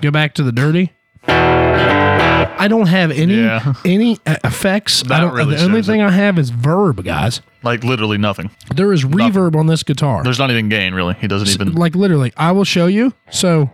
Go 0.00 0.10
back 0.10 0.34
to 0.34 0.42
the 0.42 0.52
dirty. 0.52 0.92
I 1.26 2.66
don't 2.68 2.86
have 2.88 3.10
any 3.10 3.36
Yeah. 3.36 3.72
any 3.84 4.18
effects. 4.26 5.02
I 5.04 5.08
That 5.08 5.20
don't. 5.20 5.32
really 5.34 5.56
the 5.56 5.64
only 5.64 5.82
thing 5.82 6.02
I 6.02 6.10
have 6.10 6.38
is 6.38 6.50
verb, 6.50 7.02
guys. 7.04 7.40
Like 7.62 7.82
literally 7.82 8.18
nothing. 8.18 8.50
There 8.74 8.92
is 8.92 9.04
reverb 9.04 9.56
on 9.56 9.66
this 9.66 9.82
guitar. 9.82 10.22
There's 10.22 10.38
not 10.38 10.50
even 10.50 10.68
gain 10.68 10.92
really. 10.94 11.14
He 11.20 11.26
doesn't 11.26 11.48
even. 11.48 11.72
like 11.74 11.94
literally, 11.94 12.32
I 12.36 12.52
will 12.52 12.64
show 12.64 12.86
you. 12.86 13.14
So, 13.30 13.70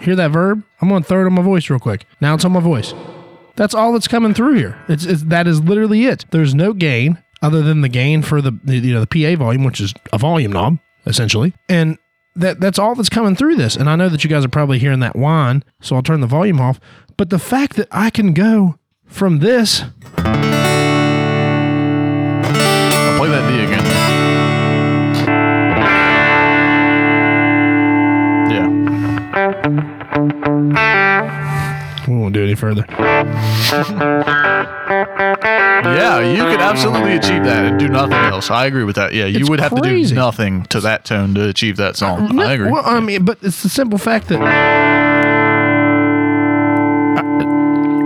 hear 0.00 0.14
that 0.16 0.30
verb? 0.30 0.62
I'm 0.82 0.90
gonna 0.90 1.02
throw 1.04 1.22
it 1.22 1.26
on 1.26 1.32
my 1.32 1.42
voice 1.42 1.70
real 1.70 1.78
quick. 1.80 2.04
Now 2.20 2.34
it's 2.34 2.44
on 2.44 2.52
my 2.52 2.60
voice. 2.60 2.92
That's 3.56 3.74
all 3.74 3.94
that's 3.94 4.06
coming 4.08 4.34
through 4.34 4.54
here. 4.56 4.76
It's, 4.86 5.06
it's 5.06 5.22
that 5.24 5.46
is 5.46 5.62
literally 5.62 6.04
it. 6.04 6.26
There's 6.30 6.54
no 6.54 6.74
gain 6.74 7.16
other 7.42 7.62
than 7.62 7.80
the 7.80 7.88
gain 7.88 8.22
for 8.22 8.40
the, 8.40 8.58
the 8.64 8.76
you 8.78 8.94
know 8.94 9.04
the 9.04 9.06
PA 9.06 9.38
volume, 9.38 9.64
which 9.64 9.80
is 9.80 9.92
a 10.12 10.18
volume 10.18 10.52
knob 10.52 10.78
essentially, 11.06 11.52
and 11.68 11.98
that 12.34 12.60
that's 12.60 12.78
all 12.78 12.94
that's 12.94 13.08
coming 13.08 13.36
through 13.36 13.56
this. 13.56 13.76
And 13.76 13.88
I 13.88 13.96
know 13.96 14.08
that 14.08 14.24
you 14.24 14.30
guys 14.30 14.44
are 14.44 14.48
probably 14.48 14.78
hearing 14.78 15.00
that 15.00 15.16
whine, 15.16 15.64
so 15.80 15.96
I'll 15.96 16.02
turn 16.02 16.20
the 16.20 16.26
volume 16.26 16.60
off. 16.60 16.80
But 17.16 17.30
the 17.30 17.38
fact 17.38 17.76
that 17.76 17.88
I 17.90 18.10
can 18.10 18.34
go 18.34 18.78
from 19.06 19.38
this 19.38 19.82
I'll 20.18 20.36
Play 23.18 23.28
that 23.30 23.48
D 23.48 23.64
again. 23.64 23.84
Yeah. 28.50 28.68
we 32.06 32.16
won't 32.16 32.34
do 32.34 32.44
any 32.44 32.54
further. 32.54 32.84
Yeah, 35.84 36.20
you 36.20 36.42
could 36.44 36.60
absolutely 36.60 37.16
achieve 37.16 37.44
that 37.44 37.64
and 37.64 37.78
do 37.78 37.88
nothing 37.88 38.12
else. 38.14 38.50
I 38.50 38.66
agree 38.66 38.84
with 38.84 38.96
that. 38.96 39.12
Yeah, 39.14 39.26
you 39.26 39.40
It's 39.40 39.48
would 39.50 39.60
have 39.60 39.74
to 39.74 39.82
do 39.82 40.14
nothing 40.14 40.64
to 40.66 40.80
that 40.80 41.04
tone 41.04 41.34
to 41.34 41.48
achieve 41.48 41.76
that 41.76 41.96
song. 41.96 42.38
I 42.40 42.52
agree. 42.54 42.70
Well, 42.70 42.82
I 42.84 43.00
mean, 43.00 43.24
but 43.24 43.38
it's 43.42 43.62
the 43.62 43.68
simple 43.68 43.98
fact 43.98 44.28
that 44.28 44.40
I- 44.40 44.96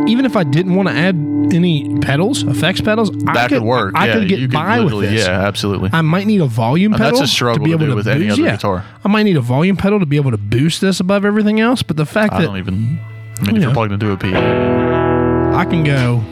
even 0.09 0.25
if 0.25 0.35
I 0.37 0.43
didn't 0.45 0.75
want 0.75 0.89
to 0.89 0.95
add 0.95 1.15
any 1.53 1.99
pedals, 2.01 2.43
effects 2.43 2.81
pedals, 2.81 3.11
I 3.29 3.33
that 3.35 3.49
could, 3.51 3.63
work. 3.63 3.95
I 3.97 4.07
yeah, 4.09 4.15
could 4.15 4.29
get 4.29 4.41
could 4.41 4.53
by 4.53 4.81
with 4.81 5.01
this. 5.01 5.27
Yeah, 5.27 5.47
absolutely. 5.47 5.91
I 5.93 6.03
might 6.03 6.27
need 6.27 6.41
a 6.41 6.47
volume 6.47 6.95
And 6.95 7.01
that's 7.03 7.13
pedal 7.13 7.25
a 7.25 7.29
struggle 7.29 7.59
to 7.59 7.65
be 7.65 7.71
to 7.71 7.77
able 7.77 7.87
do 7.87 7.91
to 7.91 7.97
with 7.97 8.09
any 8.09 8.29
other 8.31 8.43
yeah. 8.43 8.53
guitar. 8.57 8.85
I 9.05 9.09
might 9.09 9.23
need 9.23 9.37
a 9.37 9.41
volume 9.41 9.77
pedal 9.77 10.01
to 10.01 10.07
be 10.07 10.17
able 10.17 10.33
to 10.33 10.37
boost 10.39 10.81
this 10.81 10.99
above 11.01 11.25
everything 11.25 11.61
else. 11.61 11.83
But 11.83 11.97
the 11.97 12.07
fact 12.07 12.35
I 12.35 12.39
that 12.39 12.43
I 12.43 12.47
don't 12.47 12.59
even. 12.59 12.99
I 13.41 13.47
mean, 13.47 13.57
if 13.57 13.63
you're 13.63 13.73
plugged 13.73 13.93
into 13.93 14.11
a 14.11 14.17
PA, 14.17 15.57
I 15.57 15.65
can 15.65 15.85
go 15.85 16.23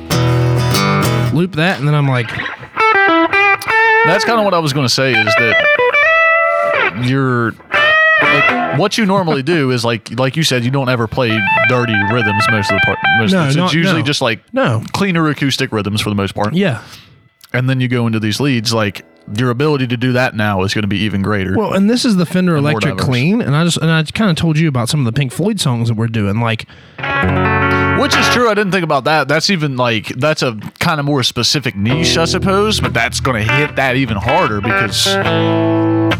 loop 1.33 1.53
that, 1.57 1.79
and 1.79 1.87
then 1.87 1.95
I'm 1.95 2.09
like, 2.09 2.29
that's 4.07 4.25
kind 4.25 4.39
of 4.39 4.45
what 4.45 4.55
I 4.55 4.59
was 4.59 4.73
going 4.73 4.87
to 4.87 4.93
say. 4.93 5.13
Is 5.13 5.35
that 5.39 7.05
you're 7.05 7.53
like 8.23 8.79
what 8.79 8.99
you 8.99 9.07
normally 9.07 9.43
do 9.43 9.71
is 9.71 9.85
like 9.85 10.11
like 10.19 10.37
you 10.37 10.43
said, 10.43 10.65
you 10.65 10.71
don't 10.71 10.89
ever 10.89 11.07
play 11.07 11.29
dirty 11.69 11.95
rhythms 12.13 12.45
most 12.51 12.71
of 12.71 12.77
the 12.79 12.83
part. 12.87 12.99
Most 13.19 13.33
No, 13.33 13.47
of 13.47 13.53
the, 13.53 13.59
not- 13.61 13.65
it's 13.67 13.75
usually 13.75 14.01
no. 14.01 14.07
just 14.07 14.21
like 14.23 14.41
no, 14.53 14.83
cleaner 14.93 15.29
acoustic 15.29 15.73
rhythms 15.73 16.01
for 16.01 16.09
the 16.11 16.17
most 16.17 16.35
part. 16.35 16.55
yeah. 16.55 16.83
And 17.53 17.69
then 17.71 17.81
you 17.81 17.89
go 17.89 18.07
into 18.07 18.21
these 18.21 18.41
leads, 18.41 18.75
like 18.75 19.05
your 19.37 19.51
ability 19.51 19.87
to 19.89 19.97
do 19.97 20.13
that 20.13 20.35
now 20.35 20.63
is 20.63 20.75
going 20.75 20.83
to 20.83 20.89
be 20.89 20.99
even 20.99 21.23
greater. 21.23 21.57
Well, 21.57 21.73
and 21.75 21.89
this 21.89 22.05
is 22.05 22.17
the 22.17 22.27
Fender 22.27 22.53
more 22.53 22.59
Electric. 22.59 22.99
Clean, 22.99 23.41
and 23.41 23.55
I 23.57 23.65
just 23.65 23.77
and 23.77 23.91
I 23.91 24.03
kind 24.05 24.31
of 24.31 24.37
told 24.37 24.59
you 24.59 24.69
about 24.69 24.89
some 24.89 25.01
of 25.01 25.07
the 25.07 25.13
Pink 25.13 25.33
Floyd 25.33 25.61
songs 25.61 25.89
that 25.89 25.95
we're 25.95 26.07
doing, 26.09 26.41
like 26.41 26.67
Which 28.01 28.17
is 28.17 28.29
true. 28.31 28.49
I 28.49 28.55
didn't 28.55 28.73
think 28.73 28.85
about 28.85 29.05
that. 29.05 29.29
That's 29.29 29.51
even 29.51 29.77
like 29.77 30.07
that's 30.09 30.43
a 30.43 30.57
kind 30.79 31.01
of 31.01 31.07
more 31.07 31.23
specific 31.23 31.77
niche, 31.77 32.17
I 32.17 32.25
suppose. 32.25 32.81
But 32.81 32.95
that's 32.95 33.21
going 33.21 33.45
to 33.45 33.53
hit 33.53 33.77
that 33.77 33.97
even 33.97 34.17
harder 34.17 34.61
because 34.61 35.07
and 35.07 36.18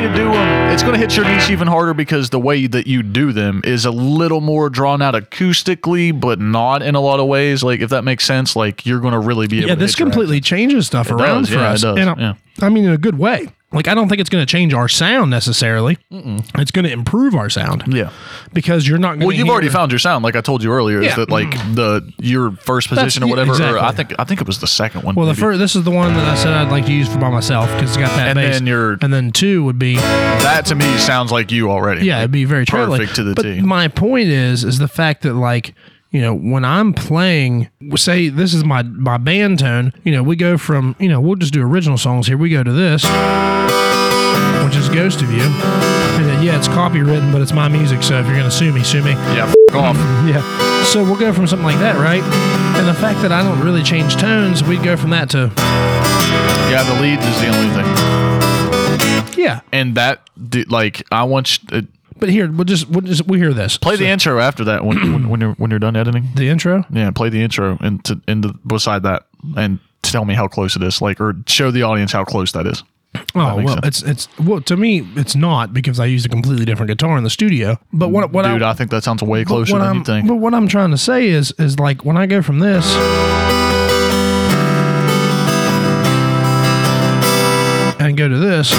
way 0.00 0.06
to 0.06 0.14
do 0.14 0.30
them, 0.30 0.70
it's 0.72 0.82
going 0.82 0.94
to 0.94 0.98
hit 0.98 1.16
your 1.16 1.24
niche 1.24 1.48
even 1.48 1.66
harder 1.66 1.94
because 1.94 2.28
the 2.28 2.38
way 2.38 2.66
that 2.66 2.86
you 2.86 3.02
do 3.02 3.32
them 3.32 3.62
is 3.64 3.86
a 3.86 3.90
little 3.90 4.42
more 4.42 4.68
drawn 4.68 5.00
out 5.00 5.14
acoustically, 5.14 6.18
but 6.18 6.38
not 6.38 6.82
in 6.82 6.94
a 6.94 7.00
lot 7.00 7.18
of 7.18 7.26
ways. 7.26 7.62
Like 7.62 7.80
if 7.80 7.90
that 7.90 8.02
makes 8.02 8.24
sense, 8.24 8.54
like 8.54 8.84
you're 8.84 9.00
going 9.00 9.14
to 9.14 9.18
really 9.18 9.46
be 9.46 9.58
able. 9.58 9.68
yeah, 9.68 9.74
this 9.74 9.94
completely 9.94 10.40
changes 10.40 10.86
stuff 10.86 11.10
around 11.10 11.42
does, 11.42 11.48
for 11.48 11.54
yeah, 11.54 11.70
it 11.70 11.74
us. 11.74 11.80
does, 11.82 11.98
and 11.98 12.20
yeah. 12.20 12.34
I 12.60 12.68
mean, 12.68 12.84
in 12.84 12.92
a 12.92 12.98
good 12.98 13.18
way. 13.18 13.48
Like, 13.72 13.88
I 13.88 13.94
don't 13.94 14.08
think 14.08 14.20
it's 14.20 14.30
going 14.30 14.46
to 14.46 14.50
change 14.50 14.72
our 14.72 14.88
sound 14.88 15.30
necessarily. 15.30 15.98
It's 16.10 16.70
going 16.70 16.84
to 16.84 16.92
improve 16.92 17.34
our 17.34 17.50
sound 17.50 17.82
Yeah. 17.88 18.10
because 18.52 18.86
you're 18.86 18.96
not 18.96 19.14
going. 19.18 19.26
Well, 19.26 19.36
you've 19.36 19.48
already 19.48 19.68
found 19.68 19.90
your 19.90 19.98
sound, 19.98 20.22
like 20.22 20.36
I 20.36 20.40
told 20.40 20.62
you 20.62 20.70
earlier. 20.72 21.02
Is 21.02 21.16
that 21.16 21.30
like 21.30 21.48
mm-hmm. 21.48 21.74
the 21.74 22.12
your 22.18 22.52
first 22.52 22.88
position 22.88 23.24
or 23.24 23.26
yeah, 23.26 23.30
whatever? 23.30 23.76
Or. 23.76 23.78
I 23.80 23.90
think 23.90 24.14
I 24.18 24.24
think 24.24 24.40
it 24.40 24.46
was 24.46 24.60
the 24.60 24.68
second 24.68 25.02
one. 25.02 25.16
Well, 25.16 25.26
the 25.26 25.34
first, 25.34 25.58
this 25.58 25.74
is 25.74 25.82
the 25.82 25.90
one 25.90 26.14
that 26.14 26.24
I 26.28 26.36
said 26.36 26.52
I'd 26.52 26.70
like 26.70 26.86
to 26.86 26.92
use 26.92 27.08
for 27.12 27.18
by 27.18 27.28
myself 27.28 27.68
because 27.72 27.90
it's 27.90 27.96
got 27.96 28.14
that 28.16 28.28
And 28.28 28.36
bass. 28.36 28.54
then 28.54 28.66
your- 28.68 28.98
and 29.02 29.12
then 29.12 29.32
two 29.32 29.64
would 29.64 29.78
be 29.80 29.96
that 29.96 30.64
to 30.66 30.74
me 30.76 30.96
sounds 30.98 31.32
like 31.32 31.50
you 31.50 31.68
already. 31.70 32.06
yeah, 32.06 32.18
it'd 32.20 32.30
be 32.30 32.44
very 32.44 32.64
perfect 32.66 33.16
to 33.16 33.24
the 33.24 33.34
but 33.34 33.42
T. 33.42 33.60
my 33.62 33.88
point 33.88 34.28
is, 34.28 34.62
is 34.62 34.78
the 34.78 34.88
fact 34.88 35.22
that 35.22 35.34
like 35.34 35.74
you 36.12 36.22
know 36.22 36.34
when 36.34 36.64
I'm 36.64 36.94
playing, 36.94 37.68
say 37.96 38.28
this 38.28 38.54
is 38.54 38.64
my 38.64 38.84
my 38.84 39.18
band 39.18 39.58
tone. 39.58 39.92
You 40.04 40.12
know, 40.12 40.22
we 40.22 40.36
go 40.36 40.56
from 40.56 40.94
you 41.00 41.08
know 41.08 41.20
we'll 41.20 41.34
just 41.34 41.52
do 41.52 41.62
original 41.62 41.98
songs 41.98 42.28
here. 42.28 42.38
We 42.38 42.48
go 42.48 42.62
to 42.62 42.72
this, 42.72 43.04
which 44.66 44.76
is 44.76 44.88
Ghost 44.88 45.22
of 45.22 45.30
You. 45.32 45.42
And 45.44 46.24
then, 46.26 46.42
yeah, 46.42 46.56
it's 46.58 46.66
copywritten, 46.68 47.30
but 47.32 47.40
it's 47.40 47.52
my 47.52 47.68
music. 47.68 48.02
So 48.02 48.18
if 48.18 48.26
you're 48.26 48.36
gonna 48.36 48.50
sue 48.50 48.72
me, 48.72 48.82
sue 48.82 49.02
me. 49.02 49.12
Yeah, 49.12 49.46
f- 49.70 49.74
off. 49.76 49.96
Yeah. 50.26 50.42
So 50.84 51.02
we'll 51.04 51.18
go 51.18 51.32
from 51.32 51.46
something 51.46 51.64
like 51.66 51.78
that, 51.78 51.96
right? 51.96 52.22
And 52.76 52.86
the 52.88 52.94
fact 52.94 53.22
that 53.22 53.30
I 53.32 53.42
don't 53.42 53.60
really 53.64 53.82
change 53.82 54.16
tones, 54.16 54.62
we'd 54.64 54.82
go 54.82 54.96
from 54.96 55.10
that 55.10 55.30
to 55.30 55.52
Yeah, 56.70 56.82
the 56.82 57.00
leads 57.00 57.24
is 57.24 57.40
the 57.40 57.48
only 57.48 57.70
thing. 57.74 59.38
yeah. 59.42 59.60
And 59.72 59.94
that, 59.96 60.28
d- 60.48 60.64
like, 60.68 61.02
I 61.12 61.24
want 61.24 61.58
you 61.62 61.68
to 61.82 61.88
But 62.18 62.28
here, 62.28 62.50
we'll 62.50 62.64
just 62.64 62.88
we'll 62.88 63.02
just 63.02 63.26
we'll 63.26 63.38
hear 63.38 63.52
this. 63.52 63.76
play 63.78 63.94
So- 63.96 64.02
the 64.04 64.08
intro 64.08 64.38
after 64.40 64.64
that 64.64 64.84
when, 64.84 65.12
when 65.12 65.28
when 65.28 65.40
you're 65.40 65.52
when 65.54 65.70
you're 65.70 65.78
done 65.80 65.96
editing. 65.96 66.28
the 66.34 66.48
intro. 66.48 66.84
Yeah, 66.90 67.10
play 67.10 67.28
the 67.28 67.42
intro 67.42 67.78
and 67.80 68.02
to 68.04 68.20
into 68.26 68.54
beside 68.66 69.02
that 69.04 69.26
and 69.56 69.78
tell 70.02 70.24
me 70.24 70.34
how 70.34 70.48
close 70.48 70.76
it 70.76 70.82
is. 70.82 71.00
Like, 71.02 71.20
or 71.20 71.34
show 71.46 71.70
the 71.70 71.82
audience 71.82 72.12
how 72.12 72.24
close 72.24 72.52
that 72.52 72.66
is. 72.66 72.82
Oh 73.34 73.62
well, 73.62 73.78
it's 73.82 74.02
it's 74.02 74.28
well 74.38 74.60
to 74.62 74.76
me 74.76 75.06
it's 75.16 75.34
not 75.36 75.72
because 75.74 76.00
I 76.00 76.06
use 76.06 76.24
a 76.24 76.28
completely 76.28 76.64
different 76.64 76.88
guitar 76.88 77.16
in 77.18 77.24
the 77.24 77.30
studio. 77.30 77.78
But 77.92 78.08
what 78.08 78.32
what 78.32 78.42
Dude, 78.44 78.62
I, 78.62 78.70
I 78.70 78.74
think 78.74 78.90
that 78.90 79.04
sounds 79.04 79.22
way 79.22 79.44
closer 79.44 79.72
than 79.78 79.82
I'm, 79.82 79.96
you 79.98 80.04
think. 80.04 80.28
But 80.28 80.36
what 80.36 80.54
I'm 80.54 80.68
trying 80.68 80.90
to 80.90 80.98
say 80.98 81.28
is 81.28 81.52
is 81.58 81.78
like 81.78 82.04
when 82.04 82.16
I 82.16 82.26
go 82.26 82.42
from 82.42 82.58
this 82.60 82.86
and 87.98 88.16
go 88.16 88.28
to 88.28 88.38
this, 88.38 88.70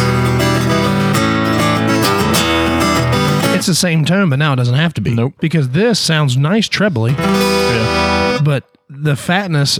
it's 3.56 3.66
the 3.66 3.76
same 3.76 4.06
tone, 4.06 4.30
but 4.30 4.38
now 4.40 4.54
it 4.54 4.58
doesn't 4.58 4.76
have 4.76 4.94
to 4.96 5.02
be. 5.02 5.14
Nope. 5.14 5.34
Because 5.40 5.70
this 5.70 6.00
sounds 6.00 6.38
nice 6.38 6.68
trebly, 6.70 7.12
Yeah. 7.14 8.40
but 8.44 8.64
the 8.90 9.16
fatness 9.16 9.80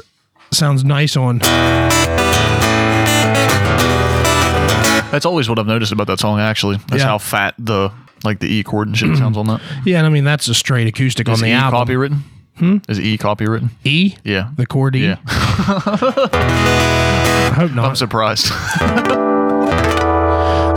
sounds 0.52 0.84
nice 0.84 1.16
on. 1.16 1.40
That's 5.18 5.26
always 5.26 5.50
what 5.50 5.58
I've 5.58 5.66
noticed 5.66 5.92
about 5.92 6.06
that 6.06 6.20
song. 6.20 6.40
Actually, 6.40 6.78
that's 6.90 7.02
Yeah. 7.02 7.08
how 7.08 7.18
fat 7.18 7.56
the 7.58 7.92
like 8.24 8.38
the 8.38 8.46
E 8.54 8.62
chord 8.62 8.88
and 8.88 8.96
shit 8.96 9.18
sounds 9.18 9.36
on 9.36 9.48
that. 9.48 9.62
Yeah, 9.84 9.98
and 9.98 10.06
I 10.06 10.10
mean 10.12 10.26
that's 10.26 10.48
a 10.48 10.54
straight 10.54 10.86
acoustic 10.86 11.28
Is 11.28 11.34
on 11.34 11.40
the 11.44 11.50
E 11.50 11.54
album. 11.54 11.80
copy 11.80 11.96
written? 11.96 12.24
Hmm? 12.58 12.78
Is 12.88 13.00
E 13.00 13.18
copy 13.18 13.48
written? 13.48 13.72
E, 13.84 14.14
Yeah. 14.24 14.50
the 14.58 14.68
chord 14.68 14.96
E. 14.96 15.06
Yeah. 15.06 15.16
I 15.28 16.30
hope 17.56 17.72
not. 17.72 17.86
I'm 17.90 17.96
surprised. 17.96 18.52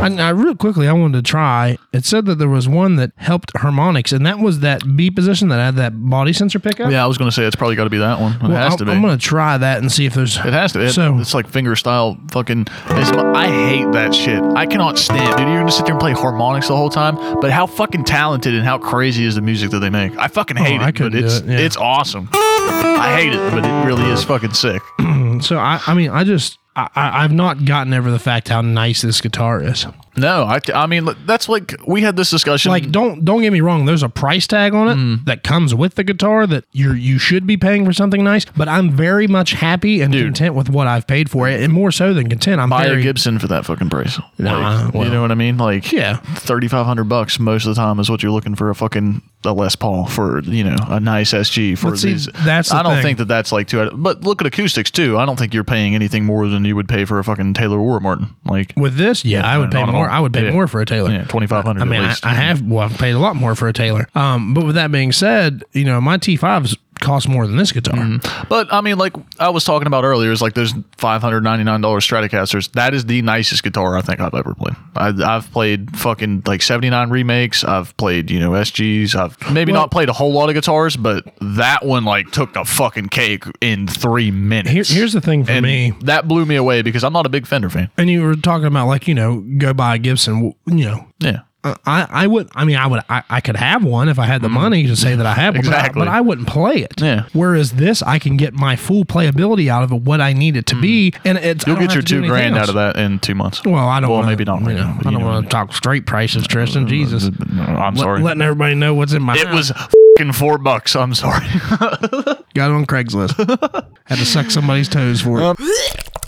I, 0.00 0.28
I 0.28 0.30
real 0.30 0.54
quickly, 0.54 0.88
I 0.88 0.92
wanted 0.92 1.22
to 1.24 1.28
try. 1.30 1.76
It 1.92 2.04
said 2.04 2.24
that 2.26 2.36
there 2.36 2.48
was 2.48 2.66
one 2.68 2.96
that 2.96 3.12
helped 3.16 3.52
harmonics, 3.56 4.12
and 4.12 4.24
that 4.24 4.38
was 4.38 4.60
that 4.60 4.82
B 4.96 5.10
position 5.10 5.48
that 5.48 5.56
had 5.58 5.76
that 5.76 5.92
body 6.08 6.32
sensor 6.32 6.58
pickup. 6.58 6.90
yeah, 6.90 7.04
I 7.04 7.06
was 7.06 7.18
gonna 7.18 7.32
say 7.32 7.44
it's 7.44 7.56
probably 7.56 7.76
got 7.76 7.84
to 7.84 7.90
be 7.90 7.98
that 7.98 8.18
one. 8.20 8.32
It 8.36 8.42
Well, 8.42 8.50
has 8.52 8.72
I'm, 8.72 8.78
to 8.78 8.84
be. 8.86 8.90
I'm 8.92 9.02
gonna 9.02 9.18
try 9.18 9.58
that 9.58 9.78
and 9.78 9.92
see 9.92 10.06
if 10.06 10.14
there's. 10.14 10.36
It 10.36 10.52
has 10.52 10.72
to. 10.72 10.80
It, 10.80 10.92
So- 10.92 11.18
it's 11.18 11.34
like 11.34 11.46
finger 11.48 11.76
style 11.76 12.18
fucking. 12.30 12.62
It's, 12.90 13.10
I 13.10 13.46
hate 13.48 13.92
that 13.92 14.14
shit. 14.14 14.42
I 14.42 14.66
cannot 14.66 14.98
stand. 14.98 15.36
Dude, 15.36 15.48
you're 15.48 15.58
gonna 15.58 15.70
sit 15.70 15.84
there 15.84 15.94
and 15.94 16.00
play 16.00 16.12
harmonics 16.12 16.68
the 16.68 16.76
whole 16.76 16.90
time. 16.90 17.16
But 17.40 17.50
how 17.50 17.66
fucking 17.66 18.04
talented 18.04 18.54
and 18.54 18.64
how 18.64 18.78
crazy 18.78 19.24
is 19.26 19.34
the 19.34 19.42
music 19.42 19.70
that 19.70 19.80
they 19.80 19.90
make? 19.90 20.16
I 20.16 20.28
fucking 20.28 20.58
oh, 20.58 20.62
hate 20.64 20.80
Oh, 20.80 20.84
I 20.84 20.88
it, 20.88 20.98
but 20.98 21.14
it's 21.14 21.38
it, 21.40 21.46
yeah. 21.46 21.58
it's 21.58 21.76
awesome. 21.76 22.28
I 22.32 23.14
hate 23.16 23.32
it, 23.32 23.50
but 23.50 23.64
it 23.64 23.86
really 23.86 24.10
is 24.10 24.24
fucking 24.24 24.54
sick. 24.54 24.82
So 25.42 25.56
I, 25.58 25.80
I 25.86 25.94
mean, 25.94 26.10
I 26.10 26.22
just, 26.24 26.58
I, 26.94 27.24
I've 27.24 27.32
not 27.32 27.64
gotten 27.64 27.92
over 27.94 28.10
the 28.10 28.18
fact 28.18 28.48
how 28.48 28.60
nice 28.60 29.02
this 29.02 29.20
guitar 29.20 29.62
is. 29.62 29.86
No, 30.16 30.42
I, 30.42 30.60
I 30.74 30.86
mean 30.86 31.08
that's 31.24 31.48
like 31.48 31.74
we 31.86 32.02
had 32.02 32.16
this 32.16 32.30
discussion. 32.30 32.70
Like, 32.70 32.90
don't 32.90 33.24
don't 33.24 33.40
get 33.42 33.52
me 33.52 33.60
wrong. 33.60 33.84
There's 33.86 34.02
a 34.02 34.08
price 34.08 34.46
tag 34.46 34.74
on 34.74 34.88
it 34.88 34.96
Mm. 34.96 35.24
that 35.26 35.44
comes 35.44 35.72
with 35.74 35.94
the 35.94 36.02
guitar 36.04 36.46
that 36.48 36.64
you're 36.72 36.96
you 36.96 37.18
should 37.18 37.46
be 37.46 37.56
paying 37.56 37.84
for 37.84 37.92
something 37.92 38.22
nice. 38.24 38.44
But 38.44 38.68
I'm 38.68 38.90
very 38.90 39.28
much 39.28 39.52
happy 39.52 40.00
and 40.02 40.12
Dude. 40.12 40.26
content 40.26 40.54
with 40.56 40.68
what 40.68 40.88
I've 40.88 41.06
paid 41.06 41.30
for 41.30 41.48
it, 41.48 41.62
and 41.62 41.72
more 41.72 41.92
so 41.92 42.12
than 42.12 42.28
content. 42.28 42.60
I'm 42.60 42.68
buy 42.70 42.84
very 42.86 43.00
a 43.00 43.02
Gibson 43.04 43.38
for 43.38 43.46
that 43.48 43.64
fucking 43.64 43.88
price. 43.88 44.18
Nah, 44.36 44.84
Like, 44.86 44.94
well. 44.94 45.04
you 45.04 45.10
know 45.10 45.22
what 45.22 45.30
I 45.30 45.36
mean? 45.36 45.56
Like, 45.58 45.90
Yeah. 45.92 46.16
thirty 46.16 46.66
five 46.68 46.86
hundred 46.86 47.04
bucks 47.04 47.38
most 47.38 47.64
of 47.66 47.74
the 47.74 47.80
time 47.80 48.00
is 48.00 48.10
what 48.10 48.22
you're 48.22 48.32
looking 48.32 48.56
for 48.56 48.68
a 48.68 48.74
fucking 48.74 49.22
a 49.44 49.52
Les 49.52 49.74
Paul 49.76 50.06
for 50.06 50.40
you 50.42 50.64
know 50.64 50.76
a 50.88 50.98
nice 51.00 51.32
SG 51.32 51.78
for 51.78 51.96
see, 51.96 52.12
these. 52.12 52.26
that's 52.44 52.72
I 52.72 52.82
don't 52.82 52.94
thing. 52.96 53.02
think 53.02 53.18
that 53.18 53.28
that's 53.28 53.52
like 53.52 53.68
too. 53.68 53.88
But 53.94 54.22
look 54.22 54.42
at 54.42 54.46
acoustics 54.46 54.90
too. 54.90 55.18
I 55.18 55.24
don't 55.24 55.38
think 55.38 55.54
you're 55.54 55.64
paying 55.64 55.94
anything 55.94 56.24
more 56.26 56.46
than 56.48 56.64
you 56.70 56.76
would 56.76 56.88
pay 56.88 57.04
for 57.04 57.18
a 57.18 57.24
fucking 57.24 57.52
Taylor 57.54 57.78
or 57.78 57.98
Martin. 58.00 58.28
Like, 58.44 58.72
with 58.76 58.96
this. 58.96 59.24
Yeah, 59.24 59.44
I 59.46 59.58
would 59.58 59.70
pay 59.70 59.84
more. 59.84 60.08
I 60.08 60.20
would 60.20 60.32
pay 60.32 60.44
Yeah. 60.46 60.52
more 60.52 60.66
for 60.68 60.80
a 60.80 60.86
Taylor. 60.86 61.10
yeah, 61.10 61.24
twenty 61.24 61.46
five 61.46 61.64
hundred 61.64 61.82
I 61.82 61.84
mean, 61.84 62.00
I. 62.00 62.14
I 62.22 62.34
have 62.34 62.62
well, 62.62 62.84
I've 62.88 62.96
paid 62.96 63.10
a 63.12 63.18
lot 63.18 63.34
more 63.36 63.54
for 63.54 63.68
a 63.68 63.72
Taylor. 63.72 64.06
Um, 64.14 64.54
but 64.54 64.64
with 64.64 64.76
that 64.76 64.90
being 64.92 65.12
said, 65.12 65.64
you 65.72 65.84
know, 65.84 66.00
my 66.00 66.16
T5s 66.16 66.76
cost 67.00 67.28
more 67.28 67.46
than 67.46 67.56
this 67.56 67.72
guitar. 67.72 67.94
Mm-hmm. 67.98 68.48
But 68.48 68.72
I 68.72 68.80
mean, 68.80 68.98
like 68.98 69.14
I 69.38 69.48
was 69.50 69.64
talking 69.64 69.86
about 69.86 70.04
earlier, 70.04 70.30
is 70.32 70.40
like 70.42 70.54
there's 70.54 70.74
five 70.96 71.20
hundred 71.22 71.42
ninety 71.42 71.64
nine 71.64 71.80
dollars 71.80 72.06
Stratocasters. 72.06 72.70
That 72.72 72.94
is 72.94 73.06
the 73.06 73.22
nicest 73.22 73.62
guitar 73.62 73.96
I 73.96 74.02
think 74.02 74.20
I've 74.20 74.34
ever 74.34 74.54
played. 74.54 74.76
I, 74.94 75.08
I've 75.36 75.50
played 75.52 75.96
fucking 75.96 76.42
like 76.46 76.62
seventy 76.62 76.90
nine 76.90 77.10
remakes. 77.10 77.64
I've 77.64 77.96
played 77.96 78.30
you 78.30 78.38
know 78.40 78.50
SGs. 78.52 79.14
I've 79.14 79.36
maybe 79.52 79.72
Well- 79.72 79.82
not 79.82 79.90
played 79.90 80.08
a 80.08 80.12
whole 80.12 80.32
lot 80.32 80.48
of 80.48 80.54
guitars, 80.54 80.96
but 80.96 81.24
that 81.40 81.84
one 81.84 82.04
like 82.04 82.30
took 82.30 82.52
the 82.54 82.64
fucking 82.64 83.08
cake 83.08 83.44
in 83.60 83.86
three 83.86 84.30
minutes. 84.30 84.70
Here, 84.90 85.00
here's 85.00 85.12
the 85.12 85.20
thing 85.20 85.44
for 85.44 85.52
and 85.52 85.64
me. 85.64 85.92
that 86.02 86.28
blew 86.28 86.44
me 86.46 86.56
away 86.56 86.82
because 86.82 87.02
I'm 87.04 87.12
not 87.12 87.26
a 87.26 87.30
big 87.30 87.46
Fender 87.46 87.70
fan. 87.70 87.90
And 87.96 88.10
you 88.10 88.22
were 88.22 88.36
talking 88.36 88.66
about 88.66 88.86
like 88.86 89.08
you 89.08 89.14
know 89.14 89.40
go 89.58 89.72
buy 89.72 89.94
a 89.96 89.98
Gibson. 89.98 90.54
You 90.66 90.84
know, 90.84 91.06
Yeah. 91.20 91.40
Uh, 91.62 91.74
I 91.84 92.06
I 92.08 92.26
would. 92.26 92.48
I 92.54 92.64
mean, 92.64 92.76
I 92.76 92.86
would. 92.86 93.00
I, 93.08 93.22
I 93.28 93.40
could 93.40 93.56
have 93.56 93.84
one 93.84 94.08
if 94.08 94.18
I 94.18 94.24
had 94.24 94.40
the 94.40 94.48
money 94.48 94.86
to 94.86 94.96
say 94.96 95.14
that 95.14 95.26
I 95.26 95.34
have 95.34 95.54
one. 95.54 95.64
but 95.64 95.74
I-. 95.74 95.76
Exactly. 95.78 96.00
But 96.00 96.08
I, 96.08 96.20
wouldn't 96.20 96.48
play 96.48 96.76
it. 96.76 97.00
Yeah. 97.00 97.26
Whereas 97.32 97.72
this, 97.72 98.02
I 98.02 98.18
can 98.18 98.36
get 98.36 98.54
my 98.54 98.76
full 98.76 99.04
playability 99.04 99.68
out 99.68 99.82
of 99.82 99.92
it, 99.92 100.02
what 100.02 100.20
I 100.20 100.32
need 100.32 100.56
it 100.56 100.66
to 100.66 100.80
be, 100.80 101.12
and 101.24 101.36
it's. 101.38 101.66
You'll 101.66 101.76
get 101.76 101.92
your 101.92 102.02
two 102.02 102.26
grand 102.26 102.56
out 102.56 102.68
of 102.68 102.76
that 102.76 102.96
in 102.96 103.18
two 103.18 103.34
months. 103.34 103.62
Well, 103.64 103.76
I 103.76 104.00
don't. 104.00 104.08
Well, 104.08 104.20
wanna, 104.20 104.30
maybe 104.30 104.44
not 104.44 104.62
You 104.62 104.68
know, 104.68 104.74
now, 104.74 104.98
I 105.04 105.10
don't 105.10 105.24
want 105.24 105.46
to 105.46 105.50
talk 105.50 105.72
straight 105.74 106.06
prices, 106.06 106.46
Tristan. 106.46 106.88
Jesus, 106.88 107.24
I'm 107.50 107.94
Let- 107.94 107.98
sorry. 107.98 108.22
letting 108.22 108.42
everybody 108.42 108.74
know 108.74 108.94
what's 108.94 109.12
in 109.12 109.22
my. 109.22 109.34
it 109.36 109.46
house. 109.46 109.54
was 109.54 109.90
fucking 110.16 110.32
four 110.32 110.58
bucks. 110.58 110.96
I'm 110.96 111.14
sorry. 111.14 111.46
got 111.70 112.70
it 112.70 112.74
on 112.74 112.86
Craigslist. 112.86 113.36
Had 114.06 114.18
to 114.18 114.26
suck 114.26 114.50
somebody's 114.50 114.88
toes 114.88 115.20
for 115.20 115.40
it. 115.40 115.44
Um, 115.44 115.56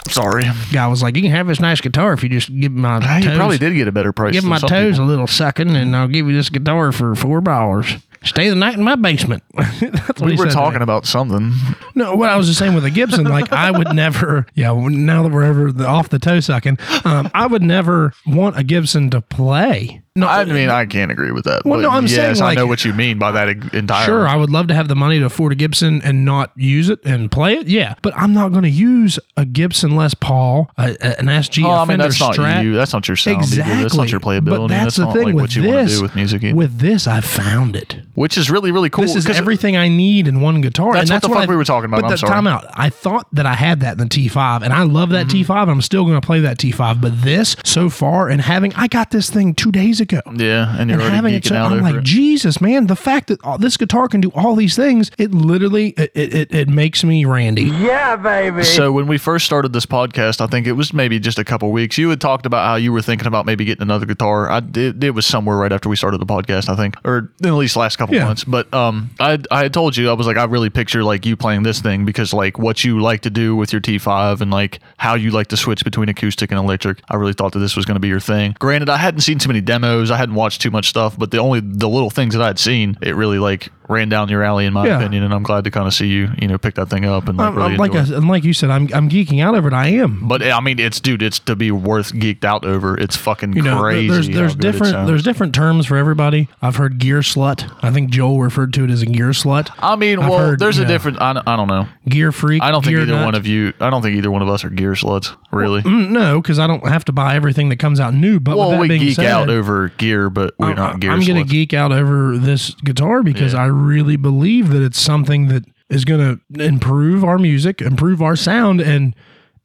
sorry. 0.08 0.44
Guy 0.72 0.86
was 0.88 1.02
like, 1.02 1.16
"You 1.16 1.22
can 1.22 1.30
have 1.30 1.46
this 1.46 1.60
nice 1.60 1.80
guitar 1.80 2.12
if 2.12 2.22
you 2.22 2.28
just 2.28 2.54
give 2.58 2.72
my 2.72 3.00
Hey, 3.00 3.22
toes. 3.26 3.36
probably 3.36 3.58
did 3.58 3.74
get 3.74 3.88
a 3.88 3.92
better 3.92 4.12
price. 4.12 4.32
Give 4.32 4.44
my 4.44 4.58
toes 4.58 4.92
people. 4.94 5.04
a 5.04 5.06
little 5.06 5.26
sucking, 5.26 5.74
and 5.74 5.96
I'll 5.96 6.08
give 6.08 6.26
you 6.28 6.34
this 6.34 6.48
guitar 6.50 6.92
for 6.92 7.14
four 7.14 7.40
dollars. 7.40 7.96
Stay 8.24 8.48
the 8.48 8.54
night 8.54 8.74
in 8.78 8.84
my 8.84 8.94
basement." 8.94 9.42
That's 9.54 10.20
what 10.20 10.22
We 10.22 10.32
he 10.34 10.38
were 10.38 10.46
talking 10.48 10.82
about 10.82 11.06
something. 11.06 11.52
No, 11.94 12.14
what 12.14 12.30
I 12.30 12.36
was 12.36 12.46
just 12.46 12.58
saying 12.58 12.74
with 12.74 12.84
the 12.84 12.90
Gibson, 12.90 13.24
like 13.24 13.52
I 13.52 13.70
would 13.70 13.92
never. 13.94 14.46
Yeah, 14.54 14.72
now 14.88 15.22
that 15.24 15.32
we're 15.32 15.44
over 15.44 15.72
the, 15.72 15.86
off 15.86 16.08
the 16.08 16.18
toe 16.18 16.40
sucking, 16.40 16.78
um, 17.04 17.30
I 17.34 17.46
would 17.46 17.62
never 17.62 18.12
want 18.26 18.56
a 18.58 18.62
Gibson 18.62 19.10
to 19.10 19.20
play. 19.20 20.02
No, 20.14 20.26
I 20.26 20.44
mean, 20.44 20.68
I 20.68 20.84
can't 20.84 21.10
agree 21.10 21.30
with 21.32 21.44
that. 21.46 21.62
Well, 21.64 21.80
no, 21.80 21.88
I'm 21.88 22.04
yes, 22.06 22.38
saying, 22.38 22.42
I 22.42 22.54
know 22.54 22.66
what 22.66 22.84
you 22.84 22.92
mean 22.92 23.18
by 23.18 23.32
that 23.32 23.48
entirely. 23.74 24.04
Sure, 24.04 24.28
I 24.28 24.36
would 24.36 24.50
love 24.50 24.66
to 24.66 24.74
have 24.74 24.86
the 24.88 24.94
money 24.94 25.18
to 25.18 25.24
afford 25.24 25.52
a 25.52 25.54
Gibson 25.54 26.02
and 26.02 26.26
not 26.26 26.52
use 26.54 26.90
it 26.90 27.00
and 27.04 27.30
play 27.30 27.54
it. 27.54 27.66
Yeah, 27.66 27.94
but 28.02 28.12
I'm 28.14 28.34
not 28.34 28.50
going 28.50 28.64
to 28.64 28.68
use 28.70 29.18
a 29.38 29.46
Gibson 29.46 29.96
Les 29.96 30.12
Paul, 30.12 30.70
a, 30.76 30.90
a- 31.00 31.18
an 31.18 31.26
SG, 31.28 31.64
Oh, 31.64 31.70
I 31.70 31.86
mean, 31.86 31.96
that's 31.96 32.20
not 32.20 32.34
Strat. 32.36 32.62
you. 32.62 32.74
That's 32.74 32.92
not 32.92 33.08
your 33.08 33.16
sound. 33.16 33.38
Exactly. 33.38 33.72
Either. 33.72 33.82
That's 33.84 33.94
not 33.96 34.10
your 34.10 34.20
playability. 34.20 34.68
But 34.68 34.68
that's, 34.68 34.96
the 34.96 35.04
not 35.06 35.14
thing 35.14 35.24
like 35.24 35.34
with 35.34 35.42
what 35.44 35.56
you 35.56 35.62
this. 35.62 35.72
want 35.72 35.88
to 35.88 35.96
do 35.96 36.02
with 36.02 36.14
music. 36.14 36.44
Either. 36.44 36.56
With 36.56 36.78
this, 36.78 37.06
I 37.06 37.22
found 37.22 37.74
it. 37.74 37.96
which 38.14 38.36
is 38.36 38.50
really, 38.50 38.70
really 38.70 38.90
cool. 38.90 39.04
This 39.04 39.16
is 39.16 39.26
everything 39.30 39.78
I 39.78 39.88
need 39.88 40.28
in 40.28 40.42
one 40.42 40.60
guitar. 40.60 40.92
That's 40.92 41.08
and 41.08 41.10
what 41.10 41.22
that's 41.22 41.28
the 41.28 41.34
fuck 41.34 41.48
I- 41.48 41.50
we 41.50 41.56
were 41.56 41.64
talking 41.64 41.86
about. 41.86 42.02
But 42.02 42.06
I'm 42.08 42.10
the 42.10 42.18
sorry. 42.18 42.32
time 42.32 42.46
out. 42.46 42.66
I 42.74 42.90
thought 42.90 43.28
that 43.32 43.46
I 43.46 43.54
had 43.54 43.80
that 43.80 43.92
in 43.92 43.98
the 43.98 44.04
T5, 44.14 44.62
and 44.62 44.74
I 44.74 44.82
love 44.82 45.08
that 45.08 45.28
Mm-hmm. 45.28 45.50
T5. 45.52 45.68
I'm 45.70 45.80
still 45.80 46.04
going 46.04 46.20
to 46.20 46.26
play 46.26 46.40
that 46.40 46.58
T5. 46.58 47.00
But 47.00 47.22
this, 47.22 47.56
so 47.64 47.88
far, 47.88 48.28
and 48.28 48.42
having, 48.42 48.74
I 48.74 48.88
got 48.88 49.10
this 49.10 49.30
thing 49.30 49.54
two 49.54 49.72
days 49.72 50.01
ago. 50.02 50.20
Yeah, 50.36 50.76
and 50.78 50.90
you're 50.90 51.00
And 51.00 51.02
already 51.02 51.16
having 51.16 51.34
it, 51.34 51.44
so 51.46 51.54
out 51.56 51.72
I'm 51.72 51.78
over 51.78 51.82
like, 51.82 51.94
it. 51.96 52.04
Jesus, 52.04 52.60
man! 52.60 52.86
The 52.88 52.96
fact 52.96 53.28
that 53.28 53.42
all, 53.44 53.56
this 53.58 53.76
guitar 53.76 54.08
can 54.08 54.20
do 54.20 54.30
all 54.34 54.54
these 54.54 54.76
things, 54.76 55.10
it 55.18 55.32
literally, 55.32 55.90
it, 55.90 56.10
it, 56.14 56.34
it, 56.34 56.54
it 56.54 56.68
makes 56.68 57.02
me 57.04 57.24
Randy. 57.24 57.62
Yeah, 57.64 58.16
baby. 58.16 58.62
So 58.64 58.92
when 58.92 59.06
we 59.06 59.16
first 59.18 59.46
started 59.46 59.72
this 59.72 59.86
podcast, 59.86 60.40
I 60.40 60.46
think 60.46 60.66
it 60.66 60.72
was 60.72 60.92
maybe 60.92 61.18
just 61.18 61.38
a 61.38 61.44
couple 61.44 61.70
weeks. 61.72 61.96
You 61.98 62.10
had 62.10 62.20
talked 62.20 62.44
about 62.46 62.66
how 62.66 62.74
you 62.76 62.92
were 62.92 63.02
thinking 63.02 63.26
about 63.26 63.46
maybe 63.46 63.64
getting 63.64 63.82
another 63.82 64.06
guitar. 64.06 64.50
I 64.50 64.60
did. 64.60 65.02
It 65.02 65.12
was 65.12 65.26
somewhere 65.26 65.56
right 65.56 65.72
after 65.72 65.88
we 65.88 65.96
started 65.96 66.18
the 66.20 66.26
podcast, 66.26 66.68
I 66.68 66.76
think, 66.76 66.96
or 67.04 67.30
at 67.44 67.50
least 67.52 67.76
last 67.76 67.96
couple 67.96 68.14
Yeah. 68.14 68.24
months. 68.24 68.44
But 68.44 68.72
um, 68.74 69.10
I 69.20 69.38
I 69.50 69.62
had 69.64 69.72
told 69.72 69.96
you 69.96 70.10
I 70.10 70.14
was 70.14 70.26
like 70.26 70.36
I 70.36 70.44
really 70.44 70.70
picture 70.70 71.04
like 71.04 71.24
you 71.26 71.36
playing 71.36 71.62
this 71.62 71.80
thing 71.80 72.04
because 72.04 72.32
like 72.34 72.58
what 72.58 72.84
you 72.84 73.00
like 73.00 73.20
to 73.22 73.30
do 73.30 73.54
with 73.56 73.72
your 73.72 73.80
T5 73.80 74.40
and 74.40 74.50
like 74.50 74.80
how 74.98 75.14
you 75.14 75.30
like 75.30 75.46
to 75.48 75.56
switch 75.56 75.84
between 75.84 76.08
acoustic 76.08 76.50
and 76.50 76.58
electric. 76.58 77.00
I 77.10 77.16
really 77.16 77.32
thought 77.32 77.52
that 77.52 77.58
this 77.60 77.76
was 77.76 77.84
going 77.84 77.94
to 77.96 78.00
be 78.00 78.08
your 78.08 78.20
thing. 78.20 78.54
Granted, 78.58 78.88
I 78.88 78.96
hadn't 78.96 79.20
seen 79.20 79.38
too 79.38 79.48
many 79.48 79.60
demos. 79.60 79.91
I 80.10 80.16
hadn't 80.16 80.34
watched 80.34 80.60
too 80.60 80.70
much 80.70 80.88
stuff, 80.88 81.18
but 81.18 81.30
the 81.30 81.38
only 81.38 81.60
the 81.60 81.88
little 81.88 82.10
things 82.10 82.34
that 82.34 82.42
I'd 82.42 82.58
seen, 82.58 82.96
it 83.02 83.14
really 83.14 83.38
like 83.38 83.70
ran 83.92 84.08
down 84.08 84.28
your 84.28 84.42
alley 84.42 84.66
in 84.66 84.72
my 84.72 84.86
Yeah. 84.86 84.98
opinion. 84.98 85.22
And 85.22 85.32
I'm 85.34 85.42
glad 85.42 85.64
to 85.64 85.70
kind 85.70 85.86
of 85.86 85.94
see 85.94 86.06
you 86.08 86.30
you 86.40 86.48
know 86.48 86.58
pick 86.58 86.74
that 86.74 86.88
thing 86.88 87.04
up 87.04 87.28
and 87.28 87.38
like 87.38 87.48
I'm, 87.48 87.56
really 87.56 87.70
I'm 87.72 87.76
like, 87.76 87.94
it. 87.94 88.10
and 88.10 88.28
like 88.28 88.44
you 88.44 88.52
said, 88.52 88.70
I'm, 88.70 88.88
I'm 88.94 89.08
geeking 89.08 89.42
out 89.42 89.54
over 89.54 89.68
it. 89.68 89.74
I 89.74 89.88
am. 89.88 90.26
But 90.26 90.42
I 90.42 90.60
mean, 90.60 90.78
it's 90.78 91.00
dude, 91.00 91.22
it's 91.22 91.38
to 91.40 91.54
be 91.54 91.70
worth 91.70 92.12
geeked 92.12 92.44
out 92.44 92.64
over. 92.64 92.98
It's 92.98 93.16
fucking 93.16 93.52
You 93.52 93.62
know, 93.62 93.78
crazy. 93.80 94.08
there's 94.08 94.28
there's 94.28 94.54
different 94.56 95.06
there's 95.06 95.22
different 95.22 95.54
terms 95.54 95.86
for 95.86 95.96
everybody. 95.96 96.48
I've 96.60 96.76
heard 96.76 96.98
gear 96.98 97.20
slut. 97.20 97.70
I 97.82 97.90
think 97.90 98.10
Joel 98.10 98.40
referred 98.40 98.72
to 98.74 98.84
it 98.84 98.90
as 98.90 99.02
a 99.02 99.06
gear 99.06 99.30
slut. 99.30 99.70
I 99.78 99.96
mean, 99.96 100.18
I've 100.18 100.30
well, 100.30 100.38
heard, 100.38 100.58
there's 100.58 100.78
a 100.78 100.82
know, 100.82 100.88
different. 100.88 101.20
I, 101.20 101.32
don't- 101.34 101.46
I 101.48 101.56
don't 101.56 101.68
know. 101.68 101.86
gear 102.08 102.32
freak. 102.32 102.62
I 102.62 102.70
don't 102.70 102.84
think 102.84 102.96
either 102.96 103.06
nut. 103.12 103.24
one 103.24 103.34
of 103.34 103.46
you. 103.46 103.72
I 103.80 103.90
don't 103.90 104.02
think 104.02 104.16
either 104.16 104.30
one 104.30 104.42
of 104.42 104.48
us 104.48 104.64
are 104.64 104.70
gear 104.70 104.92
sluts. 104.92 105.36
Really. 105.50 105.82
Mm, 105.82 106.10
No, 106.10 106.40
because 106.40 106.58
I 106.58 106.66
don't 106.66 106.86
have 106.88 107.04
to 107.06 107.12
buy 107.12 107.34
everything 107.36 107.68
that 107.68 107.76
comes 107.76 108.00
out 108.00 108.14
new. 108.14 108.40
But 108.40 108.56
well, 108.56 108.70
that 108.70 108.80
we 108.80 108.88
geek 108.98 109.16
said, 109.16 109.26
out 109.26 109.50
over 109.50 109.88
gear, 109.98 110.30
but 110.30 110.54
we're 110.58 110.72
not 110.74 111.00
gear 111.00 111.10
I'm 111.10 111.20
going 111.24 111.44
to 111.44 111.50
geek 111.50 111.74
out 111.74 111.92
over 111.92 112.38
this 112.38 112.70
guitar 112.84 113.22
because 113.22 113.52
I 113.54 113.66
really 113.82 114.16
believe 114.16 114.70
that 114.70 114.82
it's 114.82 115.00
something 115.00 115.48
that 115.48 115.64
is 115.88 116.04
going 116.04 116.40
to 116.48 116.64
improve 116.64 117.22
our 117.24 117.38
music, 117.38 117.82
improve 117.82 118.22
our 118.22 118.36
sound, 118.36 118.80
and 118.80 119.14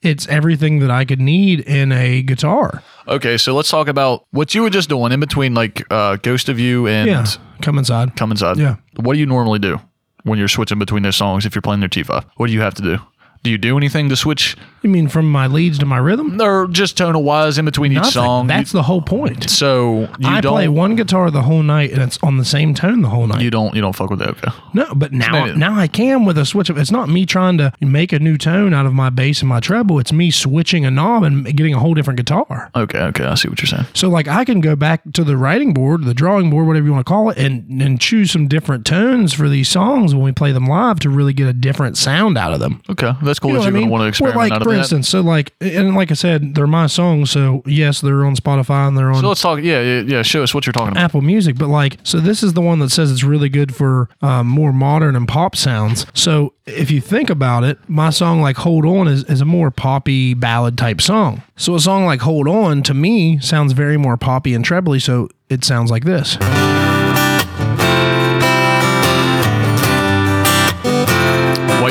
it's 0.02 0.28
everything 0.28 0.80
that 0.80 0.92
I 0.92 1.06
could 1.06 1.20
need 1.22 1.62
in 1.62 1.92
a 1.92 2.22
guitar. 2.22 2.84
okay, 3.08 3.38
so 3.38 3.56
let's 3.56 3.70
talk 3.70 3.88
about 3.88 4.26
what 4.32 4.54
you 4.54 4.62
were 4.62 4.70
just 4.70 4.90
doing 4.90 5.12
in 5.12 5.20
between, 5.20 5.54
like 5.54 5.84
uh, 5.92 6.18
Ghost 6.18 6.50
of 6.50 6.60
You 6.60 6.88
and 6.88 7.08
Yeah, 7.10 7.26
come 7.62 7.78
inside. 7.78 8.16
Come 8.16 8.32
Inside. 8.32 8.58
Yeah. 8.58 8.76
What 8.98 9.14
do 9.14 9.20
you 9.20 9.26
normally 9.26 9.60
do 9.60 9.80
when 10.24 10.38
you're 10.38 10.48
switching 10.50 10.78
between 10.80 11.04
those 11.04 11.16
songs 11.16 11.46
if 11.46 11.56
you're 11.56 11.62
playing 11.62 11.80
their 11.80 11.90
T5? 11.90 12.26
What 12.36 12.48
do 12.48 12.54
you 12.54 12.62
have 12.62 12.74
to 12.76 12.82
do? 12.82 13.00
Do 13.44 13.50
you 13.52 13.58
do 13.58 13.78
anything 13.78 14.10
to 14.10 14.16
switch 14.16 14.56
You 14.84 14.90
mean 14.90 15.08
from 15.08 15.32
my 15.32 15.48
leads 15.48 15.78
to 15.80 15.86
my 15.86 15.98
rhythm? 15.98 16.42
or 16.42 16.68
just 16.68 16.98
tonal 16.98 17.24
wise 17.24 17.58
in 17.58 17.66
between 17.66 17.92
each 17.92 17.98
Nothing. 17.98 18.12
song? 18.12 18.48
That's 18.48 18.72
the 18.72 18.84
whole 18.84 19.02
point. 19.02 19.50
so 19.50 20.02
you 20.20 20.28
I 20.30 20.42
don't 20.42 20.54
play 20.54 20.68
one 20.68 20.96
guitar 20.96 21.32
the 21.32 21.42
whole 21.44 21.64
night 21.64 21.92
and 21.92 22.02
it's 22.02 22.18
on 22.24 22.38
the 22.38 22.46
same 22.46 22.74
tone 22.74 23.02
the 23.02 23.10
whole 23.10 23.28
night. 23.28 23.42
you 23.42 23.50
don't 23.50 23.74
you 23.76 23.82
don't 23.82 23.96
fuck 23.96 24.10
with 24.10 24.20
that. 24.20 24.30
Okay. 24.30 24.52
no, 24.74 24.94
but 24.96 25.14
now 25.14 25.46
maybe- 25.46 25.58
now 25.58 25.76
I 25.78 25.88
can 25.88 26.26
with 26.26 26.38
a 26.38 26.46
switch. 26.46 26.70
It's 26.70 26.92
not 26.92 27.10
me 27.10 27.26
trying 27.26 27.58
to 27.60 27.72
make 27.82 28.12
a 28.14 28.20
new 28.20 28.38
tone 28.38 28.74
out 28.74 28.86
of 28.86 28.94
my 28.94 29.10
bass 29.10 29.42
and 29.42 29.50
my 29.50 29.60
treble. 29.60 30.00
It's 30.00 30.12
me 30.14 30.32
switching 30.32 30.86
a 30.86 30.92
knob 30.92 31.24
and 31.24 31.46
getting 31.56 31.74
a 31.74 31.80
whole 31.80 31.94
different 31.94 32.18
guitar. 32.18 32.70
Okay, 32.76 33.00
okay, 33.00 33.26
I 33.26 33.36
see 33.36 33.48
what 33.50 33.60
you're 33.62 33.68
saying. 33.68 33.86
So 33.94 34.10
like 34.10 34.28
I 34.28 34.46
can 34.46 34.62
go 34.62 34.76
back 34.76 35.02
to 35.14 35.24
the 35.24 35.38
writing 35.38 35.74
board, 35.74 36.04
the 36.06 36.14
drawing 36.14 36.50
board, 36.50 36.68
whatever 36.68 36.86
you 36.86 36.92
want 36.94 37.06
to 37.06 37.10
call 37.10 37.30
it, 37.30 37.38
and 37.38 37.82
and 37.82 38.00
choose 38.00 38.32
some 38.32 38.48
different 38.48 38.86
tones 38.86 39.34
for 39.34 39.48
these 39.50 39.70
songs 39.70 40.14
when 40.14 40.24
we 40.24 40.32
play 40.32 40.52
them 40.52 40.66
live 40.66 41.00
to 41.02 41.10
really 41.10 41.34
get 41.34 41.48
a 41.48 41.54
different 41.54 41.98
sound 41.98 42.38
out 42.38 42.54
of 42.54 42.60
them. 42.60 42.82
Okay, 42.90 43.14
that's 43.28 43.40
cool 43.40 43.52
You 43.52 43.58
know 43.58 43.64
that 43.64 43.66
what 43.66 43.78
I 43.78 43.80
mean? 43.80 43.90
gonna 43.90 43.92
want 43.92 44.16
to 44.16 44.24
Well, 44.24 44.32
experiment 44.32 44.52
like 44.52 44.64
for 44.64 44.72
that. 44.72 44.78
instance, 44.80 45.08
so 45.10 45.22
like 45.22 45.54
and 45.62 45.96
like 45.96 46.10
I 46.12 46.16
said, 46.16 46.56
they're 46.56 46.66
my 46.68 46.88
songs, 46.88 47.30
so 47.30 47.62
yes, 47.66 48.02
they're 48.02 48.26
on 48.26 48.36
Spotify 48.36 48.88
and 48.88 48.98
they're 48.98 49.12
on 49.12 49.22
so 49.22 49.28
let's 49.28 49.42
talk. 49.42 49.60
Yeah, 49.62 49.82
yeah, 49.82 50.02
yeah. 50.02 50.22
Show 50.24 50.42
us 50.44 50.54
what 50.54 50.66
you're 50.66 50.74
talking 50.74 50.94
about. 50.94 51.04
Apple 51.04 51.22
Music, 51.22 51.58
but 51.58 51.68
like, 51.68 51.98
so 52.04 52.20
this 52.20 52.42
is 52.42 52.54
the 52.54 52.62
one 52.62 52.80
that 52.80 52.90
says 52.90 53.12
it's 53.12 53.24
really 53.24 53.50
good 53.50 53.76
for 53.76 54.10
um, 54.22 54.48
more 54.48 54.74
modern 54.74 55.16
and 55.16 55.28
pop 55.28 55.56
sounds. 55.56 56.06
So 56.14 56.54
if 56.66 56.90
you 56.92 57.00
think 57.02 57.30
about 57.30 57.64
it, 57.64 57.78
my 57.88 58.10
song 58.10 58.42
like 58.42 58.58
Hold 58.58 58.86
On 58.86 59.08
is, 59.08 59.24
is 59.26 59.42
a 59.42 59.46
more 59.46 59.70
poppy 59.72 60.34
ballad 60.34 60.78
type 60.78 61.02
song. 61.02 61.44
So 61.56 61.76
a 61.76 61.80
song 61.80 62.06
like 62.06 62.22
Hold 62.22 62.48
On 62.48 62.82
to 62.84 62.94
me 62.94 63.40
sounds 63.40 63.74
very 63.74 63.98
more 63.98 64.18
poppy 64.18 64.54
and 64.54 64.64
trebly. 64.66 65.00
So 65.00 65.30
it 65.50 65.64
sounds 65.64 65.92
like 65.92 66.04
this. 66.06 66.38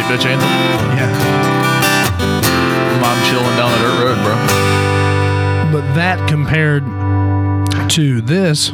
Bitch 0.09 0.24
anthem. 0.24 0.48
Yeah. 0.96 1.11
I'm 3.04 3.20
chilling 3.28 3.57
down 3.57 3.70
the 3.72 3.78
dirt 3.78 3.98
road, 4.04 4.18
bro. 4.24 4.34
But 5.80 5.94
that 5.94 6.28
compared 6.28 6.84
to 7.90 8.20
this, 8.20 8.66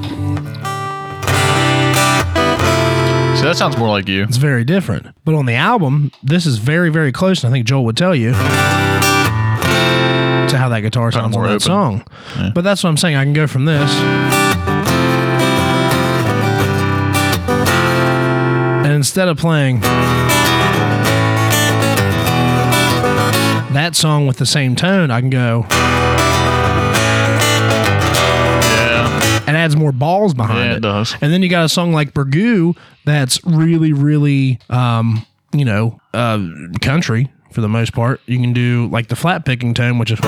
See, 3.39 3.45
that 3.49 3.57
sounds 3.57 3.77
more 3.79 3.89
like 3.89 4.09
you. 4.09 4.23
it's 4.25 4.37
very 4.37 4.63
different. 4.65 5.07
But 5.25 5.35
on 5.35 5.47
the 5.47 5.55
album, 5.55 6.13
this 6.23 6.45
is 6.47 6.59
very, 6.59 6.91
very 6.91 7.11
close. 7.13 7.43
And 7.43 7.53
I 7.53 7.57
think 7.57 7.67
Joel 7.67 7.85
would 7.87 7.97
tell 7.97 8.15
you 8.15 8.33
to 8.33 8.37
how 10.59 10.69
that 10.69 10.81
guitar 10.83 11.11
sounds 11.11 11.35
on 11.37 11.43
that 11.45 11.49
open. 11.49 11.61
song. 11.61 12.05
But 12.55 12.63
that's 12.63 12.85
what 12.85 12.91
I'm 12.91 12.97
saying. 12.99 13.17
I 13.17 13.25
can 13.25 13.33
go 13.33 13.47
from 13.47 13.65
this. 13.65 13.91
And 18.85 18.93
instead 18.93 19.29
of 19.29 19.37
playing 19.39 19.81
that 23.73 23.97
song 23.97 24.27
with 24.27 24.37
the 24.39 24.47
same 24.47 24.77
tone, 24.77 25.11
I 25.11 25.21
can 25.21 25.31
go, 25.31 25.67
Yeah, 28.73 29.43
it 29.49 29.55
adds 29.55 29.77
more 29.77 29.93
balls 29.93 30.35
behind 30.35 30.59
yeah, 30.59 30.73
it. 30.73 30.77
it 30.79 30.81
does. 30.81 31.15
And 31.21 31.33
then 31.33 31.43
you 31.43 31.49
got 31.49 31.65
a 31.65 31.69
song 31.69 31.93
like 31.93 32.13
Burgoo 32.15 32.77
that's 33.05 33.45
really, 33.45 33.93
really, 33.93 34.59
um, 34.71 35.25
you 35.53 35.65
know, 35.65 36.01
uh, 36.15 36.39
country 36.81 37.31
for 37.53 37.61
the 37.61 37.69
most 37.69 37.93
part. 37.93 38.21
You 38.27 38.39
can 38.39 38.53
do 38.53 38.89
like 38.91 39.09
the 39.09 39.17
flat 39.17 39.45
picking 39.45 39.75
tone, 39.75 39.99
which 39.99 40.11
is. 40.11 40.21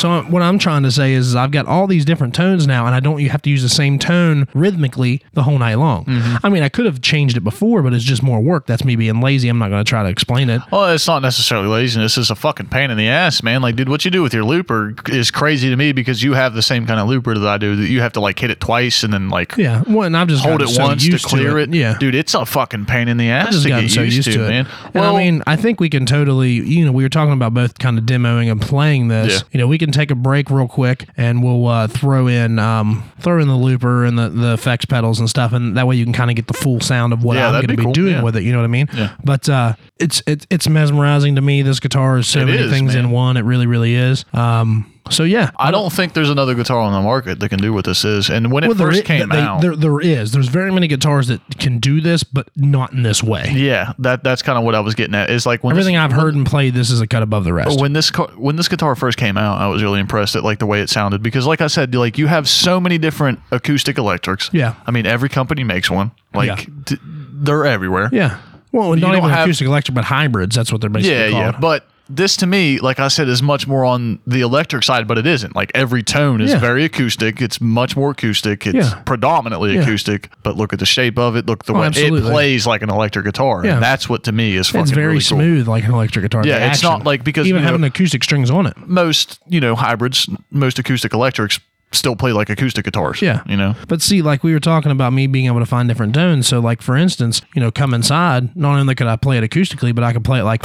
So 0.00 0.22
what 0.22 0.40
I'm 0.40 0.58
trying 0.58 0.82
to 0.84 0.90
say 0.90 1.12
is, 1.12 1.28
is 1.28 1.36
I've 1.36 1.50
got 1.50 1.66
all 1.66 1.86
these 1.86 2.06
different 2.06 2.34
tones 2.34 2.66
now, 2.66 2.86
and 2.86 2.94
I 2.94 3.00
don't 3.00 3.20
you 3.20 3.28
have 3.28 3.42
to 3.42 3.50
use 3.50 3.62
the 3.62 3.68
same 3.68 3.98
tone 3.98 4.48
rhythmically 4.54 5.22
the 5.34 5.42
whole 5.42 5.58
night 5.58 5.74
long. 5.74 6.06
Mm-hmm. 6.06 6.36
I 6.42 6.48
mean, 6.48 6.62
I 6.62 6.70
could 6.70 6.86
have 6.86 7.02
changed 7.02 7.36
it 7.36 7.40
before, 7.40 7.82
but 7.82 7.92
it's 7.92 8.04
just 8.04 8.22
more 8.22 8.40
work. 8.40 8.66
That's 8.66 8.82
me 8.82 8.96
being 8.96 9.20
lazy. 9.20 9.50
I'm 9.50 9.58
not 9.58 9.68
going 9.68 9.84
to 9.84 9.88
try 9.88 10.02
to 10.02 10.08
explain 10.08 10.48
it. 10.48 10.62
Well, 10.72 10.90
it's 10.92 11.06
not 11.06 11.20
necessarily 11.20 11.68
laziness. 11.68 12.16
It's 12.16 12.30
a 12.30 12.34
fucking 12.34 12.68
pain 12.68 12.90
in 12.90 12.96
the 12.96 13.08
ass, 13.08 13.42
man. 13.42 13.60
Like, 13.60 13.76
dude, 13.76 13.90
what 13.90 14.04
you 14.06 14.10
do 14.10 14.22
with 14.22 14.32
your 14.32 14.44
looper 14.44 14.94
is 15.08 15.30
crazy 15.30 15.68
to 15.68 15.76
me 15.76 15.92
because 15.92 16.22
you 16.22 16.32
have 16.32 16.54
the 16.54 16.62
same 16.62 16.86
kind 16.86 16.98
of 16.98 17.06
looper 17.06 17.34
that 17.34 17.48
I 17.48 17.58
do. 17.58 17.76
That 17.76 17.88
you 17.88 18.00
have 18.00 18.14
to 18.14 18.20
like 18.20 18.38
hit 18.38 18.50
it 18.50 18.60
twice 18.60 19.02
and 19.02 19.12
then 19.12 19.28
like 19.28 19.56
Yeah, 19.58 19.82
well, 19.86 20.04
and 20.04 20.16
I've 20.16 20.28
just 20.28 20.44
hold 20.44 20.62
it 20.62 20.68
so 20.68 20.82
once 20.82 21.06
to 21.06 21.18
clear 21.18 21.58
it. 21.58 21.74
Yeah, 21.74 21.98
dude, 21.98 22.14
it's 22.14 22.32
a 22.32 22.46
fucking 22.46 22.86
pain 22.86 23.08
in 23.08 23.18
the 23.18 23.28
ass 23.28 23.62
to 23.62 23.68
get 23.68 23.90
so 23.90 24.02
used, 24.02 24.16
used 24.16 24.28
to, 24.28 24.38
to, 24.38 24.44
it, 24.46 24.48
man. 24.48 24.68
And 24.94 25.04
I 25.04 25.16
mean, 25.16 25.42
I 25.46 25.56
think 25.56 25.78
we 25.78 25.90
can 25.90 26.06
totally, 26.06 26.52
you 26.52 26.86
know, 26.86 26.92
we 26.92 27.02
were 27.02 27.10
talking 27.10 27.34
about 27.34 27.52
both 27.52 27.78
kind 27.78 27.98
of 27.98 28.04
demoing 28.04 28.50
and 28.50 28.62
playing 28.62 29.08
this. 29.08 29.42
Yeah. 29.42 29.48
You 29.52 29.58
know, 29.58 29.66
we 29.66 29.76
can 29.76 29.89
take 29.92 30.10
a 30.10 30.14
break 30.14 30.50
real 30.50 30.68
quick 30.68 31.08
and 31.16 31.42
we'll 31.42 31.66
uh, 31.66 31.86
throw 31.88 32.26
in 32.26 32.58
um, 32.58 33.10
throw 33.20 33.40
in 33.40 33.48
the 33.48 33.56
looper 33.56 34.04
and 34.04 34.18
the, 34.18 34.28
the 34.28 34.52
effects 34.54 34.84
pedals 34.84 35.20
and 35.20 35.28
stuff, 35.28 35.52
and 35.52 35.76
that 35.76 35.86
way 35.86 35.96
you 35.96 36.04
can 36.04 36.12
kind 36.12 36.30
of 36.30 36.36
get 36.36 36.46
the 36.46 36.54
full 36.54 36.80
sound 36.80 37.12
of 37.12 37.22
what 37.24 37.36
Yeah, 37.36 37.46
I'm 37.46 37.52
going 37.52 37.62
to 37.62 37.68
be 37.68 37.76
be 37.76 37.82
cool, 37.84 37.92
doing 37.92 38.12
yeah. 38.14 38.22
with 38.22 38.36
it. 38.36 38.42
You 38.42 38.52
know 38.52 38.58
what 38.58 38.64
I 38.64 38.68
mean? 38.68 38.88
Yeah. 38.92 39.14
But 39.24 39.48
uh, 39.48 39.74
it's 39.98 40.22
it's 40.26 40.46
it's 40.50 40.68
mesmerizing 40.68 41.34
to 41.36 41.40
me. 41.40 41.62
This 41.62 41.80
guitar 41.80 42.18
is 42.18 42.26
so 42.26 42.40
It 42.40 42.46
many 42.46 42.58
is, 42.58 42.70
things 42.72 42.94
in 42.94 43.10
one. 43.10 43.36
It 43.36 43.42
really, 43.44 43.66
really 43.66 43.94
is. 43.94 44.24
Um, 44.32 44.92
so 45.10 45.24
yeah, 45.24 45.50
I 45.58 45.70
don't 45.70 45.92
think 45.92 46.14
there's 46.14 46.30
another 46.30 46.54
guitar 46.54 46.78
on 46.78 46.92
the 46.92 47.00
market 47.02 47.40
that 47.40 47.48
can 47.50 47.58
do 47.58 47.72
what 47.72 47.84
this 47.84 48.04
is. 48.04 48.30
And 48.30 48.50
when 48.50 48.64
it 48.64 48.68
Well, 48.68 48.76
first 48.78 49.00
i- 49.00 49.02
came 49.04 49.28
they- 49.28 49.38
out, 49.40 49.60
there, 49.60 49.76
there 49.76 50.00
is. 50.00 50.32
There's 50.32 50.48
very 50.48 50.72
many 50.72 50.88
guitars 50.88 51.26
that 51.28 51.40
can 51.58 51.78
do 51.78 52.00
this, 52.00 52.22
but 52.24 52.48
not 52.56 52.92
in 52.92 53.02
this 53.02 53.22
way. 53.22 53.52
yeah, 53.54 53.92
that 53.98 54.24
that's 54.24 54.42
kind 54.42 54.58
of 54.58 54.64
what 54.64 54.74
I 54.74 54.80
was 54.80 54.94
getting 54.94 55.14
at. 55.14 55.30
Is 55.30 55.44
like 55.46 55.62
when 55.62 55.72
Everything 55.72 55.94
this, 55.94 56.02
I've 56.02 56.12
heard 56.12 56.34
and 56.34 56.46
played, 56.46 56.74
this 56.74 56.90
is 56.90 57.00
a 57.00 57.06
cut 57.06 57.22
above 57.22 57.44
the 57.44 57.52
rest. 57.52 57.78
when 57.80 57.92
this 57.92 58.10
when 58.36 58.56
this 58.56 58.68
guitar 58.68 58.94
first 58.94 59.18
came 59.18 59.36
out, 59.36 59.60
I 59.60 59.66
was 59.68 59.82
really 59.82 60.00
impressed 60.00 60.36
at 60.36 60.44
like 60.44 60.58
the 60.58 60.66
way 60.66 60.80
it 60.80 60.88
sounded 60.90 61.22
because, 61.22 61.46
like 61.46 61.60
I 61.60 61.66
said, 61.66 61.94
like 61.94 62.16
you 62.18 62.26
have 62.28 62.48
so 62.48 62.80
many 62.80 62.96
different 62.98 63.40
acoustic 63.50 63.98
electrics. 63.98 64.50
Yeah. 64.52 64.74
I 64.86 64.90
mean, 64.90 65.06
every 65.06 65.28
company 65.28 65.64
makes 65.64 65.90
one. 65.90 66.12
Like 66.34 66.46
Yeah. 66.48 66.64
d- 66.84 66.96
they're 67.42 67.66
everywhere. 67.66 68.08
Yeah. 68.12 68.36
Well, 68.72 68.90
not 68.90 69.00
don't 69.00 69.16
even 69.16 69.30
have- 69.30 69.46
acoustic 69.46 69.66
electric, 69.66 69.94
but 69.96 70.04
hybrids. 70.04 70.54
That's 70.54 70.70
what 70.70 70.80
they're 70.80 70.90
basically 70.90 71.16
Yeah, 71.16 71.30
called. 71.30 71.54
yeah. 71.54 71.60
But 71.60 71.86
this 72.10 72.36
to 72.38 72.46
me, 72.46 72.78
like 72.78 72.98
I 72.98 73.08
said, 73.08 73.28
is 73.28 73.42
much 73.42 73.66
more 73.66 73.84
on 73.84 74.18
the 74.26 74.40
electric 74.40 74.82
side, 74.82 75.06
but 75.06 75.16
it 75.16 75.26
isn't. 75.26 75.54
Like 75.54 75.70
every 75.74 76.02
tone 76.02 76.40
is 76.40 76.50
Yeah. 76.50 76.58
very 76.58 76.84
acoustic. 76.84 77.40
It's 77.40 77.60
much 77.60 77.96
more 77.96 78.10
acoustic. 78.10 78.66
It's 78.66 78.90
Yeah. 78.90 78.94
predominantly 79.06 79.74
Yeah. 79.74 79.82
acoustic, 79.82 80.28
but 80.42 80.56
look 80.56 80.72
at 80.72 80.78
the 80.80 80.86
shape 80.86 81.18
of 81.18 81.36
it. 81.36 81.46
Look 81.46 81.64
the 81.64 81.72
Oh, 81.72 81.80
way 81.80 81.86
it 81.86 81.88
absolutely. 81.88 82.30
plays 82.30 82.66
like 82.66 82.82
an 82.82 82.90
electric 82.90 83.24
guitar. 83.24 83.62
Yeah. 83.64 83.74
And 83.74 83.82
that's 83.82 84.08
what 84.08 84.24
to 84.24 84.32
me 84.32 84.56
is 84.56 84.66
fucking 84.68 84.82
it's 84.82 84.90
very 84.90 85.06
really 85.14 85.18
cool. 85.20 85.38
smooth, 85.38 85.68
like 85.68 85.84
an 85.84 85.92
electric 85.92 86.24
guitar. 86.24 86.42
Yeah, 86.44 86.58
The 86.58 86.66
it's 86.66 86.76
action. 86.78 86.90
not 86.90 87.04
like- 87.04 87.24
because, 87.24 87.46
even 87.46 87.60
you 87.60 87.66
know- 87.66 87.72
having 87.72 87.84
acoustic 87.84 88.24
strings 88.24 88.50
on 88.50 88.66
it. 88.66 88.74
Most, 88.86 89.38
you 89.48 89.60
know, 89.60 89.76
hybrids, 89.76 90.28
most 90.50 90.78
acoustic 90.78 91.14
electrics 91.14 91.60
still 91.92 92.16
play 92.16 92.32
like 92.32 92.48
acoustic 92.50 92.84
guitars. 92.84 93.20
Yeah. 93.22 93.42
You 93.46 93.56
know? 93.56 93.74
But 93.88 94.02
see, 94.02 94.22
like 94.22 94.42
we 94.44 94.52
were 94.52 94.60
talking 94.60 94.92
about 94.92 95.12
me 95.12 95.26
being 95.26 95.46
able 95.46 95.60
to 95.60 95.66
find 95.66 95.88
different 95.88 96.14
tones. 96.14 96.46
So, 96.46 96.60
like 96.60 96.82
for 96.82 96.96
instance, 96.96 97.42
you 97.54 97.60
know, 97.60 97.70
come 97.70 97.94
inside. 97.94 98.54
Not 98.56 98.78
only 98.78 98.94
could 98.94 99.06
I 99.06 99.16
play 99.16 99.38
it 99.38 99.44
acoustically, 99.44 99.94
but 99.94 100.04
I 100.04 100.12
could 100.12 100.24
play 100.24 100.40
it 100.40 100.44
like 100.44 100.64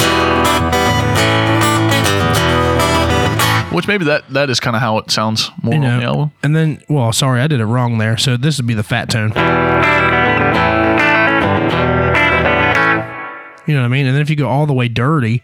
Which 3.71 3.88
maybe 3.88 4.05
that 4.05 4.23
that 4.30 4.49
is 4.49 4.61
kind 4.61 4.76
of 4.76 4.82
how 4.82 4.97
it 4.99 5.11
sounds 5.11 5.51
more 5.61 5.73
you 5.73 5.82
on 5.82 5.99
the 5.99 6.05
album. 6.05 6.32
And 6.43 6.55
then, 6.55 6.82
well, 6.88 7.11
sorry, 7.11 7.41
I 7.41 7.47
did 7.47 7.59
it 7.59 7.65
wrong 7.65 7.97
there. 7.97 8.15
So 8.17 8.38
this 8.38 8.57
would 8.57 8.67
be 8.67 8.73
the 8.73 8.84
fat 8.84 9.09
tone. 9.09 9.32
You 13.67 13.73
know 13.73 13.82
what 13.82 13.88
I 13.88 13.89
mean? 13.89 14.05
And 14.05 14.15
then 14.15 14.21
if 14.21 14.30
you 14.30 14.36
go 14.36 14.47
all 14.47 14.65
the 14.65 14.73
way 14.73 14.88
dirty, 14.88 15.43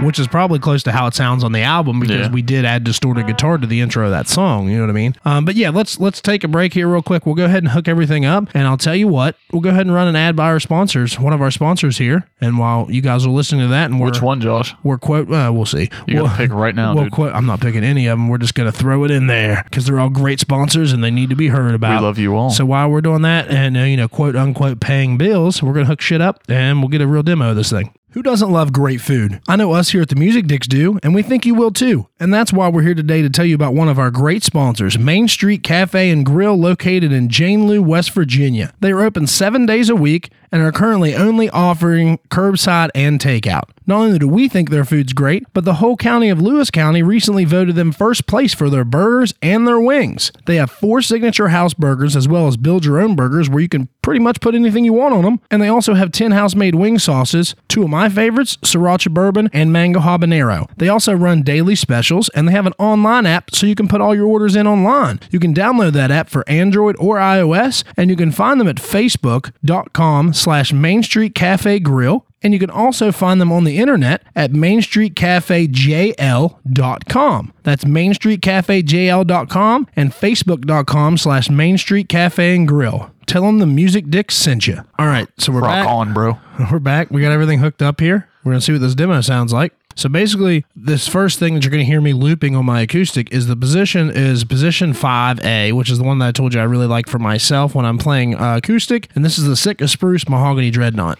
which 0.00 0.18
is 0.18 0.26
probably 0.26 0.58
close 0.58 0.82
to 0.84 0.92
how 0.92 1.06
it 1.06 1.14
sounds 1.14 1.44
on 1.44 1.52
the 1.52 1.60
album 1.62 2.00
because 2.00 2.26
Yeah. 2.26 2.30
we 2.30 2.42
did 2.42 2.64
add 2.64 2.84
distorted 2.84 3.26
guitar 3.26 3.58
to 3.58 3.66
the 3.66 3.80
intro 3.80 4.04
of 4.04 4.10
that 4.10 4.28
song. 4.28 4.68
You 4.68 4.76
know 4.76 4.84
what 4.84 4.90
I 4.90 4.94
mean? 4.94 5.14
Um, 5.24 5.44
but 5.44 5.54
yeah, 5.56 5.70
let's 5.70 5.98
let's 6.00 6.20
take 6.20 6.44
a 6.44 6.48
break 6.48 6.74
here 6.74 6.88
real 6.88 7.02
quick. 7.02 7.26
We'll 7.26 7.34
go 7.34 7.44
ahead 7.44 7.62
and 7.62 7.72
hook 7.72 7.88
everything 7.88 8.24
up, 8.24 8.48
and 8.54 8.66
I'll 8.66 8.76
tell 8.76 8.96
you 8.96 9.08
what, 9.08 9.36
we'll 9.52 9.62
go 9.62 9.70
ahead 9.70 9.82
and 9.86 9.94
run 9.94 10.08
an 10.08 10.16
ad 10.16 10.36
by 10.36 10.46
our 10.46 10.60
sponsors, 10.60 11.18
one 11.18 11.32
of 11.32 11.40
our 11.42 11.50
sponsors 11.50 11.98
here. 11.98 12.26
And 12.40 12.58
while 12.58 12.86
you 12.90 13.00
guys 13.02 13.24
are 13.26 13.30
listening 13.30 13.62
to 13.62 13.68
that, 13.68 13.90
and 13.90 14.00
we're 14.00 14.06
Which 14.06 14.22
one, 14.22 14.40
Josh? 14.40 14.74
we're 14.82 14.98
quote. 14.98 15.30
Uh, 15.30 15.50
we'll 15.52 15.66
see. 15.66 15.90
You 16.06 16.16
we'll, 16.16 16.24
gotta 16.26 16.36
pick 16.38 16.52
right 16.52 16.74
now, 16.74 16.94
We'll 16.94 17.10
quote. 17.10 17.34
I'm 17.34 17.46
not 17.46 17.60
picking 17.60 17.84
any 17.84 18.06
of 18.06 18.18
them. 18.18 18.28
We're 18.28 18.38
just 18.38 18.54
gonna 18.54 18.72
throw 18.72 19.04
it 19.04 19.10
in 19.10 19.26
there 19.26 19.62
because 19.64 19.86
they're 19.86 20.00
all 20.00 20.10
great 20.10 20.40
sponsors 20.40 20.92
and 20.92 21.02
they 21.04 21.10
need 21.10 21.30
to 21.30 21.36
be 21.36 21.48
heard 21.48 21.74
about. 21.74 22.00
We 22.00 22.06
love 22.06 22.18
you 22.18 22.34
all. 22.36 22.50
So 22.50 22.64
while 22.64 22.88
we're 22.90 23.00
doing 23.00 23.22
that 23.22 23.48
and 23.48 23.76
uh, 23.76 23.80
you 23.80 23.96
know 23.96 24.08
quote 24.08 24.36
unquote 24.36 24.80
paying 24.80 25.16
bills, 25.18 25.62
we're 25.62 25.72
gonna 25.74 25.86
hook 25.86 26.00
shit 26.00 26.20
up 26.20 26.40
and 26.48 26.80
we'll 26.80 26.88
get 26.88 27.00
a 27.00 27.06
real 27.06 27.22
demo 27.22 27.50
of 27.50 27.56
this 27.56 27.70
thing. 27.70 27.92
Who 28.12 28.22
doesn't 28.22 28.50
love 28.50 28.74
great 28.74 29.00
food? 29.00 29.40
I 29.48 29.56
know 29.56 29.72
us 29.72 29.92
here 29.92 30.02
at 30.02 30.10
the 30.10 30.16
Music 30.16 30.46
Dicks 30.46 30.66
do, 30.66 30.98
and 31.02 31.14
we 31.14 31.22
think 31.22 31.46
you 31.46 31.54
will 31.54 31.70
too. 31.70 32.08
And 32.20 32.32
that's 32.32 32.52
why 32.52 32.68
we're 32.68 32.82
here 32.82 32.94
today 32.94 33.22
to 33.22 33.30
tell 33.30 33.46
you 33.46 33.54
about 33.54 33.72
one 33.72 33.88
of 33.88 33.98
our 33.98 34.10
great 34.10 34.42
sponsors, 34.42 34.98
Main 34.98 35.28
Street 35.28 35.62
Cafe 35.62 36.10
and 36.10 36.26
Grill, 36.26 36.54
located 36.54 37.10
in 37.10 37.30
Jane 37.30 37.66
Lew, 37.66 37.82
West 37.82 38.10
Virginia. 38.10 38.74
They 38.80 38.92
are 38.92 39.00
open 39.00 39.26
seven 39.26 39.64
days 39.64 39.88
a 39.88 39.96
week 39.96 40.30
and 40.52 40.60
are 40.60 40.72
currently 40.72 41.14
only 41.14 41.48
offering 41.48 42.18
curbside 42.28 42.90
and 42.94 43.18
takeout. 43.18 43.70
Not 43.86 44.00
only 44.00 44.18
do 44.18 44.28
we 44.28 44.48
think 44.48 44.70
their 44.70 44.84
food's 44.84 45.12
great, 45.12 45.44
but 45.52 45.64
the 45.64 45.74
whole 45.74 45.96
county 45.96 46.28
of 46.28 46.40
Lewis 46.40 46.70
County 46.70 47.02
recently 47.02 47.44
voted 47.44 47.74
them 47.74 47.92
first 47.92 48.26
place 48.26 48.54
for 48.54 48.70
their 48.70 48.84
burgers 48.84 49.34
and 49.42 49.66
their 49.66 49.80
wings. 49.80 50.30
They 50.46 50.56
have 50.56 50.70
four 50.70 51.02
signature 51.02 51.48
house 51.48 51.74
burgers 51.74 52.16
as 52.16 52.28
well 52.28 52.46
as 52.46 52.56
build 52.56 52.84
your 52.84 53.00
own 53.00 53.16
burgers 53.16 53.48
where 53.48 53.60
you 53.60 53.68
can 53.68 53.88
pretty 54.02 54.20
much 54.20 54.40
put 54.40 54.54
anything 54.54 54.84
you 54.84 54.92
want 54.92 55.14
on 55.14 55.22
them. 55.22 55.40
And 55.50 55.62
they 55.62 55.68
also 55.68 55.94
have 55.94 56.12
10 56.12 56.32
house 56.32 56.54
made 56.54 56.74
wing 56.74 56.98
sauces, 56.98 57.54
two 57.68 57.84
of 57.84 57.90
my 57.90 58.08
favorites, 58.08 58.56
Sriracha 58.58 59.12
Bourbon 59.12 59.48
and 59.52 59.72
Mango 59.72 60.00
Habanero. 60.00 60.68
They 60.76 60.88
also 60.88 61.12
run 61.12 61.42
daily 61.42 61.76
specials 61.76 62.28
and 62.30 62.48
they 62.48 62.52
have 62.52 62.66
an 62.66 62.74
online 62.78 63.26
app 63.26 63.54
so 63.54 63.66
you 63.66 63.74
can 63.74 63.88
put 63.88 64.00
all 64.00 64.14
your 64.14 64.26
orders 64.26 64.56
in 64.56 64.66
online. 64.66 65.20
You 65.30 65.40
can 65.40 65.54
download 65.54 65.92
that 65.92 66.10
app 66.10 66.28
for 66.28 66.48
Android 66.48 66.96
or 66.98 67.16
iOS 67.16 67.84
and 67.96 68.10
you 68.10 68.16
can 68.16 68.32
find 68.32 68.60
them 68.60 68.68
at 68.68 68.76
facebook.com 68.76 70.32
slash 70.34 70.72
Main 70.72 71.02
Street 71.02 71.34
Cafe 71.34 71.78
Grill 71.80 72.26
and 72.42 72.52
you 72.52 72.58
can 72.58 72.70
also 72.70 73.10
find 73.12 73.40
them 73.40 73.50
on 73.52 73.64
the 73.64 73.78
internet 73.78 74.22
at 74.36 74.52
mainstreetcafejl.com. 74.52 77.52
That's 77.62 77.84
mainstreetcafejl.com 77.84 79.86
and 79.96 80.12
facebook.com 80.12 81.16
slash 81.18 81.50
Main 81.50 81.78
Street 81.78 82.08
Cafe 82.08 82.56
and 82.56 82.66
Grill. 82.68 83.10
Tell 83.26 83.42
them 83.42 83.58
the 83.58 83.66
Music 83.66 84.10
Dick 84.10 84.30
sent 84.30 84.66
you. 84.66 84.82
All 84.98 85.06
right, 85.06 85.28
so 85.38 85.52
we're 85.52 85.60
Rock 85.60 85.70
back. 85.70 85.88
on, 85.88 86.12
bro. 86.12 86.38
We're 86.70 86.78
back. 86.80 87.10
We 87.10 87.22
got 87.22 87.32
everything 87.32 87.60
hooked 87.60 87.80
up 87.82 87.98
here. 88.00 88.28
We're 88.44 88.52
going 88.52 88.60
to 88.60 88.64
see 88.64 88.72
what 88.72 88.82
this 88.82 88.94
demo 88.94 89.20
sounds 89.22 89.52
like. 89.52 89.72
So 89.94 90.08
basically, 90.08 90.64
this 90.74 91.06
first 91.08 91.38
thing 91.38 91.54
that 91.54 91.64
you're 91.64 91.70
going 91.70 91.84
to 91.84 91.86
hear 91.86 92.00
me 92.00 92.12
looping 92.12 92.56
on 92.56 92.64
my 92.64 92.80
acoustic 92.80 93.32
is 93.32 93.46
the 93.46 93.56
position 93.56 94.10
is 94.10 94.44
position 94.44 94.92
5A, 94.92 95.72
which 95.72 95.90
is 95.90 95.98
the 95.98 96.04
one 96.04 96.18
that 96.18 96.28
I 96.28 96.32
told 96.32 96.54
you 96.54 96.60
I 96.60 96.64
really 96.64 96.86
like 96.86 97.06
for 97.08 97.18
myself 97.18 97.74
when 97.74 97.84
I'm 97.84 97.98
playing 97.98 98.34
uh, 98.36 98.56
acoustic. 98.56 99.08
And 99.14 99.24
this 99.24 99.38
is 99.38 99.44
the 99.44 99.56
Sitka 99.56 99.88
Spruce 99.88 100.28
Mahogany 100.28 100.70
Dreadnought. 100.70 101.18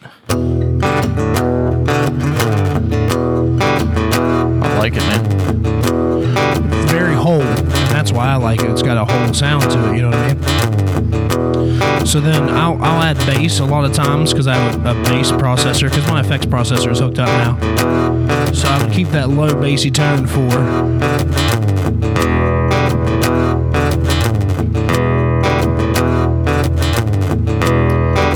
I 4.63 4.79
like 4.79 4.95
it, 4.95 5.03
man. 5.03 5.23
very 6.89 7.15
whole, 7.15 7.39
that's 7.91 8.13
why 8.13 8.29
I 8.29 8.37
like 8.37 8.61
it. 8.63 8.71
It's 8.71 8.83
got 8.83 8.97
a 8.97 9.05
whole 9.05 9.35
sound 9.35 9.63
to 9.71 9.93
it. 9.93 9.97
You 9.97 10.03
know 10.03 10.11
what 10.11 10.19
I 10.19 10.35
mean? 10.35 10.72
So 12.05 12.21
then 12.21 12.49
I'll, 12.51 12.83
I'll 12.83 13.03
add 13.03 13.17
bass 13.27 13.61
a 13.61 13.65
lot 13.65 13.85
of 13.85 13.95
times 13.95 14.33
because 14.33 14.47
I 14.47 14.55
have 14.55 14.85
a, 14.85 14.91
a 14.91 14.95
bass 15.05 15.31
processor 15.31 15.89
because 15.89 16.07
my 16.09 16.21
effects 16.21 16.47
processor 16.47 16.91
is 16.91 16.99
hooked 16.99 17.19
up 17.19 17.29
now. 17.29 18.53
So 18.53 18.69
I 18.69 18.83
would 18.83 18.93
keep 18.93 19.09
that 19.09 19.31
low 19.31 19.55
bassy 19.59 19.91
tone 19.91 20.27
for. 20.27 20.51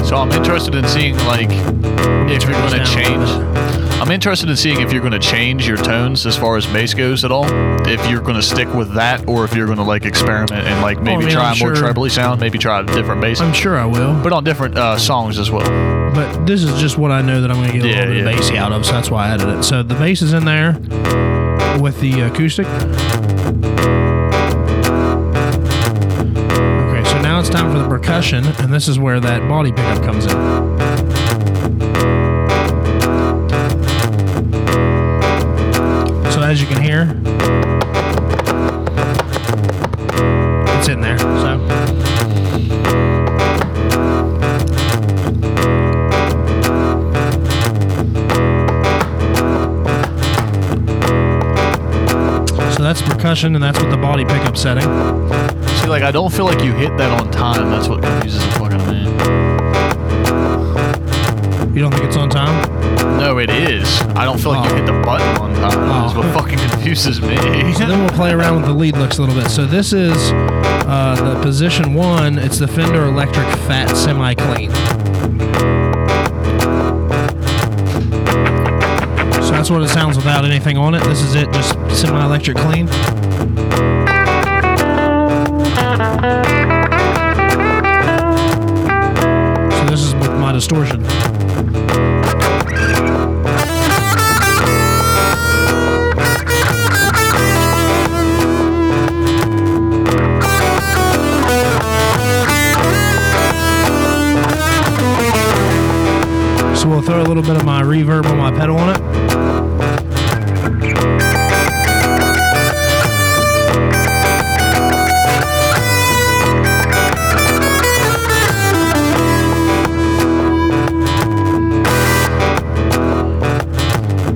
So 0.06 0.16
I'm 0.16 0.32
interested 0.32 0.74
in 0.74 0.86
seeing 0.88 1.16
like 1.18 1.50
if 1.50 2.42
you're 2.44 2.52
going 2.52 2.72
to 2.72 2.84
change. 2.86 3.65
I'm 3.98 4.10
interested 4.10 4.48
in 4.50 4.56
seeing 4.56 4.80
if 4.82 4.92
you're 4.92 5.00
going 5.00 5.12
to 5.14 5.18
change 5.18 5.66
your 5.66 5.78
tones 5.78 6.26
as 6.26 6.36
far 6.36 6.56
as 6.56 6.66
bass 6.66 6.92
goes 6.94 7.24
at 7.24 7.32
all. 7.32 7.44
If 7.88 8.08
you're 8.10 8.20
going 8.20 8.36
to 8.36 8.42
stick 8.42 8.72
with 8.72 8.92
that, 8.94 9.26
or 9.26 9.44
if 9.44 9.54
you're 9.54 9.66
going 9.66 9.78
to 9.78 9.84
like 9.84 10.04
experiment 10.04 10.52
and 10.66 10.82
like 10.82 11.00
maybe 11.02 11.24
mean, 11.24 11.32
try 11.34 11.50
I'm 11.50 11.56
a 11.56 11.58
more 11.64 11.74
sure- 11.74 11.84
trebly 11.86 12.10
sound, 12.10 12.40
maybe 12.40 12.58
try 12.58 12.80
a 12.80 12.84
different 12.84 13.20
bass, 13.22 13.40
I'm 13.40 13.52
sure 13.54 13.78
I 13.78 13.86
will, 13.86 14.14
but 14.22 14.32
on 14.32 14.44
different 14.44 14.76
uh, 14.76 14.98
songs 14.98 15.38
as 15.38 15.50
well. 15.50 15.64
but 16.14 16.44
this 16.46 16.62
is 16.62 16.78
just 16.80 16.98
what 16.98 17.10
I 17.10 17.22
know 17.22 17.40
that 17.40 17.50
I'm 17.50 17.56
going 17.56 17.72
to 17.72 17.76
get 17.78 17.84
a 17.84 17.88
Yeah, 17.88 17.98
little 18.00 18.14
bit 18.14 18.24
yeah. 18.24 18.30
of 18.30 18.36
bassy 18.38 18.58
out 18.58 18.72
of, 18.72 18.84
so 18.86 18.92
that's 18.92 19.10
why 19.10 19.26
I 19.26 19.30
added 19.30 19.48
it. 19.48 19.62
So 19.64 19.82
the 19.82 19.94
bass 19.94 20.20
is 20.22 20.32
in 20.34 20.44
there 20.44 20.72
with 21.80 21.98
the 22.00 22.20
acoustic. 22.20 22.66
Okay, 26.86 27.04
so 27.08 27.20
now 27.22 27.40
it's 27.40 27.48
time 27.50 27.72
for 27.72 27.78
the 27.78 27.88
percussion, 27.88 28.44
and 28.44 28.72
this 28.72 28.88
is 28.88 28.98
where 28.98 29.20
that 29.20 29.48
body 29.48 29.72
pickup 29.72 30.02
comes 30.04 30.26
in. 30.26 31.25
As 36.46 36.60
you 36.60 36.66
can 36.68 36.80
hear, 36.80 37.02
it's 40.78 40.86
in 40.86 41.00
there. 41.00 41.18
So 41.18 41.58
so 52.70 52.82
that's 52.82 53.02
percussion, 53.02 53.56
and 53.56 53.64
that's 53.64 53.80
with 53.80 53.90
the 53.90 53.96
body 53.96 54.24
pickup 54.24 54.56
setting. 54.56 54.84
See, 54.84 55.88
like 55.88 56.04
I 56.04 56.12
don't 56.12 56.32
feel 56.32 56.44
like 56.44 56.62
you 56.62 56.72
hit 56.72 56.96
that 56.96 57.10
on 57.20 57.32
time. 57.32 57.70
That's 57.70 57.88
what 57.88 58.02
confuses 58.02 58.44
the 58.54 58.55
You 61.76 61.82
don't 61.82 61.92
think 61.92 62.04
it's 62.06 62.16
on 62.16 62.30
time? 62.30 63.18
No, 63.18 63.36
it 63.36 63.50
is. 63.50 64.00
I 64.16 64.24
don't 64.24 64.40
feel 64.40 64.52
like 64.52 64.64
Oh. 64.66 64.70
you 64.70 64.76
hit 64.82 64.86
the 64.86 64.98
button 65.02 65.28
on 65.42 65.52
time. 65.56 65.88
That's 65.88 66.14
Oh. 66.14 66.20
what 66.20 66.32
fucking 66.32 66.58
confuses 66.58 67.20
me. 67.20 67.36
So 67.74 67.84
then 67.86 68.00
we'll 68.00 68.08
play 68.08 68.30
around 68.32 68.56
with 68.56 68.64
the 68.64 68.72
lead 68.72 68.96
looks 68.96 69.18
a 69.18 69.22
little 69.22 69.34
bit. 69.38 69.50
So 69.50 69.66
this 69.66 69.92
is 69.92 70.16
uh, 70.32 71.16
the 71.34 71.38
position 71.42 71.92
one. 71.92 72.38
It's 72.38 72.58
the 72.58 72.66
Fender 72.66 73.04
Electric 73.04 73.46
Fat 73.68 73.94
Semi 73.94 74.34
Clean. 74.36 74.70
So 79.42 79.50
that's 79.52 79.68
what 79.70 79.82
it 79.82 79.88
sounds 79.88 80.16
without 80.16 80.46
anything 80.46 80.78
on 80.78 80.94
it. 80.94 81.02
This 81.04 81.20
is 81.20 81.34
it, 81.34 81.52
just 81.52 81.74
semi 81.94 82.24
electric 82.24 82.56
clean. 82.56 82.88
So 88.56 89.84
this 89.90 90.00
is 90.02 90.14
with 90.14 90.32
my 90.38 90.52
distortion. 90.52 91.02
Throw 107.06 107.22
a 107.22 107.22
little 107.22 107.42
bit 107.42 107.56
of 107.56 107.64
my 107.64 107.82
reverb 107.82 108.26
on 108.26 108.36
my 108.36 108.50
pedal 108.50 108.76
on 108.78 108.90
it. 108.90 108.96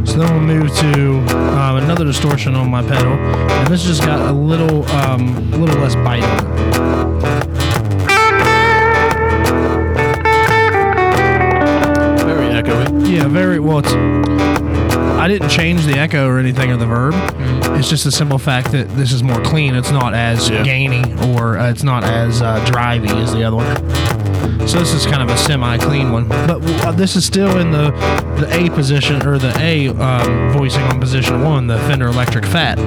So 0.07 0.19
then 0.19 0.33
we'll 0.33 0.41
move 0.41 0.73
to 0.77 1.19
um, 1.59 1.77
another 1.79 2.05
distortion 2.05 2.55
on 2.55 2.71
my 2.71 2.83
pedal, 2.83 3.15
and 3.15 3.67
this 3.67 3.83
just 3.83 4.03
got 4.03 4.21
a 4.21 4.33
little, 4.33 4.87
um, 4.91 5.51
little 5.51 5.77
less 5.81 5.97
bite 5.97 6.23
on 6.23 6.47
it. 6.47 7.00
Very 13.31 13.61
well. 13.61 13.79
It's 13.79 13.93
I 13.93 15.29
didn't 15.29 15.51
change 15.51 15.85
the 15.85 15.99
echo 15.99 16.27
or 16.27 16.39
anything 16.39 16.73
of 16.73 16.81
the 16.81 16.87
verb. 16.87 17.13
It's 17.79 17.89
just 17.91 18.07
a 18.07 18.11
simple 18.11 18.39
fact 18.39 18.73
that 18.73 18.89
this 18.97 19.13
is 19.13 19.23
more 19.23 19.41
clean. 19.43 19.75
It's 19.75 19.91
not 19.91 20.15
as 20.15 20.49
Yeah. 20.49 20.63
gainy 20.65 21.05
or 21.35 21.59
uh, 21.59 21.71
it's 21.71 21.83
not 21.83 22.05
as 22.05 22.41
uh, 22.41 22.65
drivey 22.65 23.11
as 23.23 23.33
the 23.33 23.45
other 23.45 23.57
one. 23.57 24.67
So 24.67 24.79
this 24.79 24.93
is 24.95 25.05
kind 25.07 25.23
of 25.23 25.29
a 25.29 25.37
semi-clean 25.37 26.13
one, 26.13 26.29
but 26.29 26.63
uh, 26.87 26.93
this 26.93 27.17
is 27.17 27.25
still 27.25 27.59
in 27.59 27.71
the 27.71 27.91
the 28.39 28.49
A 28.55 28.71
position 28.71 29.27
or 29.27 29.37
the 29.39 29.53
A 29.59 29.89
um, 29.89 30.53
voicing 30.53 30.83
on 30.85 30.99
position 31.01 31.43
one, 31.43 31.67
the 31.67 31.79
Fender 31.81 32.07
Electric 32.07 32.47
Fat. 32.47 32.79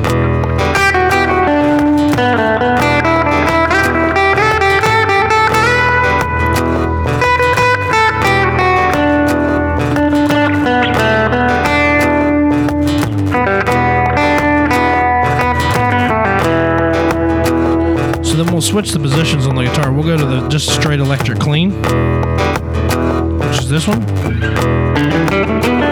Switch 18.73 18.91
the 18.91 18.97
positions 18.97 19.45
on 19.45 19.53
the 19.53 19.61
guitar. 19.61 19.93
We'll 19.93 20.03
go 20.03 20.17
to 20.17 20.25
the 20.25 20.47
just 20.49 20.73
straight 20.73 20.99
electric 20.99 21.37
clean, 21.37 21.79
which 23.37 23.59
is 23.59 23.69
this 23.69 23.87
one. 23.87 25.82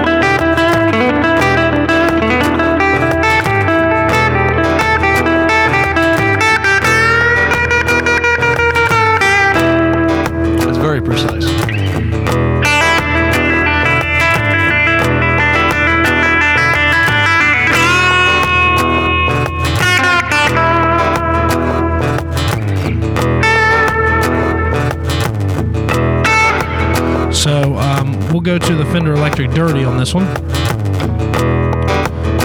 Fender 28.92 29.14
Electric 29.14 29.52
Dirty 29.52 29.86
on 29.86 29.98
this 29.98 30.14
one. 30.14 30.26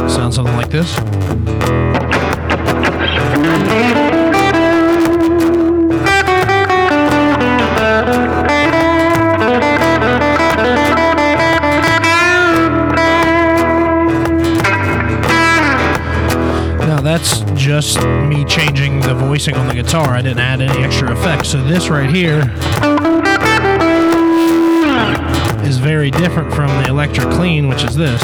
sound 0.08 0.32
something 0.32 0.54
like 0.54 0.68
this. 0.68 0.96
Now 16.78 17.00
that's 17.00 17.40
just 17.60 18.00
me 18.00 18.44
changing 18.44 19.00
the 19.00 19.14
voicing 19.14 19.56
on 19.56 19.66
the 19.66 19.74
guitar. 19.74 20.10
I 20.10 20.22
didn't 20.22 20.38
add 20.38 20.60
any 20.60 20.84
extra 20.84 21.10
effects. 21.10 21.48
So 21.48 21.60
this 21.64 21.88
right 21.88 22.08
here 22.08 22.44
very 26.10 26.22
different 26.22 26.54
from 26.54 26.68
the 26.82 26.88
electric 26.88 27.28
clean, 27.30 27.68
which 27.68 27.82
is 27.82 27.96
this. 27.96 28.20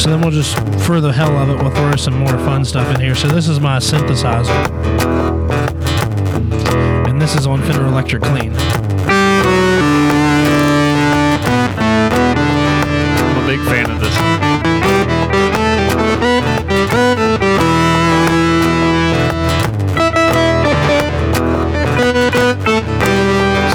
So 0.00 0.10
then 0.10 0.20
we'll 0.20 0.30
just, 0.30 0.56
for 0.84 1.00
the 1.00 1.12
hell 1.12 1.36
of 1.36 1.50
it, 1.50 1.62
we'll 1.62 1.70
throw 1.70 1.96
some 1.96 2.18
more 2.18 2.38
fun 2.38 2.64
stuff 2.64 2.94
in 2.94 3.00
here. 3.00 3.14
So 3.14 3.28
this 3.28 3.48
is 3.48 3.60
my 3.60 3.78
synthesizer. 3.78 4.48
And 7.08 7.20
this 7.20 7.34
is 7.34 7.46
on 7.46 7.60
Fender 7.62 7.86
Electric 7.86 8.22
Clean. 8.22 8.54
I'm 13.26 13.42
a 13.42 13.46
big 13.46 13.60
fan 13.68 13.90
of 13.90 14.00
this. 14.00 14.43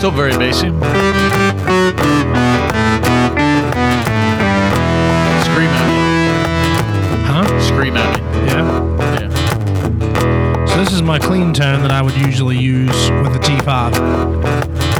Still 0.10 0.18
very 0.18 0.38
bassy. 0.40 0.70
Scream 5.46 5.70
at 5.70 5.86
me. 5.88 5.98
Huh? 7.28 7.46
Scream 7.62 7.96
at 7.96 8.10
me. 8.18 8.22
Yeah. 8.48 8.66
Yeah. 9.20 10.66
So 10.66 10.78
this 10.78 10.92
is 10.94 11.04
my 11.04 11.20
clean 11.20 11.54
tone 11.54 11.84
that 11.84 11.92
I 11.92 12.02
would 12.02 12.16
usually 12.16 12.58
use 12.58 13.12
with 13.12 13.34
the 13.34 13.40
T5. 13.40 13.96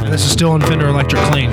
And 0.04 0.12
this 0.12 0.24
is 0.24 0.30
still 0.30 0.52
on 0.52 0.60
Fender 0.60 0.86
Electric 0.86 1.20
Clean. 1.22 1.49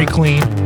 Very 0.00 0.06
clean. 0.10 0.59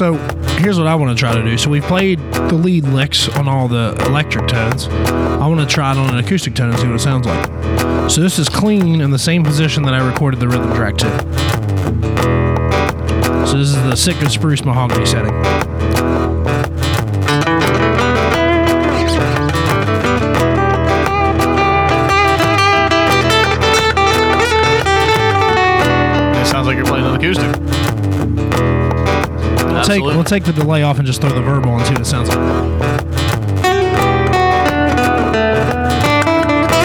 So 0.00 0.14
here's 0.56 0.78
what 0.78 0.86
I 0.86 0.94
want 0.94 1.14
to 1.14 1.20
try 1.20 1.34
to 1.34 1.42
do. 1.42 1.58
So 1.58 1.68
we've 1.68 1.82
played 1.82 2.20
the 2.32 2.54
lead 2.54 2.84
licks 2.84 3.28
on 3.36 3.46
all 3.46 3.68
the 3.68 3.94
electric 4.06 4.48
tones. 4.48 4.88
I 4.88 5.46
want 5.46 5.60
to 5.60 5.66
try 5.66 5.92
it 5.92 5.98
on 5.98 6.08
an 6.08 6.24
acoustic 6.24 6.54
tone 6.54 6.70
and 6.70 6.78
see 6.78 6.86
what 6.86 6.96
it 6.96 7.00
sounds 7.00 7.26
like. 7.26 8.10
So 8.10 8.22
this 8.22 8.38
is 8.38 8.48
clean 8.48 9.02
in 9.02 9.10
the 9.10 9.18
same 9.18 9.44
position 9.44 9.82
that 9.82 9.92
I 9.92 9.98
recorded 9.98 10.40
the 10.40 10.48
rhythm 10.48 10.72
track 10.72 10.96
to. 10.96 11.10
So 13.46 13.58
this 13.58 13.68
is 13.68 13.74
the 13.74 13.94
Sitka 13.94 14.30
Spruce 14.30 14.64
Mahogany 14.64 15.04
setting. 15.04 15.69
Take, 29.94 30.02
we'll 30.02 30.24
take 30.24 30.44
the 30.44 30.52
delay 30.52 30.82
off 30.82 30.98
and 30.98 31.06
just 31.06 31.20
throw 31.20 31.30
the 31.30 31.42
verbal 31.42 31.76
and 31.76 31.86
see 31.86 31.92
what 31.92 32.02
it 32.02 32.06
sounds 32.06 32.28
like. 32.28 32.38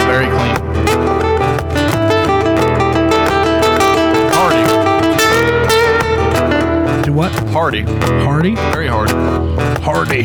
Very 0.08 0.28
clean. 0.28 0.56
Hardy. 6.46 7.02
Do 7.04 7.14
what? 7.14 7.32
Hardy. 7.50 7.82
Hardy? 8.24 8.56
Very 8.56 8.88
hard. 8.88 9.10
Hardy. 9.82 10.24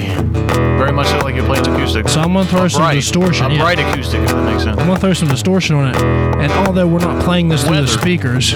Very 0.78 0.92
much 0.92 1.06
like 1.22 1.34
you're 1.34 1.44
playing 1.44 1.66
acoustic. 1.66 2.08
So 2.08 2.20
I'm 2.20 2.32
gonna 2.32 2.48
throw 2.48 2.68
some 2.68 2.82
Upright. 2.82 2.96
distortion. 2.96 3.50
yeah. 3.50 3.58
Upright 3.58 3.78
acoustic, 3.80 4.20
if 4.20 4.28
that 4.30 4.44
makes 4.44 4.62
sense. 4.64 4.78
I'm 4.78 4.86
gonna 4.86 4.98
throw 5.00 5.12
some 5.12 5.28
distortion 5.28 5.76
on 5.76 5.90
it. 5.94 5.96
And 5.96 6.52
although 6.66 6.86
we're 6.86 7.00
not 7.00 7.22
playing 7.22 7.48
this 7.48 7.64
through 7.64 7.82
the 7.82 7.88
speakers, 7.88 8.52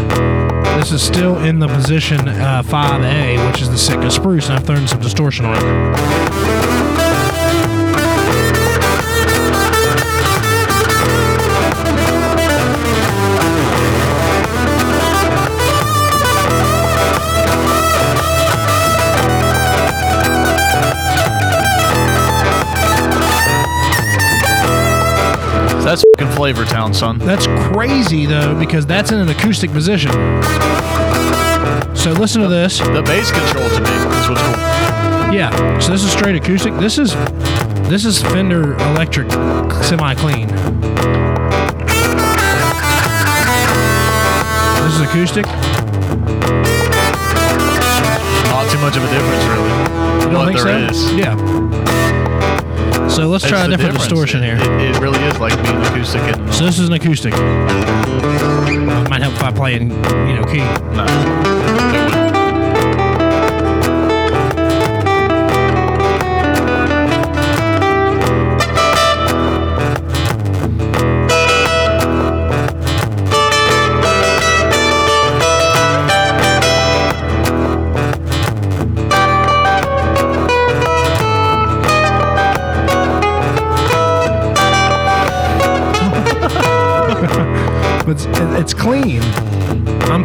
this 0.79 0.93
is 0.93 1.03
still 1.03 1.39
in 1.45 1.59
the 1.59 1.69
position 1.69 2.21
uh, 2.29 2.63
5A, 2.65 3.51
which 3.51 3.63
is 3.63 3.71
the 3.71 3.79
Sitka 3.79 4.11
Spruce, 4.11 4.49
and 4.49 4.59
I've 4.59 4.67
thrown 4.67 4.87
some 4.89 5.01
distortion 5.01 5.47
on 5.47 5.57
it. 5.57 6.34
That's 26.45 26.57
fucking 26.59 26.65
Flavor 26.65 26.65
Town, 26.65 26.95
son. 26.95 27.19
That's 27.19 27.47
crazy 27.75 28.27
though, 28.27 28.59
because 28.59 28.85
that's 28.87 29.13
in 29.13 29.19
an 29.19 29.29
acoustic 29.29 29.71
position. 29.73 30.11
So 31.97 32.13
listen 32.13 32.43
to 32.43 32.49
this. 32.49 32.79
The 32.81 33.03
bass 33.03 33.31
control 33.31 33.69
to 33.71 33.81
me 33.81 33.91
is 33.91 34.05
what's 34.05 34.27
cool. 34.27 34.37
Yeah. 35.33 35.79
So 35.79 35.91
this 35.93 36.05
is 36.05 36.13
straight 36.13 36.37
acoustic. 36.37 36.75
This 36.75 36.99
is 36.99 37.15
this 37.89 38.05
is 38.05 38.21
Fender 38.23 38.75
Electric 38.91 39.31
semi-clean. 39.85 40.49
This 44.83 44.95
is 44.95 45.01
acoustic. 45.01 45.47
Not 48.51 48.71
too 48.71 48.79
much 48.79 48.97
of 48.97 49.05
a 49.05 49.09
difference, 49.11 49.45
really. 49.45 49.71
You 49.71 50.31
don't 50.31 50.35
But 50.35 50.47
think 50.47 50.59
so? 50.59 50.69
is. 50.69 51.13
Yeah. 51.15 51.74
So 53.15 53.29
let's 53.29 53.47
try 53.47 53.65
a 53.65 53.69
different 53.69 53.93
difference. 53.93 54.09
distortion 54.09 54.43
here. 54.43 54.57
It, 54.57 54.97
it 54.97 54.99
really 55.01 55.21
is 55.21 55.39
like 55.39 55.55
being 55.63 55.77
acoustic 55.77 56.21
and 56.23 56.53
So 56.53 56.65
this 56.67 56.81
is 56.81 56.89
an 56.89 56.95
acoustic. 56.95 57.33
Might 59.09 59.23
help 59.23 59.35
if 59.35 59.43
I 59.43 59.53
play 59.53 59.77
in, 59.77 59.91
you 59.91 60.35
know, 60.35 60.45
key. 60.45 60.59
no. 60.97 61.64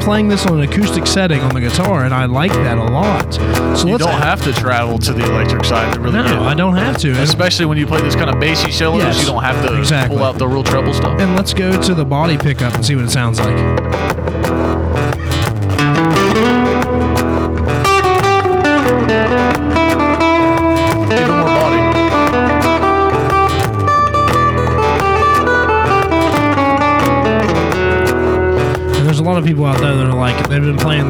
Playing 0.09 0.27
this 0.27 0.47
on 0.47 0.59
an 0.59 0.67
acoustic 0.67 1.05
setting 1.05 1.39
on 1.41 1.53
the 1.53 1.61
guitar, 1.61 2.03
and 2.03 2.15
I 2.15 2.25
like 2.25 2.51
that 2.51 2.79
a 2.79 2.83
lot. 2.83 3.31
So 3.77 3.85
You 3.85 3.91
let's 3.91 4.03
don't 4.03 4.19
have 4.19 4.41
to 4.41 4.51
travel 4.53 4.97
to 4.97 5.13
the 5.13 5.23
electric 5.23 5.63
side 5.63 5.93
to 5.93 5.99
really 5.99 6.13
No, 6.17 6.23
get 6.23 6.33
I 6.33 6.55
don't 6.55 6.75
have 6.75 6.97
to. 7.01 7.11
Especially 7.21 7.67
when 7.67 7.77
you 7.77 7.85
play 7.85 8.01
this 8.01 8.15
kind 8.15 8.27
of 8.27 8.39
bassy 8.39 8.71
solos, 8.71 9.03
Yes, 9.03 9.19
you 9.19 9.27
don't 9.27 9.43
have 9.43 9.63
to 9.67 9.77
exactly. 9.77 10.17
pull 10.17 10.25
out 10.25 10.39
the 10.39 10.47
real 10.47 10.63
treble 10.63 10.95
stuff. 10.95 11.19
and 11.21 11.35
let's 11.35 11.53
go 11.53 11.79
to 11.79 11.93
the 11.93 12.03
body 12.05 12.39
pickup 12.39 12.73
and 12.73 12.83
see 12.83 12.95
what 12.95 13.05
it 13.05 13.11
sounds 13.11 13.39
like. 13.39 14.08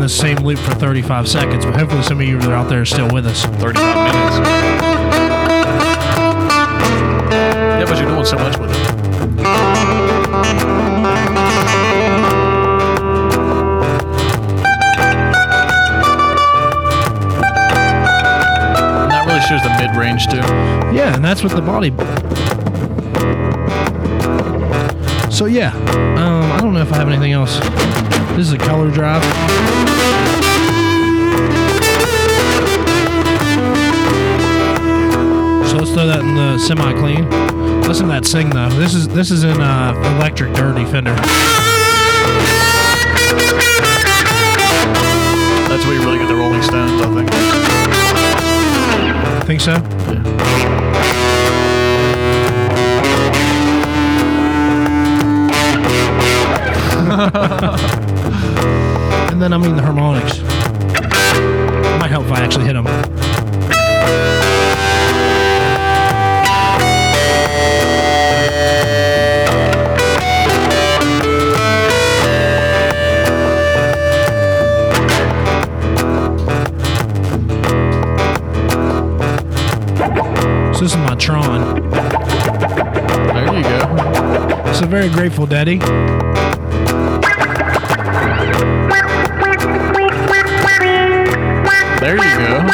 This 0.10 0.18
same 0.18 0.38
loop 0.38 0.58
for 0.58 0.74
35 0.74 1.28
seconds, 1.28 1.66
but 1.66 1.76
hopefully 1.76 2.02
some 2.02 2.20
of 2.20 2.26
you 2.26 2.40
that 2.40 2.50
are 2.50 2.56
out 2.56 2.68
there 2.68 2.82
are 2.82 2.86
still 2.86 3.08
with 3.10 3.28
us. 3.28 3.46
35 3.46 3.76
minutes. 3.76 4.38
Yeah, 7.32 7.86
but 7.88 7.98
you're 8.00 8.10
doing 8.10 8.26
so 8.26 8.38
much 8.38 8.58
with 8.58 8.72
it. 8.72 8.78
And 18.98 19.12
that 19.12 19.26
really 19.28 19.42
shows 19.42 19.62
the 19.62 19.70
mid 19.78 19.96
range 19.96 20.26
too. 20.26 20.38
Yeah, 20.96 21.14
and 21.14 21.24
that's 21.24 21.44
with 21.44 21.54
the 21.54 21.62
body. 21.62 21.92
So 25.32 25.46
yeah, 25.46 25.72
um, 26.18 26.52
I 26.52 26.60
don't 26.62 26.74
know 26.74 26.82
if 26.82 26.92
I 26.92 26.98
have 26.98 27.10
anything 27.10 27.34
else. 27.34 27.60
This 28.36 28.48
is 28.48 28.54
a 28.54 28.58
color 28.58 28.90
drive. 28.90 29.99
Throw 36.00 36.08
that 36.08 36.22
in 36.22 36.34
the 36.34 36.58
semi 36.58 36.94
clean. 36.94 37.30
Listen 37.82 38.06
to 38.06 38.12
that 38.14 38.26
sing 38.26 38.50
though. 38.52 38.70
This 38.70 38.94
is 38.94 39.10
this 39.10 39.32
is 39.32 39.44
in 39.44 39.60
uh, 39.60 39.92
electric 40.16 40.54
dirty 40.54 40.86
fender. 40.86 41.14
That's 45.68 45.86
where 45.86 45.96
you 45.96 46.02
really 46.06 46.20
get 46.20 46.30
the 46.30 46.36
Rolling 46.36 46.64
Stones, 46.64 47.02
I 47.02 47.14
think. 47.14 47.30
Think 49.46 49.60
so? 49.60 49.74
and 59.34 59.42
then 59.42 59.52
I 59.52 59.58
mean 59.58 59.76
the 59.76 59.82
harmonics. 59.82 60.40
Might 62.00 62.10
help 62.10 62.26
if 62.26 62.32
I 62.32 62.40
actually 62.40 62.68
hit 62.68 62.74
them. 62.74 62.88
So 80.80 80.86
this 80.86 80.94
is 80.94 81.00
Mu-Tron. 81.00 81.92
There 81.92 83.54
you 83.54 83.64
go. 83.64 83.80
It's 84.70 84.80
a 84.80 84.86
very 84.86 85.10
grateful 85.10 85.46
daddy. 85.46 85.78
There 92.00 92.16
you 92.16 92.22
go. 92.22 92.66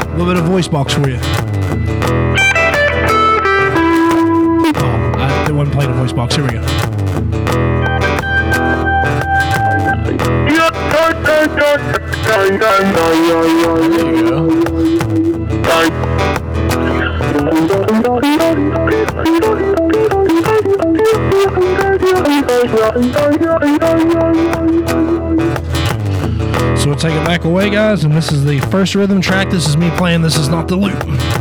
A 0.00 0.16
little 0.16 0.26
bit 0.26 0.38
of 0.38 0.44
voice 0.46 0.66
box 0.66 0.94
for 0.94 1.10
you. 1.10 1.37
Here 6.26 6.42
we 6.42 6.50
go. 6.50 6.66
So 26.76 26.88
we'll 26.88 26.96
take 26.96 27.14
it 27.14 27.24
back 27.24 27.44
away, 27.44 27.70
guys, 27.70 28.02
and 28.02 28.12
this 28.12 28.32
is 28.32 28.44
the 28.44 28.58
first 28.72 28.96
rhythm 28.96 29.20
track. 29.20 29.50
This 29.50 29.68
is 29.68 29.76
me 29.76 29.88
playing. 29.90 30.22
This 30.22 30.36
is 30.36 30.48
not 30.48 30.66
the 30.66 30.74
loop. 30.74 31.37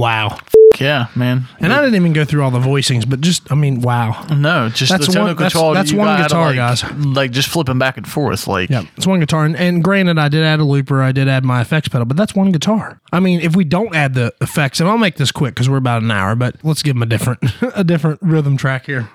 Wow. 0.00 0.38
Yeah, 0.80 1.08
man. 1.14 1.44
And 1.58 1.74
I 1.74 1.80
didn't 1.82 1.96
even 1.96 2.14
go 2.14 2.24
through 2.24 2.42
all 2.42 2.50
the 2.50 2.58
voicings, 2.58 3.06
but 3.08 3.20
just, 3.20 3.52
I 3.52 3.54
mean, 3.54 3.82
wow. 3.82 4.24
No, 4.34 4.70
just 4.70 4.90
That's 4.90 5.06
the 5.08 5.12
tone 5.12 5.22
one- 5.24 5.30
of 5.32 5.36
that's- 5.36 5.52
control. 5.52 5.74
that's 5.74 5.90
you 5.92 5.98
one 5.98 6.22
guitar, 6.22 6.46
like, 6.46 6.56
guys. 6.56 6.82
Like 6.94 7.32
just 7.32 7.48
flipping 7.48 7.78
back 7.78 7.98
and 7.98 8.08
forth. 8.08 8.46
Like, 8.46 8.70
Yeah, 8.70 8.84
it's 8.96 9.06
one 9.06 9.20
guitar. 9.20 9.44
And, 9.44 9.54
and 9.56 9.84
granted, 9.84 10.18
I 10.18 10.28
did 10.28 10.42
add 10.42 10.58
a 10.58 10.64
looper, 10.64 11.02
I 11.02 11.12
did 11.12 11.28
add 11.28 11.44
my 11.44 11.60
effects 11.60 11.88
pedal, 11.88 12.06
but 12.06 12.16
that's 12.16 12.34
one 12.34 12.50
guitar. 12.50 12.98
I 13.12 13.20
mean, 13.20 13.40
if 13.40 13.54
we 13.54 13.64
don't 13.64 13.94
add 13.94 14.14
the 14.14 14.32
effects, 14.40 14.80
and 14.80 14.88
I'll 14.88 14.96
make 14.96 15.16
this 15.16 15.30
quick 15.30 15.54
because 15.54 15.68
we're 15.68 15.76
about 15.76 16.02
an 16.02 16.10
hour, 16.10 16.34
but 16.34 16.56
let's 16.62 16.82
give 16.82 16.94
them 16.94 17.02
a 17.02 17.06
different, 17.06 17.40
a 17.74 17.84
different 17.84 18.20
rhythm 18.22 18.56
track 18.56 18.86
here. 18.86 19.10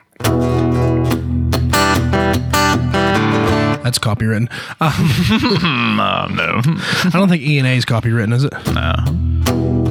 That's 3.84 3.98
copywritten. 3.98 4.50
Uh, 4.82 6.02
uh, 6.02 6.28
no, 6.28 6.62
I 7.06 7.10
don't 7.14 7.30
think 7.30 7.42
E 7.42 7.58
and 7.58 7.68
A 7.68 7.72
is 7.72 7.86
copywritten, 7.86 8.34
is 8.34 8.44
it? 8.44 8.54
no. 8.74 9.85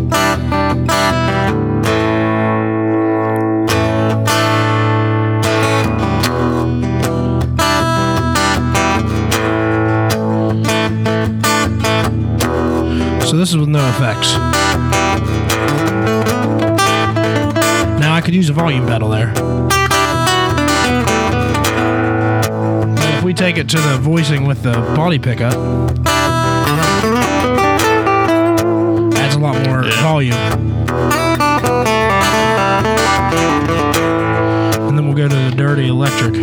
So 13.27 13.39
this 13.39 13.49
is 13.51 13.57
with 13.57 13.69
no 13.69 13.89
effects. 13.89 14.35
Now 17.99 18.15
I 18.15 18.21
could 18.23 18.35
use 18.35 18.49
a 18.49 18.53
volume 18.53 18.87
pedal 18.87 19.09
there. 19.09 19.33
But 22.95 23.15
if 23.15 23.25
we 23.25 23.35
take 23.35 23.57
it 23.57 23.69
to 23.71 23.79
the 23.79 23.99
voicing 23.99 24.47
with 24.47 24.63
the 24.63 24.75
body 24.95 25.19
pickup, 25.19 26.04
lot 29.45 29.67
more 29.67 29.85
Yeah. 29.85 30.03
volume. 30.03 30.35
And 34.89 34.97
then 34.99 35.07
we'll 35.07 35.17
go 35.17 35.29
to 35.29 35.35
the 35.35 35.51
dirty 35.57 35.89
electric. 35.89 36.35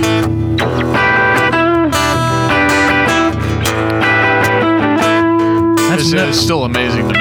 That's 5.90 6.04
It's, 6.04 6.14
it's 6.14 6.40
still 6.40 6.64
amazing 6.64 7.08
to 7.10 7.14
me 7.14 7.20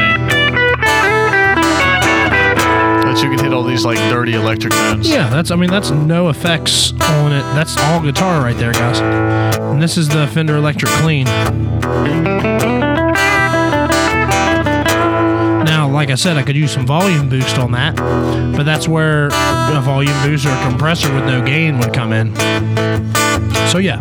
that 3.05 3.21
you 3.23 3.29
can 3.31 3.45
hit 3.45 3.53
all 3.53 3.65
these 3.65 3.85
like 3.85 3.99
dirty 4.09 4.35
electric 4.35 4.73
tones. 4.73 5.09
Yeah, 5.09 5.29
that's 5.29 5.51
I 5.51 5.57
mean 5.57 5.71
that's 5.71 5.91
no 5.91 6.29
effects 6.29 6.93
on 6.93 7.33
it. 7.33 7.43
That's 7.55 7.77
all 7.77 8.01
guitar 8.01 8.41
right 8.41 8.57
there, 8.57 8.73
guys. 8.73 9.01
And 9.01 9.83
this 9.83 9.97
is 9.97 10.09
the 10.09 10.29
Fender 10.29 10.57
Electric 10.57 10.91
Clean. 11.03 11.27
Like 16.01 16.09
I 16.09 16.15
said, 16.15 16.39
I 16.39 16.43
could 16.43 16.57
use 16.57 16.73
some 16.73 16.87
volume 16.87 17.29
boost 17.29 17.59
on 17.59 17.73
that, 17.73 17.95
but 18.57 18.63
that's 18.63 18.89
where 18.89 19.27
a 19.27 19.83
volume 19.85 20.17
boost 20.23 20.47
or 20.47 20.49
a 20.49 20.63
compressor 20.63 21.15
with 21.15 21.27
no 21.27 21.45
gain 21.45 21.79
would 21.79 21.93
come 21.93 22.15
in. 22.15 22.35
So 23.69 23.77
yeah. 23.77 24.01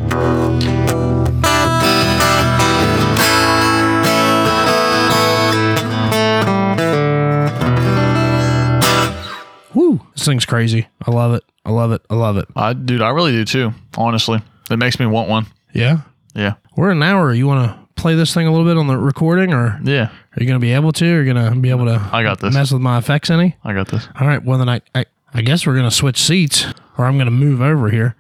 Woo! 9.74 10.00
This 10.16 10.26
thing's 10.26 10.46
crazy. 10.46 10.88
I 11.06 11.12
love 11.12 11.34
it. 11.34 11.44
I 11.66 11.72
love 11.72 11.92
it. 11.92 12.02
I 12.10 12.16
love 12.16 12.38
it. 12.38 12.46
I, 12.56 12.72
dude, 12.72 13.02
I 13.02 13.10
really 13.10 13.34
do 13.34 13.44
too. 13.44 13.74
Honestly, 13.98 14.40
it 14.72 14.78
makes 14.78 15.02
me 15.02 15.06
want 15.06 15.28
one. 15.28 15.48
Yeah. 15.74 15.98
Yeah, 16.34 16.54
We're 16.78 16.92
an 16.92 17.04
hour. 17.04 17.34
You 17.34 17.48
want 17.48 17.70
to 17.70 17.89
play 18.00 18.16
this 18.16 18.34
thing 18.34 18.48
a 18.48 18.52
little 18.52 18.66
bit 18.66 18.78
on 18.78 18.88
the 18.88 18.98
recording, 18.98 19.54
or 19.54 19.80
yeah, 19.84 20.06
are 20.06 20.40
you 20.40 20.48
going 20.48 20.60
to 20.60 20.60
be 20.60 20.72
able 20.72 20.92
to? 20.94 21.06
Are 21.06 21.22
you 21.22 21.34
going 21.34 21.54
to 21.54 21.60
be 21.60 21.70
able 21.70 21.86
to 21.86 22.10
I 22.12 22.24
got 22.24 22.40
this. 22.40 22.54
mess 22.54 22.72
with 22.72 22.82
my 22.82 22.98
effects 22.98 23.30
any? 23.30 23.56
I 23.64 23.74
got 23.74 23.88
this. 23.90 24.08
All 24.20 24.28
right. 24.28 24.44
Well, 24.44 24.58
then 24.58 24.70
I, 24.70 24.82
I, 24.96 25.06
I 25.34 25.42
guess 25.42 25.66
we're 25.68 25.76
going 25.76 25.90
to 25.90 25.96
switch 25.96 26.18
seats, 26.18 26.66
or 26.98 27.06
I'm 27.06 27.16
going 27.18 27.26
to 27.26 27.32
move 27.32 27.62
over 27.62 27.90
here. 27.90 28.16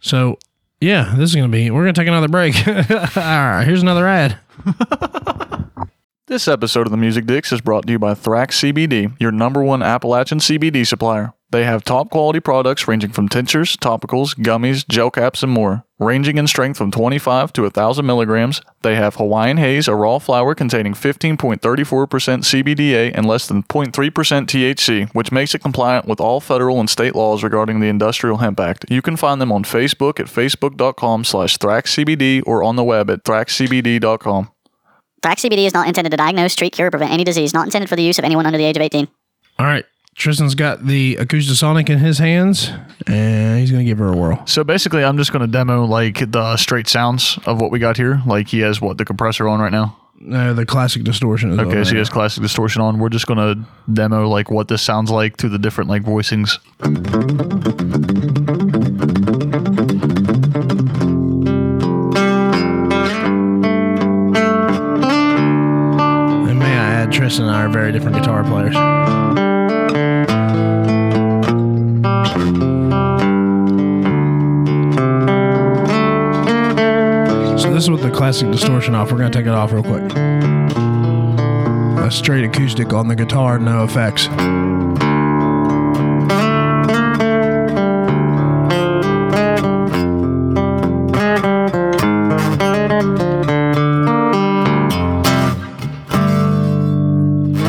So, 0.00 0.38
yeah, 0.80 1.14
this 1.16 1.30
is 1.30 1.36
going 1.36 1.50
to 1.50 1.52
be, 1.52 1.70
we're 1.70 1.82
going 1.82 1.94
to 1.94 2.00
take 2.00 2.08
another 2.08 2.28
break. 2.28 2.66
All 2.68 2.74
right. 3.14 3.64
Here's 3.64 3.82
another 3.82 4.06
ad. 4.06 4.38
This 6.30 6.46
episode 6.46 6.86
of 6.86 6.92
the 6.92 6.96
Music 6.96 7.26
Dicks 7.26 7.50
is 7.50 7.60
brought 7.60 7.86
to 7.86 7.92
you 7.92 7.98
by 7.98 8.14
Thrax 8.14 8.72
CBD, 8.72 9.16
your 9.18 9.32
number 9.32 9.64
one 9.64 9.82
Appalachian 9.82 10.38
CBD 10.38 10.86
supplier. 10.86 11.32
They 11.50 11.64
have 11.64 11.82
top 11.82 12.10
quality 12.10 12.38
products 12.38 12.86
ranging 12.86 13.10
from 13.10 13.28
tinctures, 13.28 13.76
topicals, 13.76 14.36
gummies, 14.36 14.86
gel 14.86 15.10
caps, 15.10 15.42
and 15.42 15.50
more. 15.50 15.84
Ranging 15.98 16.38
in 16.38 16.46
strength 16.46 16.78
from 16.78 16.90
25 16.90 17.52
to 17.54 17.62
1,000 17.62 18.06
milligrams, 18.06 18.62
they 18.82 18.94
have 18.94 19.16
Hawaiian 19.16 19.56
Haze, 19.56 19.88
a 19.88 19.94
raw 19.94 20.18
flower 20.18 20.54
containing 20.54 20.94
15.34% 20.94 21.58
CBDA 21.58 23.12
and 23.14 23.26
less 23.26 23.48
than 23.48 23.64
0.3% 23.64 23.92
THC, 23.92 25.10
which 25.12 25.32
makes 25.32 25.54
it 25.54 25.58
compliant 25.58 26.06
with 26.06 26.20
all 26.20 26.40
federal 26.40 26.78
and 26.78 26.88
state 26.88 27.14
laws 27.14 27.42
regarding 27.42 27.80
the 27.80 27.88
Industrial 27.88 28.38
Hemp 28.38 28.60
Act. 28.60 28.86
You 28.88 29.02
can 29.02 29.16
find 29.16 29.40
them 29.40 29.52
on 29.52 29.64
Facebook 29.64 30.20
at 30.20 30.26
facebook.com 30.26 31.24
slash 31.24 31.58
thraxcbd 31.58 32.44
or 32.46 32.62
on 32.62 32.76
the 32.76 32.84
web 32.84 33.10
at 33.10 33.24
thraxcbd.com. 33.24 34.50
Thrax 35.22 35.44
CBD 35.44 35.66
is 35.66 35.74
not 35.74 35.86
intended 35.86 36.10
to 36.10 36.16
diagnose, 36.16 36.54
treat, 36.54 36.72
cure, 36.72 36.88
or 36.88 36.90
prevent 36.90 37.12
any 37.12 37.24
disease. 37.24 37.52
Not 37.52 37.66
intended 37.66 37.90
for 37.90 37.96
the 37.96 38.02
use 38.02 38.18
of 38.18 38.24
anyone 38.24 38.46
under 38.46 38.56
the 38.56 38.64
age 38.64 38.76
of 38.76 38.82
18. 38.82 39.06
All 39.58 39.66
right. 39.66 39.84
Tristan's 40.16 40.54
got 40.54 40.86
the 40.86 41.16
Acoustasonic 41.16 41.88
in 41.88 41.98
his 41.98 42.18
hands, 42.18 42.70
and 43.06 43.58
he's 43.58 43.70
going 43.70 43.84
to 43.84 43.88
give 43.90 43.98
her 43.98 44.08
a 44.12 44.16
whirl. 44.16 44.42
So 44.46 44.64
basically, 44.64 45.02
I'm 45.02 45.16
just 45.16 45.32
going 45.32 45.40
to 45.40 45.50
demo 45.50 45.84
like 45.86 46.30
the 46.30 46.56
straight 46.56 46.88
sounds 46.88 47.38
of 47.46 47.60
what 47.60 47.70
we 47.70 47.78
got 47.78 47.96
here. 47.96 48.20
Like 48.26 48.48
he 48.48 48.60
has 48.60 48.80
what 48.80 48.98
the 48.98 49.04
compressor 49.04 49.48
on 49.48 49.60
right 49.60 49.72
now. 49.72 49.96
Uh, 50.30 50.52
the 50.52 50.66
classic 50.66 51.02
distortion 51.02 51.52
is 51.52 51.58
Okay, 51.58 51.82
so 51.82 51.92
he 51.92 51.96
has 51.96 52.10
classic 52.10 52.42
distortion 52.42 52.82
on. 52.82 52.98
We're 52.98 53.08
just 53.08 53.26
going 53.26 53.38
to 53.38 53.66
demo 53.90 54.28
like 54.28 54.50
what 54.50 54.68
this 54.68 54.82
sounds 54.82 55.10
like 55.10 55.38
through 55.38 55.50
the 55.50 55.58
different 55.58 55.88
like 55.88 56.02
voicings. 56.02 56.58
And 66.48 66.58
may 66.58 66.66
I 66.66 66.92
add, 67.02 67.12
Tristan 67.12 67.46
and 67.46 67.54
I 67.54 67.62
are 67.64 67.68
very 67.68 67.92
different 67.92 68.16
guitar 68.16 68.42
players. 68.44 68.74
So 77.56 77.70
this 77.70 77.84
is 77.84 77.90
with 77.90 78.02
the 78.02 78.10
classic 78.10 78.50
distortion 78.50 78.94
off. 78.94 79.10
We're 79.10 79.18
gonna 79.18 79.30
take 79.30 79.46
it 79.46 79.52
off 79.52 79.72
real 79.72 79.82
quick. 79.82 80.12
A 82.00 82.10
straight 82.10 82.44
acoustic 82.44 82.92
on 82.92 83.08
the 83.08 83.16
guitar, 83.16 83.58
no 83.58 83.84
effects. 83.84 84.28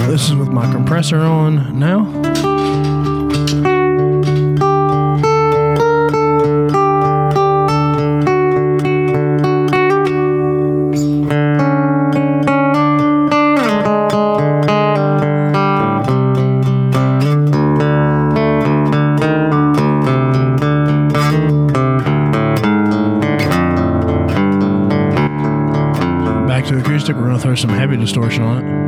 This 0.09 0.29
is 0.29 0.35
with 0.35 0.49
my 0.49 0.69
compressor 0.71 1.19
on 1.19 1.79
now. 1.79 2.20
Throw 27.51 27.55
some 27.57 27.69
heavy 27.71 27.97
distortion 27.97 28.43
on 28.43 28.65
it. 28.65 28.80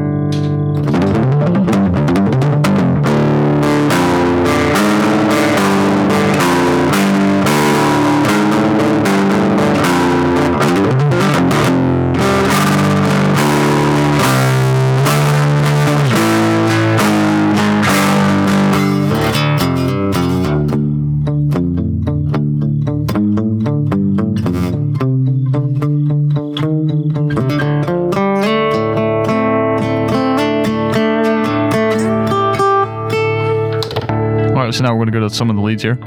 We're 34.96 35.06
going 35.06 35.14
to 35.14 35.20
go 35.20 35.28
to 35.28 35.34
some 35.34 35.50
of 35.50 35.56
the 35.56 35.62
leads 35.62 35.84
here. 35.84 35.98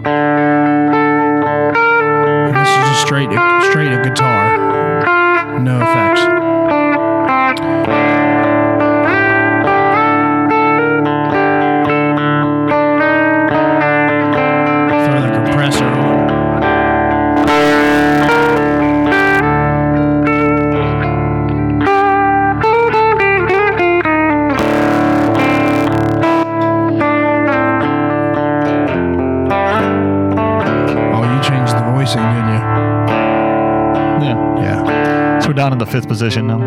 Position 36.16 36.46
now. 36.46 36.58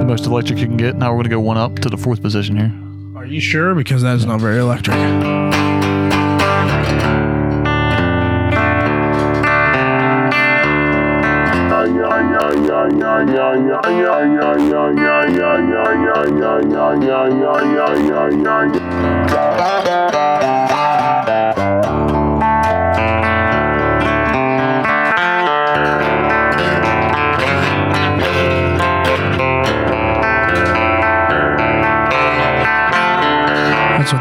The 0.00 0.04
most 0.04 0.26
electric 0.26 0.58
you 0.58 0.66
can 0.66 0.76
get. 0.76 0.96
Now 0.96 1.10
we're 1.10 1.18
going 1.18 1.24
to 1.24 1.30
go 1.30 1.40
one 1.40 1.56
up 1.56 1.78
to 1.78 1.88
the 1.88 1.96
fourth 1.96 2.20
position 2.20 2.56
here. 2.56 2.72
Are 3.16 3.24
you 3.24 3.38
sure? 3.38 3.76
Because 3.76 4.02
that 4.02 4.16
is 4.16 4.26
not 4.26 4.40
very 4.40 4.58
electric. 4.58 4.96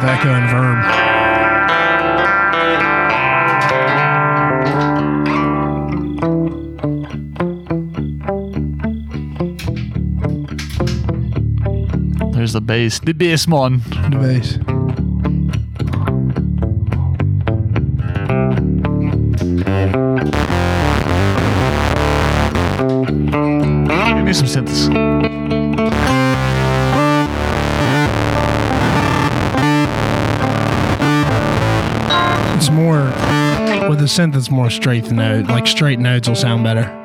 Echo 0.09 0.33
and 0.33 0.49
verb. 0.49 0.79
There's 12.33 12.53
the 12.53 12.61
bass. 12.61 12.99
The 12.99 13.13
bass 13.13 13.47
mon. 13.47 13.81
The 14.09 14.17
bass. 14.19 14.57
Give 24.15 24.25
me 24.25 24.33
some 24.33 24.47
synths. 24.47 24.98
It's 34.35 34.49
more 34.49 34.69
straight 34.71 35.11
note. 35.11 35.45
Like 35.45 35.67
straight 35.67 35.99
notes 35.99 36.27
will 36.27 36.35
sound 36.35 36.63
better. 36.63 36.98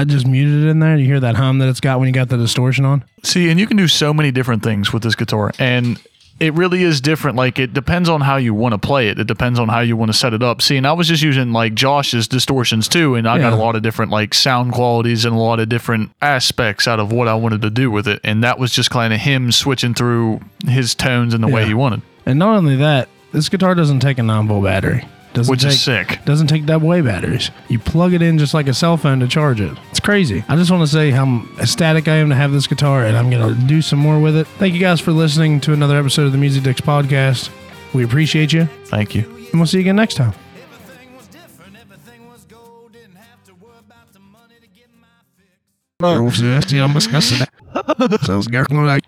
I 0.00 0.04
just 0.04 0.26
muted 0.26 0.64
it 0.64 0.70
in 0.70 0.78
there. 0.78 0.96
You 0.96 1.04
hear 1.04 1.20
that 1.20 1.34
hum 1.34 1.58
that 1.58 1.68
it's 1.68 1.78
got 1.78 1.98
when 1.98 2.06
you 2.08 2.14
got 2.14 2.30
the 2.30 2.38
distortion 2.38 2.86
on? 2.86 3.04
See, 3.22 3.50
and 3.50 3.60
you 3.60 3.66
can 3.66 3.76
do 3.76 3.86
so 3.86 4.14
many 4.14 4.30
different 4.30 4.62
things 4.62 4.94
with 4.94 5.02
this 5.02 5.14
guitar, 5.14 5.52
and 5.58 6.00
it 6.40 6.54
really 6.54 6.84
is 6.84 7.02
different. 7.02 7.36
Like 7.36 7.58
it 7.58 7.74
depends 7.74 8.08
on 8.08 8.22
how 8.22 8.36
you 8.36 8.54
want 8.54 8.72
to 8.72 8.78
play 8.78 9.08
it. 9.08 9.18
It 9.18 9.26
depends 9.26 9.58
on 9.58 9.68
how 9.68 9.80
you 9.80 9.98
want 9.98 10.10
to 10.10 10.16
set 10.16 10.32
it 10.32 10.42
up. 10.42 10.62
See, 10.62 10.78
and 10.78 10.86
I 10.86 10.94
was 10.94 11.06
just 11.06 11.22
using 11.22 11.52
like 11.52 11.74
Josh's 11.74 12.26
distortions 12.26 12.88
too, 12.88 13.14
and 13.14 13.28
I 13.28 13.36
got 13.38 13.52
a 13.52 13.56
lot 13.56 13.76
of 13.76 13.82
different 13.82 14.10
like 14.10 14.32
sound 14.32 14.72
qualities 14.72 15.26
and 15.26 15.34
a 15.36 15.38
lot 15.38 15.60
of 15.60 15.68
different 15.68 16.12
aspects 16.22 16.88
out 16.88 16.98
of 16.98 17.12
what 17.12 17.28
I 17.28 17.34
wanted 17.34 17.60
to 17.60 17.70
do 17.70 17.90
with 17.90 18.08
it, 18.08 18.20
and 18.24 18.42
that 18.42 18.58
was 18.58 18.72
just 18.72 18.90
kind 18.90 19.12
of 19.12 19.20
him 19.20 19.52
switching 19.52 19.92
through 19.92 20.40
his 20.66 20.94
tones 20.94 21.34
and 21.34 21.44
the 21.44 21.48
way 21.48 21.66
he 21.66 21.74
wanted, 21.74 22.00
And 22.24 22.38
not 22.38 22.56
only 22.56 22.76
that, 22.76 23.10
this 23.32 23.50
guitar 23.50 23.74
doesn't 23.74 24.00
take 24.00 24.16
a 24.16 24.22
9 24.22 24.48
volt 24.48 24.64
battery. 24.64 25.04
Doesn't 25.32 25.50
which 25.50 25.62
take, 25.62 25.70
is 25.72 25.80
sick. 25.82 26.18
Doesn't 26.24 26.48
take 26.48 26.66
double 26.66 26.92
A 26.92 27.02
batteries. 27.02 27.50
You 27.68 27.78
plug 27.78 28.14
it 28.14 28.22
in 28.22 28.36
just 28.38 28.52
like 28.52 28.66
a 28.66 28.74
cell 28.74 28.96
phone 28.96 29.20
to 29.20 29.28
charge 29.28 29.60
it. 29.60 29.76
It's 29.90 30.00
crazy. 30.00 30.44
I 30.48 30.56
just 30.56 30.70
want 30.72 30.82
to 30.82 30.88
say 30.92 31.10
how 31.10 31.44
ecstatic 31.60 32.08
I 32.08 32.16
am 32.16 32.30
to 32.30 32.34
have 32.34 32.50
this 32.52 32.66
guitar, 32.66 33.04
and 33.04 33.16
I'm 33.16 33.30
going 33.30 33.54
to 33.54 33.60
do 33.66 33.80
some 33.80 34.00
more 34.00 34.18
with 34.18 34.36
it. 34.36 34.46
Thank 34.58 34.74
you 34.74 34.80
guys 34.80 35.00
for 35.00 35.12
listening 35.12 35.60
to 35.62 35.72
another 35.72 35.96
episode 35.96 36.26
of 36.26 36.32
the 36.32 36.38
Music 36.38 36.64
Dicks 36.64 36.80
podcast. 36.80 37.48
We 37.94 38.04
appreciate 38.04 38.52
you, 38.52 38.66
Thank 38.86 39.14
you. 39.14 39.22
and 39.22 39.54
we'll 39.54 39.66
see 39.66 39.78
you 39.78 39.82
again 39.82 39.96
next 39.96 40.14
time. 40.14 40.32
Everything 40.62 41.16
was 41.16 41.26
different, 41.28 41.76
everything 41.80 42.28
was 42.28 42.44
gold. 42.44 42.92
Didn't 42.92 43.16
have 43.16 43.42
to 43.44 43.54
worry 43.54 43.72
about 43.78 44.12
the 44.12 44.20
money 44.20 44.54
to 44.60 44.66
get 44.68 44.88
my 45.00 45.06
fix. 45.36 45.48
Sounds 48.26 48.46
good. 48.48 48.66